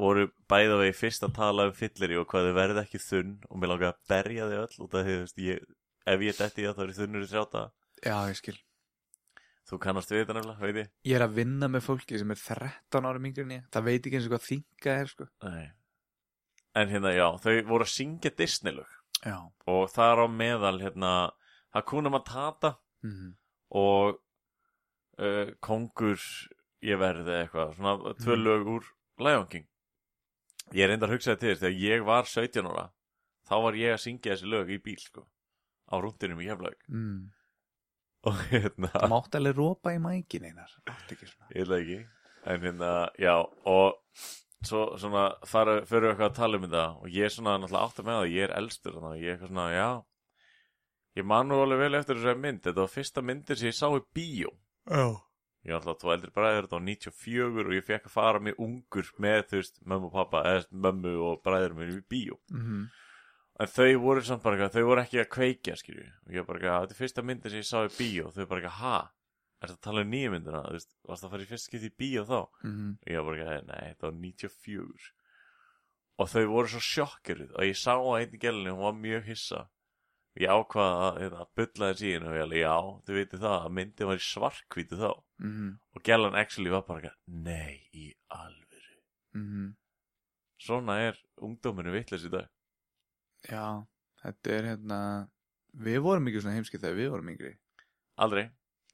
voru 0.00 0.28
bæða 0.50 0.78
vegi 0.84 0.96
fyrst 1.00 1.26
að 1.26 1.34
tala 1.40 1.66
um 1.68 1.76
fyllir 1.76 2.16
og 2.20 2.30
hvað 2.30 2.48
þau 2.48 2.56
verði 2.60 2.84
ekki 2.84 3.02
þunn 3.02 3.36
og 3.48 3.60
mér 3.60 3.72
langar 3.74 3.92
að 3.92 4.00
berja 4.12 4.48
þau 4.48 4.56
öll 4.62 4.86
út 4.86 4.94
af 4.94 5.06
því, 5.06 5.16
þú 5.18 5.24
veist, 5.26 5.42
ég, 5.44 5.68
ef 6.14 6.24
ég 6.28 6.40
detti 6.40 6.62
í 6.62 6.68
það 6.68 6.78
þá 6.78 6.82
er 6.84 6.92
ég 6.92 7.00
þunnur 7.00 7.26
í 7.26 7.30
þrjáta. 7.34 7.64
Já, 8.06 8.16
ég 8.30 8.38
skil 8.38 8.58
Þú 9.70 9.78
kannast 9.78 10.10
við 10.10 10.24
þetta 10.24 10.34
nefnilega, 10.34 10.66
veit 10.66 10.78
ég? 10.80 10.88
Ég 11.06 11.18
er 11.18 11.22
að 11.26 11.34
vinna 11.36 11.68
með 11.70 11.84
fólki 11.84 12.18
sem 12.18 12.32
er 12.32 12.40
13 12.40 13.06
árum 13.06 13.26
yngri 13.28 13.44
en 13.44 13.52
ég 13.54 13.66
Það 13.70 13.84
veit 13.86 14.00
ekki 14.00 14.18
eins 14.18 14.26
og 14.26 14.32
hvað 14.32 14.46
þinga 14.48 14.94
er 14.96 15.10
sko 15.12 15.26
Nei. 15.44 15.66
En 16.74 16.88
hérna, 16.88 17.10
já, 17.16 17.26
þau 17.42 17.54
voru 17.66 17.84
að 17.84 17.90
syngja 17.96 18.30
Disney-lög 18.38 18.96
Já 19.26 19.36
og 19.66 19.90
það 19.92 20.12
er 20.12 20.20
á 20.22 20.26
meðal, 20.30 20.78
hérna, 20.80 21.10
Hakuna 21.74 22.10
Matata 22.10 22.76
mm 23.04 23.34
og 23.70 24.16
uh, 25.22 25.50
Kongur 25.62 26.18
ég 26.82 26.96
verði 26.98 27.34
eitthvað, 27.44 27.74
svona 27.76 28.14
tvö 28.18 28.34
Mhm. 28.34 28.42
lög 28.46 28.66
úr 28.72 28.84
Lion 29.22 29.46
King. 29.46 29.66
Ég 30.72 30.82
er 30.84 30.88
reyndar 30.90 31.08
að 31.10 31.12
hugsa 31.18 31.34
þetta 31.36 31.40
til 31.40 31.50
þess, 31.54 31.60
þegar 31.60 31.78
ég 31.84 32.04
var 32.08 32.24
17 32.24 32.66
ára, 32.70 32.86
þá 33.46 33.54
var 33.62 33.72
ég 33.78 33.92
að 33.94 34.00
syngja 34.02 34.32
þessi 34.34 34.48
lög 34.50 34.70
í 34.74 34.78
bíl, 34.82 34.96
sko, 34.98 35.26
á 35.90 35.94
rúndinum 36.02 36.40
í 36.42 36.48
Heflaug. 36.50 36.74
mm. 36.88 37.30
Og 38.26 38.34
hérna, 38.50 38.88
Það 38.92 39.08
mátt 39.14 39.34
alveg 39.38 39.56
rópa 39.56 39.94
í 39.94 39.98
mækin 40.02 40.44
einar 40.50 40.70
ég 41.54 41.68
veit 41.68 41.80
ekki, 41.80 42.00
en 42.46 42.60
hérna, 42.60 42.90
já, 43.18 43.36
og 43.66 43.94
svo 44.68 44.82
svona 45.00 45.24
fara, 45.48 45.78
fyrir 45.88 46.10
eitthvað 46.10 46.30
að 46.30 46.36
tala 46.36 46.56
um 46.60 46.64
þetta 46.66 46.84
og 47.00 47.08
ég 47.14 47.24
er 47.24 47.32
svona 47.34 47.54
náttúrulega 47.58 47.86
átt 47.88 48.00
að 48.02 48.06
með 48.10 48.18
það, 48.20 48.30
ég 48.34 48.44
er 48.48 48.54
elstur 48.60 48.92
þannig 48.98 49.10
að 49.14 49.22
ég 49.24 49.28
er 49.30 49.34
eitthvað 49.38 49.52
svona, 49.54 49.68
já 49.74 49.90
Ég 51.18 51.26
man 51.26 51.48
nú 51.50 51.56
alveg 51.58 51.80
vel 51.82 51.94
eftir 51.98 52.20
þessari 52.20 52.38
mynd 52.38 52.60
Þetta 52.62 52.80
var 52.84 52.90
fyrsta 52.92 53.22
myndir 53.26 53.58
sem 53.58 53.66
ég 53.72 53.74
sá 53.74 53.88
í 53.90 54.02
bíó 54.14 54.52
Já. 54.86 55.06
Ég 55.66 55.72
var 55.74 55.80
alltaf 55.80 55.98
tvo 55.98 56.12
eldri 56.14 56.30
bræður 56.36 56.68
Þetta 56.68 56.76
var 56.78 56.84
94 56.86 57.64
og 57.66 57.72
ég 57.74 57.86
fekk 57.88 58.06
að 58.06 58.14
fara 58.14 58.40
mig 58.46 58.54
ungur 58.62 59.10
Með 59.18 59.40
þú 59.50 59.58
veist, 59.58 59.80
mömmu 59.90 60.06
og 60.06 60.14
pappa 60.14 60.42
Eða 60.52 60.68
mömmu 60.86 61.14
og 61.26 61.42
bræður 61.42 61.74
minn 61.80 61.96
í 61.98 62.04
bíó 62.14 62.38
Mhm. 62.54 62.84
En 63.60 63.68
þau 63.68 63.88
voru 64.00 64.22
samt 64.24 64.42
bara 64.42 64.70
þau 64.72 64.84
voru 64.88 65.02
ekki 65.02 65.18
að 65.20 65.26
kveikja, 65.34 65.74
skilju. 65.76 66.06
Og 66.28 66.32
ég 66.32 66.46
bara 66.46 66.56
eitthvað, 66.58 66.84
þetta 66.86 66.94
er 66.94 67.00
fyrsta 67.02 67.22
myndin 67.28 67.50
sem 67.52 67.60
ég 67.60 67.66
sá 67.68 67.82
í 67.84 67.90
bíó. 67.98 68.30
Þau 68.32 68.46
bara 68.48 68.70
ha? 68.72 69.10
Er 69.60 69.68
þetta 69.68 69.76
að 69.76 69.84
tala 69.84 70.04
um 70.04 70.12
nýja 70.14 70.30
myndina? 70.32 70.60
Þú 70.64 70.76
veist, 70.76 70.94
varst 71.08 71.22
það 71.22 71.28
að 71.28 71.32
fara 71.34 71.44
í 71.44 71.48
fyrsta 71.50 71.68
skipti 71.68 71.90
í 71.90 71.96
bíó 72.00 72.22
þá? 72.28 72.38
Mhm. 72.64 72.86
Og 73.00 73.10
ég 73.12 73.26
bara 73.26 73.40
eitthvað, 73.40 73.66
nei, 73.68 73.82
þetta 73.90 74.06
var 74.06 74.14
94. 74.20 75.10
Og 76.20 76.28
þau 76.28 76.44
voru 76.48 76.68
svo 76.72 76.80
sjokkeruð. 76.84 77.50
Og 77.56 77.68
ég 77.68 77.76
sá 77.76 77.92
á 77.96 78.10
einni 78.16 78.40
gælunni, 78.40 78.72
hún 78.72 78.86
var 78.86 78.96
mjög 78.96 79.24
hissa. 79.28 79.68
Ég 80.40 80.48
ákvaða 80.48 80.96
að 81.10 81.18
hérna, 81.20 81.46
bulla 81.58 81.90
þess 81.90 82.02
í 82.06 82.12
henni 82.14 82.28
og 82.30 82.36
ég 82.38 82.44
alveg, 82.46 82.62
já, 82.62 82.76
þau 83.04 83.14
veitir 83.18 83.40
það 83.42 83.56
að 83.58 83.74
myndin 83.76 84.10
var 84.10 84.20
í 84.20 84.24
svarkvítu 84.24 84.96
þá. 85.00 85.10
Mhm. 85.40 85.68
Og 85.96 86.02
gælan 86.02 86.38
actually 86.38 86.70
var 86.70 86.82
bara 86.82 87.00
eitthvað, 87.00 87.18
nei, 87.26 87.88
í 87.92 88.14
alvöru. 88.30 88.96
Mhm. 89.34 89.76
Svona 90.60 90.96
er 91.08 91.18
ungdóminu 91.40 91.92
vitleis 91.92 92.24
í 92.24 92.30
dag. 92.30 92.48
Já, 93.48 93.86
þetta 94.22 94.50
er 94.52 94.62
hérna 94.62 95.30
Við 95.76 96.00
vorum 96.02 96.26
ekki 96.26 96.42
svona 96.42 96.56
heimski 96.58 96.80
þegar 96.80 96.96
við 96.98 97.10
vorum 97.12 97.28
yngri 97.30 97.52
Aldrei. 98.18 98.50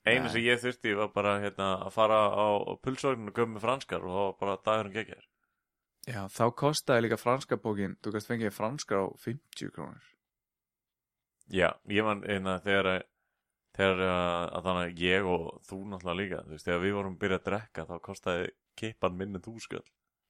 Einu 0.07 0.29
sem 0.31 0.43
ég 0.47 0.61
þurfti 0.63 0.93
var 0.97 1.09
bara 1.15 1.39
hérna, 1.43 1.71
að 1.87 1.93
fara 1.97 2.19
á, 2.31 2.47
pulsvagnin 2.83 3.33
og 3.33 3.49
með 3.51 3.65
franskar 3.65 4.05
og 4.07 4.13
það 4.13 4.27
var 4.27 4.37
bara 4.41 4.57
dagurinn 4.69 4.95
geggjar. 4.95 5.25
Já, 6.07 6.21
þá 6.31 6.45
kostaði 6.55 7.03
líka 7.03 7.17
franska 7.19 7.57
bókin 7.59 7.97
Þú 7.99 8.13
gæst 8.15 8.29
fengið 8.31 8.53
franskar 8.55 9.01
á 9.03 9.07
50 9.19 9.73
krónur 9.75 10.05
Já, 11.51 11.73
ég 11.91 12.05
man 12.07 12.23
einna 12.27 12.61
þegar, 12.63 12.87
að- 12.93 13.07
þegar 13.77 14.03
að, 14.07 14.63
þannig 14.67 14.85
að 14.87 15.03
ég 15.03 15.27
og 15.31 15.61
þú 15.67 15.79
náttúrulega 15.91 16.19
líka, 16.21 16.39
þú 16.47 16.55
veist, 16.55 16.67
þegar 16.67 16.81
við 16.85 16.95
vorum 16.97 17.15
að 17.17 17.21
byrja 17.25 17.39
að 17.41 17.45
drekka 17.51 17.87
þá 17.91 17.95
kostaði 18.07 18.47
kippan 18.77 19.17
minn 19.19 19.35
en 19.35 19.43
þú 19.43 19.57
skall. 19.63 19.85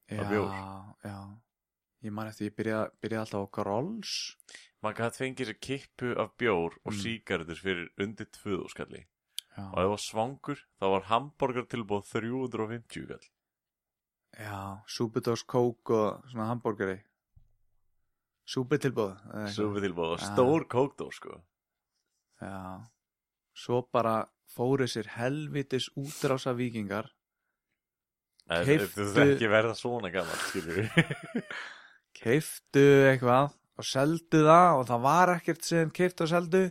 Já, 0.09 0.97
já 1.05 1.19
Ég 2.05 2.13
man 2.13 2.29
eftir, 2.29 2.51
ég 2.51 2.57
byrjaði, 2.57 2.91
byrjaði 3.03 3.21
alltaf 3.25 3.45
á 3.49 3.55
Grolls 3.57 4.37
Man 4.85 4.95
gæti 4.95 5.19
fengið 5.25 5.49
sér 5.49 5.61
kippu 5.61 6.11
af 6.21 6.35
bjór 6.39 6.77
og 6.85 6.93
Mm. 6.93 7.01
sígarettur 7.03 7.57
fyrir 7.59 7.89
undir 7.99 8.27
tvöðu 8.31 8.69
skalli. 8.71 9.07
Já, 9.57 9.63
Og 9.73 9.79
ef 9.81 9.81
það 9.81 9.89
var 9.95 10.03
svangur, 10.05 10.59
þá 10.81 10.85
var 10.93 11.05
hambúrgar 11.11 11.67
tilbúið 11.73 12.09
350 12.13 13.07
skall. 13.09 13.25
já 14.37 14.59
Súpudós, 14.87 15.43
kók 15.49 15.91
og 15.97 16.25
svona 16.29 16.51
hambúrgari 16.51 16.99
við 19.75 19.87
tilbúið 19.89 20.13
og 20.17 20.21
stór 20.23 20.67
kókdó, 20.71 21.09
sko. 21.13 21.41
Já. 22.43 22.85
Svo 23.57 23.81
bara 23.93 24.27
fóru 24.53 24.85
sér 24.87 25.09
helvitis 25.17 25.89
útrása 25.97 26.53
vikingar 26.55 27.09
Ef- 28.51 28.69
ef 28.69 28.93
Þú 28.95 29.07
þarf 29.15 29.33
ekki 29.35 29.49
verða 29.51 29.73
svona 29.75 30.11
gammal, 30.13 30.37
skilur 30.51 30.83
við. 30.85 31.47
keiftu 32.21 32.85
eitthvað 33.11 33.55
og 33.77 33.85
seldu 33.89 34.43
það 34.47 34.69
og 34.79 34.85
það 34.89 35.01
var 35.09 35.33
ekkert 35.35 35.65
sem 35.67 35.91
keiftu 35.97 36.25
og 36.27 36.31
seldu 36.31 36.63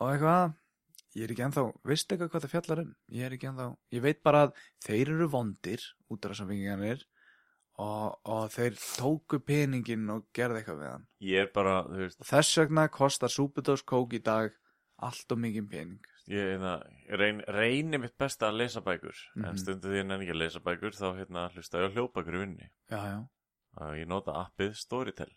og 0.00 0.12
eitthvað 0.12 0.54
ég 1.14 1.24
er 1.26 1.32
ekki 1.34 1.44
ennþá, 1.46 1.64
veistu 1.86 2.14
eitthvað 2.14 2.30
hvað 2.32 2.44
það 2.46 2.52
fjallar 2.54 2.80
um? 2.84 2.94
Ég 3.14 3.26
er 3.28 3.34
ekki 3.36 3.48
ennþá, 3.50 3.66
ég 3.94 4.02
veit 4.04 4.22
bara 4.26 4.42
að 4.48 4.54
þeir 4.86 5.12
eru 5.14 5.28
vondir 5.30 5.84
út 6.10 6.24
af 6.26 6.32
þessum 6.34 6.48
vingingarnir 6.50 7.04
og, 7.78 8.18
og 8.30 8.48
þeir 8.54 8.76
tóku 8.78 9.40
peningin 9.46 10.08
og 10.14 10.26
gerði 10.36 10.60
eitthvað 10.62 10.80
við 10.82 10.90
hann. 10.92 11.06
Ég 11.20 11.46
er 11.46 11.52
bara, 11.54 11.76
þú 11.88 12.00
veist, 12.04 12.24
þess 12.30 12.58
vegna 12.62 12.88
kostar 12.94 13.32
súpudós 13.34 13.82
kók 13.86 14.14
í 14.18 14.22
dag 14.26 14.52
allt 15.04 15.32
og 15.34 15.40
mikið 15.42 15.70
pening. 15.70 16.10
Ég 16.30 16.54
hérna, 16.54 16.78
reyn, 17.20 17.42
reyni 17.52 17.98
mitt 18.00 18.14
besta 18.18 18.48
að 18.48 18.62
lesa 18.62 18.80
bækur 18.80 19.14
Mhm. 19.36 19.44
en 19.44 19.58
stundu 19.60 19.88
því 19.90 19.98
ég 20.00 20.06
nenni 20.06 20.24
ekki 20.24 20.32
að 20.34 20.40
lesa 20.40 20.60
bækur 20.64 20.94
þá 20.96 21.06
hérna 21.18 21.42
hlusta 21.52 21.78
ég 21.82 21.90
á 21.90 21.94
hljóðbækur 21.94 22.34
í 22.38 22.40
vinni 22.40 22.68
já, 22.90 22.96
já, 22.96 23.18
og 23.76 23.96
ég 23.98 24.06
nota 24.08 24.32
appið 24.32 24.72
Storytel. 24.78 25.28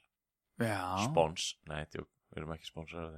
Já. 0.61 0.79
Spons, 1.09 1.55
tjók, 1.67 2.07
við 2.31 2.37
erum 2.37 2.53
ekki 2.55 2.65
sponsor 2.69 3.09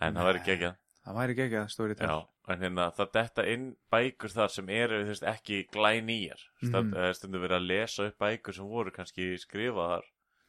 en 0.00 0.14
Nei. 0.14 0.18
það 0.20 0.26
verður 0.26 0.44
geggjað 0.48 0.76
það 1.06 1.16
væri 1.18 1.32
ekki 1.34 1.44
ekki 1.48 1.58
að 1.60 1.70
stóri 1.74 1.96
Já, 1.98 2.16
en 2.54 2.60
hérna 2.62 2.84
það 2.96 3.12
detta 3.12 3.44
inn 3.52 3.76
bækur 3.92 4.32
þar 4.36 4.50
sem 4.54 4.68
eru 4.70 5.04
veist, 5.08 5.22
ekki 5.26 5.60
glænýjar 5.74 6.40
Mhm. 6.62 6.92
mm. 6.92 7.14
stundu 7.18 7.38
verið 7.42 7.58
að 7.58 7.66
lesa 7.66 8.06
upp 8.06 8.18
bækur 8.18 8.54
sem 8.54 8.68
voru 8.68 8.90
kannski 8.94 9.32
skrifaðar 9.38 10.02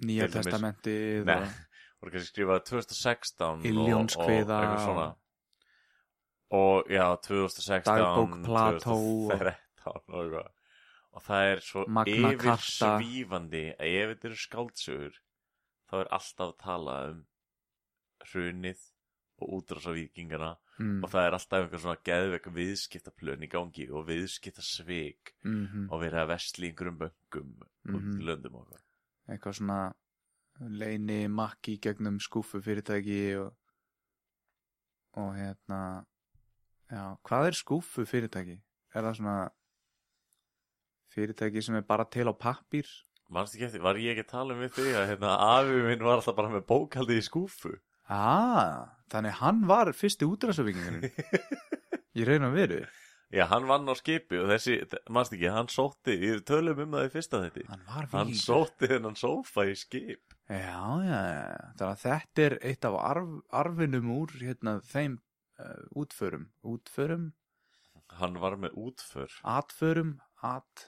nýja 0.03 0.27
nei, 1.25 1.35
og, 1.35 1.47
voru 2.01 2.11
kannski 2.11 2.31
skrifaðar 2.33 2.63
2016 2.69 3.59
og- 3.59 3.65
Illjónskviða 3.65 4.59
og 4.61 4.97
og- 4.97 5.17
og 6.53 6.89
já, 6.89 7.05
2016 7.21 7.97
Dagbók 7.97 8.45
Plató 8.45 8.93
og- 8.93 9.31
2013 9.31 10.51
og 11.13 11.21
það 11.21 11.51
er 11.51 11.59
svo 11.61 11.85
yfirsvífandi 11.85 13.63
að 13.77 13.93
ef 14.01 14.09
þetta 14.13 14.25
eru 14.29 14.39
skáldsögur 14.41 15.17
þá 15.89 15.93
er 16.01 16.07
alltaf 16.17 16.47
að 16.53 16.57
tala 16.63 16.95
um 17.11 17.25
hrunið 18.31 18.79
og 19.43 19.51
útrásavíkingana 19.59 20.51
mm, 20.79 21.03
og 21.03 21.09
það 21.11 21.27
er 21.27 21.35
alltaf 21.37 21.59
einhver 21.65 21.81
svona 21.83 22.01
geðveik 22.09 22.47
viðskiptaplön 22.57 23.43
í 23.45 23.49
gangi 23.51 23.89
og 23.91 24.07
viðskiptasvik 24.07 25.33
mm 25.43 25.89
og 25.91 25.99
verið 26.01 26.21
að 26.23 26.31
vesli 26.33 26.67
í 26.67 26.71
einhverjum 26.71 27.01
böngum 27.03 27.51
og 27.63 27.99
Mhm. 27.99 28.21
löndum 28.23 28.55
og 28.55 28.67
eitthvað 28.71 29.35
eitthvað 29.35 29.57
svona 29.59 29.93
leini 30.79 31.27
makki 31.27 31.77
gegnum 31.81 32.19
skúfu 32.19 32.61
fyrirtæki 32.61 33.35
og, 33.41 33.53
og 35.17 35.35
hérna 35.35 36.05
já, 36.91 37.17
hvað 37.23 37.47
er 37.47 37.57
skúfu 37.57 38.05
fyrirtæki? 38.05 38.59
Er 38.95 39.01
það 39.01 39.15
svona 39.17 39.49
fyrirtæki 41.13 41.61
sem 41.61 41.75
er 41.75 41.81
bara 41.87 42.05
til 42.09 42.27
á 42.29 42.33
pappír? 42.33 42.87
Manstu 43.33 43.57
ekki 43.57 43.65
eftir, 43.69 43.81
var 43.81 43.95
ég 43.97 44.13
ekki 44.13 44.25
að 44.27 44.31
tala 44.33 44.53
um 44.53 44.61
þig 44.69 44.93
að 44.99 45.07
hérna, 45.09 45.31
afi 45.57 45.79
minn 45.87 46.03
var 46.05 46.19
alltaf 46.19 46.35
bara 46.37 46.51
með 46.53 46.65
bókaldið 46.69 47.21
í 47.21 47.25
skúfu 47.25 47.71
Ah, 48.14 48.91
þannig 49.09 49.39
hann 49.39 49.64
var 49.70 49.89
fyrsti 49.97 50.28
útræðsöfingin 50.30 51.07
Ég 52.14 52.28
reyna 52.30 52.51
að 52.51 52.57
veru. 52.59 52.82
Já, 53.34 53.47
hann 53.49 53.66
vann 53.66 53.89
á 53.89 53.97
skipi 53.97 54.38
og 54.38 54.51
þessi, 54.51 54.76
manstu 55.09 55.39
ekki, 55.39 55.49
hann 55.49 55.70
sótti, 55.74 56.14
við 56.22 56.43
tölum 56.45 56.84
um 56.84 56.91
það 56.93 57.07
í 57.07 57.11
fyrsta 57.16 57.39
þetta 57.41 57.64
Hann 57.72 57.86
var 57.88 58.09
Hann 58.11 58.30
vikingur 58.30 58.43
sótti 58.43 58.89
þennan 58.91 59.18
sófa 59.18 59.66
í 59.66 59.74
skip. 59.80 60.36
Já, 60.45 60.84
já, 61.01 61.20
já, 61.34 61.47
þannig 61.80 61.88
að 61.88 62.03
þetta 62.03 62.43
er 62.45 62.55
eitt 62.70 62.86
af 62.86 62.97
arf, 63.01 63.32
arfinum 63.64 64.11
úr 64.14 64.36
hérna, 64.38 64.76
þeim 64.86 65.16
uh, 65.57 65.80
útförum. 66.03 66.51
Útförum, 66.61 67.32
Hann 68.20 68.38
var 68.38 68.59
með 68.61 68.76
útför. 68.78 69.32
Atförum, 69.41 70.18
at 70.45 70.86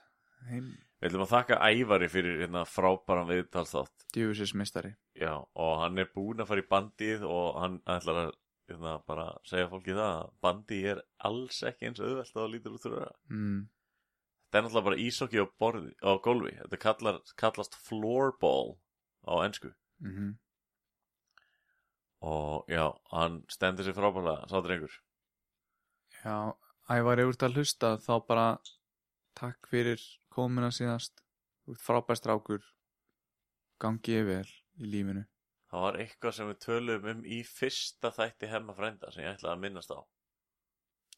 heim, 0.51 0.75
Við 1.05 1.11
ætlum 1.11 1.23
að 1.27 1.33
þakka 1.35 1.57
Ævari 1.69 2.07
fyrir 2.09 2.39
hérna, 2.39 2.63
frábæran 2.65 3.27
viðtalsþátt. 3.29 4.05
Djöfusins 4.15 4.55
mistari 4.57 4.95
Já, 5.13 5.35
og 5.37 5.73
hann 5.83 6.01
er 6.01 6.09
búinn 6.15 6.41
að 6.41 6.49
fara 6.49 6.63
í 6.63 6.69
bandið 6.71 7.25
og 7.29 7.59
hann 7.61 7.75
ætlar 7.93 8.21
að 8.23 8.31
hérna, 8.71 8.95
bara 9.05 9.27
segja 9.45 9.67
fólki 9.69 9.93
það 9.93 10.13
að 10.23 10.31
bandið 10.47 10.87
er 10.95 11.03
alls 11.29 11.59
ekki 11.69 11.91
eins 11.91 12.01
auðvelt 12.01 12.31
að 12.31 12.39
það 12.39 12.49
lítur 12.55 12.79
út 12.79 12.87
fyrir 12.87 13.03
það 13.03 13.13
mm. 13.35 13.59
Þetta 14.45 14.57
er 14.57 14.65
náttúrulega 14.65 14.87
bara 14.89 15.03
ísokki 15.05 15.43
á, 15.43 15.45
borði, 15.61 15.93
á 16.01 16.11
gólfi. 16.25 16.55
Þetta 16.63 16.81
kallar, 16.81 17.21
kallast 17.37 17.77
floorball 17.85 18.73
á 19.29 19.33
ensku. 19.45 19.71
Mm 20.01 20.33
og 22.25 22.65
já, 22.67 22.89
hann 23.13 23.43
stendur 23.49 23.85
sér 23.85 23.93
frábælega 23.93 24.47
sá 24.49 24.61
drengur. 24.65 24.93
Já, 26.23 26.57
ævar 26.89 27.21
ef 27.21 27.27
þú 27.27 27.33
ert 27.33 27.45
að 27.45 27.57
hlusta 27.59 27.91
þá 28.01 28.13
bara 28.25 28.47
takk 29.37 29.69
fyrir 29.69 30.01
komuna 30.35 30.71
síðast. 30.75 31.23
Þú 31.65 31.75
ert 31.75 31.85
frábær 31.85 32.19
strákur. 32.19 32.65
Gangi 33.81 34.19
ég 34.19 34.27
vel 34.27 34.49
í 34.79 34.91
lífinu. 34.91 35.25
Það 35.71 35.85
var 35.87 35.97
eitthvað 35.99 36.35
sem 36.37 36.49
við 36.51 36.59
tölum 36.63 37.07
um 37.11 37.23
í 37.25 37.39
fyrsta 37.43 38.11
þætti 38.15 38.49
hemma 38.51 38.75
frænda 38.77 39.11
sem 39.11 39.25
ég 39.25 39.33
ætlaði 39.35 39.55
að 39.55 39.63
minnast 39.63 39.91
á. 39.91 39.99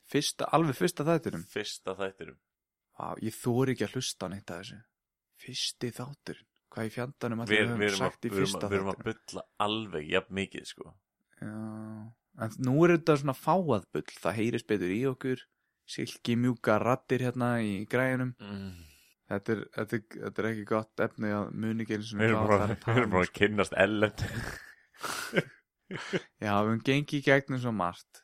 Fyrsta, 0.08 0.48
alveg 0.56 0.78
fyrsta 0.80 1.06
þættinum? 1.08 1.44
Fyrsta 1.52 1.96
þættinum. 2.00 2.38
Vá, 2.98 3.10
ég 3.22 3.36
þóri 3.36 3.76
ekki 3.76 3.86
að 3.86 3.98
hlusta 3.98 4.30
neitt 4.32 4.54
að 4.54 4.62
þessu. 4.64 4.78
Fyrsti 5.44 5.92
þátturinn? 6.00 6.48
Hvað 6.74 6.88
í 6.88 6.94
fjandanum 6.96 7.44
allir 7.44 7.60
við, 7.60 7.70
höfum 7.74 7.86
að, 7.88 7.98
sagt 8.00 8.26
í 8.28 8.32
fyrsta 8.32 8.64
að, 8.64 8.72
við 8.72 8.80
erum 8.80 8.92
að 8.92 9.04
bylla 9.08 9.44
alveg 9.68 10.10
jafn 10.14 10.38
mikið 10.40 10.66
sko. 10.72 10.94
Já, 11.38 11.54
en 12.48 12.58
nú 12.66 12.76
er 12.86 12.96
þetta 12.96 13.20
svona 13.22 13.38
fáað 13.38 13.88
bull. 13.94 14.06
Það 14.24 14.38
heyrist 14.40 14.70
betur 14.72 14.94
í 14.96 15.00
okkur. 15.12 15.44
Silki 15.88 16.36
mjúka 16.40 16.80
rattir 16.84 17.24
hérna 17.28 17.52
í 17.64 17.74
græjunum. 17.88 18.34
Mm. 18.42 18.97
Þetta 19.28 19.54
er, 19.54 19.62
þetta, 19.76 19.98
er, 19.98 20.20
þetta 20.24 20.42
er 20.42 20.50
ekki 20.54 20.66
gott 20.70 21.04
efni 21.04 21.32
að 21.36 21.50
muni 21.64 21.84
ekki 21.84 21.98
eins 21.98 22.14
og 22.14 22.22
Við 22.22 22.30
erum 22.30 22.52
bara, 22.52 22.68
við 22.72 23.00
erum 23.02 23.16
bara 23.16 23.28
að 23.28 23.34
kynnast 23.36 23.76
ellend 23.84 24.24
Já, 26.44 26.52
við 26.52 26.54
höfum 26.54 26.80
gengið 26.84 27.18
í 27.20 27.26
gegnum 27.26 27.60
svo 27.64 27.72
margt. 27.76 28.22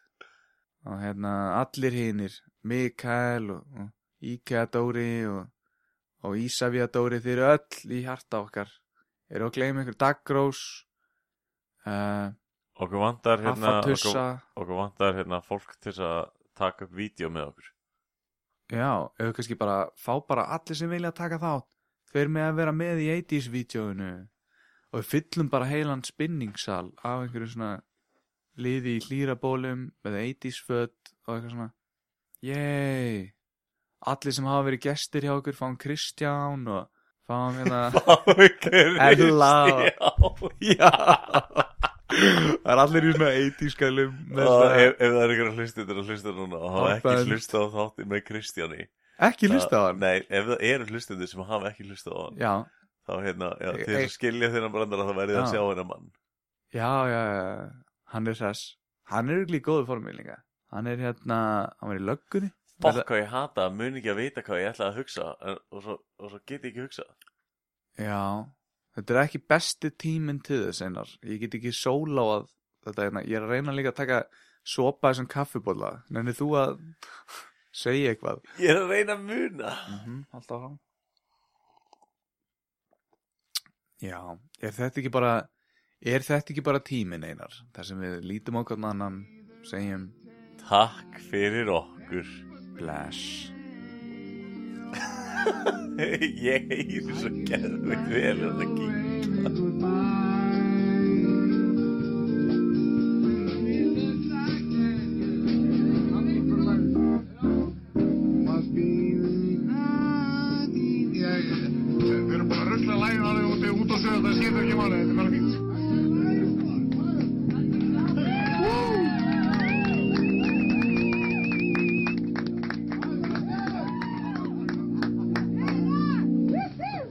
Og 0.84 1.00
hérna 1.00 1.34
allir 1.62 1.96
hinnir 1.96 2.38
Mikael 2.68 3.52
og, 3.56 3.68
og 3.80 3.92
Íkea 4.34 4.66
Dóri 4.72 5.24
og, 5.32 5.46
og 6.28 6.40
Ísafía 6.40 6.90
Dóri 6.92 7.22
þeir 7.24 7.38
eru 7.38 7.50
öll 7.54 7.96
í 7.96 8.02
hjarta 8.04 8.42
okkar. 8.44 8.72
Eru 9.32 9.48
að 9.48 9.56
gleyma 9.58 9.84
ykkur 9.84 10.00
Dagrós 10.04 10.64
uh, 11.88 12.32
Okkur 12.84 13.00
vantar 13.00 13.44
hérna 13.44 13.78
okkur, 13.80 14.20
okkur 14.60 14.78
vantar 14.80 15.16
hérna 15.20 15.40
fólk 15.46 15.76
til 15.84 15.94
að 16.02 16.32
taka 16.58 16.88
upp 16.88 16.96
vídeo 16.98 17.30
með 17.34 17.52
okkur 17.52 17.73
Já, 18.72 19.10
ef 19.20 19.34
kannski 19.36 19.58
bara 19.60 19.90
fá 20.00 20.16
bara 20.24 20.48
allir 20.56 20.78
sem 20.78 20.90
vilja 20.90 21.12
taka 21.12 21.40
þátt 21.42 21.68
Þeir 22.14 22.30
með 22.30 22.46
að 22.46 22.58
vera 22.60 22.74
með 22.78 23.02
í 23.02 23.08
80s 23.18 23.50
vídjóinu 23.50 24.12
og 24.94 25.00
við 25.00 25.08
fyllum 25.10 25.50
bara 25.50 25.66
heilan 25.66 26.04
spinningsal 26.06 26.92
af 27.02 27.24
einhverju 27.24 27.50
svona 27.56 27.72
liði 28.62 29.00
í 29.00 29.04
hlýrabólum 29.08 29.88
með 30.06 30.20
80s 30.20 30.60
föt 30.68 31.14
og 31.26 31.34
eitthvað 31.34 31.56
svona. 31.56 31.70
Yey 32.46 33.32
Allir 34.04 34.36
sem 34.36 34.50
hafa 34.52 34.68
verið 34.68 34.84
gestir 34.86 35.26
hjá 35.26 35.34
okkur 35.40 35.58
fáum 35.58 35.78
Kristján 35.80 36.68
og 36.70 36.90
fáum 37.26 37.58
hérna 37.58 37.88
Ella. 39.10 39.54
Já 40.62 41.70
Það 42.14 42.72
er 42.74 42.82
allir 42.84 43.08
í 43.08 43.14
svona 43.16 43.30
80s 43.40 43.74
skælum 43.76 44.14
ef, 44.34 44.98
það 45.00 45.24
er 45.24 45.32
að 45.48 45.58
hlusta 45.58 45.82
þetta 45.82 45.96
að 45.98 46.12
hlusta 46.12 46.34
núna 46.38 46.60
og 46.60 46.76
hafa 46.76 46.92
ekki 46.94 47.08
Hotband. 47.10 47.32
hlusta 47.34 47.62
á 47.62 47.66
þátti 47.74 48.08
með 48.12 48.24
Kristjáni. 48.30 48.88
Ekki 49.28 49.50
hlusta 49.52 49.80
á 49.80 49.84
hann? 49.88 50.00
Nei, 50.04 50.18
ef 50.30 50.48
það 50.52 50.66
eru 50.70 50.88
hlustendur 50.92 51.32
sem 51.32 51.46
hafa 51.50 51.70
ekki 51.72 51.88
hlusta 51.90 52.14
á 52.14 52.18
hann 52.24 52.42
Já, 52.44 52.54
þá 53.08 53.14
hérna, 53.28 53.52
já, 53.62 53.70
til 53.80 53.88
þess 53.92 54.08
að 54.08 54.16
skilja 54.18 54.52
þeirra 54.56 54.72
brandara 54.74 55.08
þá 55.10 55.14
verðið 55.22 55.38
að 55.40 55.46
Já. 55.46 55.52
sjá 55.54 55.62
hennar 55.70 55.90
mann. 55.92 56.10
Já, 56.74 56.92
já, 57.14 57.22
já 57.34 57.46
Hann 58.14 58.28
er 58.30 58.38
hress 58.42 58.64
Hann 59.12 59.30
er 59.34 59.44
í 59.46 59.60
góðu 59.60 59.86
formi 59.90 60.14
líka. 60.16 60.38
Hann 60.74 60.88
er 60.88 61.02
hérna, 61.02 61.40
hann 61.80 61.90
var 61.92 62.00
í 62.00 62.06
löggunni. 62.08 62.50
Bokk 62.82 63.04
hvað 63.08 63.20
ég 63.22 63.30
hata, 63.32 63.68
að 63.68 63.76
mun 63.80 63.98
ekki 64.00 64.12
að 64.12 64.20
vita 64.20 64.42
hvað 64.44 64.62
ég 64.64 64.72
ætla 64.74 64.88
að 64.90 64.98
hugsa 65.00 65.26
en, 65.46 65.60
og, 65.72 65.84
svo, 65.86 65.96
og 66.20 66.32
svo 66.32 66.40
get 66.50 66.64
ég 66.66 66.72
ekki 66.74 66.84
hugsa 66.88 67.06
Já, 68.02 68.18
þetta 68.96 69.14
er 69.14 69.22
ekki 69.24 69.42
besti 69.50 69.92
tíminn 70.00 70.42
til 70.46 70.64
þess 70.68 70.86
einar. 70.86 71.10
Ég 71.26 71.42
get 71.44 71.58
ekki 71.60 71.74
sóla 71.76 72.24
á 72.24 72.28
að 72.38 72.48
þetta 72.88 73.08
hérna 73.08 73.26
Ég 73.28 73.38
er 73.40 73.48
að 73.48 73.56
reyna 73.56 73.76
líka 73.76 73.94
að 73.94 74.00
taka 74.02 74.22
sopa 74.64 75.12
þessum 75.12 75.30
kaffibólla 75.32 75.92
Nennir 76.14 76.38
þú 76.38 76.50
að 76.60 76.74
segja 77.74 78.14
eitthvað? 78.14 78.44
Ég 78.62 78.74
er 78.74 78.82
að 78.84 78.94
reyna 78.94 79.16
að 79.18 79.24
muna. 79.30 79.76
Mm 79.90 80.00
-hmm, 80.06 80.26
Alltaf 80.32 80.66
frá 80.66 80.72
Já, 84.04 84.20
er 84.60 84.72
þetta 84.72 85.00
ekki 85.00 85.12
bara 85.12 85.48
Er 86.04 86.20
þetta 86.20 86.52
ekki 86.52 86.64
bara 86.64 86.84
tíminn 86.84 87.24
einar? 87.24 87.54
Þar 87.74 87.86
sem 87.86 88.00
við 88.00 88.20
lítum 88.24 88.60
okkur 88.60 88.84
annan 88.84 89.26
segjum 89.64 90.12
Takk 90.64 91.20
fyrir 91.30 91.68
okkur. 91.68 92.28
Bless 92.78 93.53
Ég 96.50 96.70
heyri 96.70 97.04
svo 97.18 97.32
geðveit 97.48 98.10
vel 98.12 98.38
að 98.50 98.62
það 98.62 98.76
gíta 98.80 100.03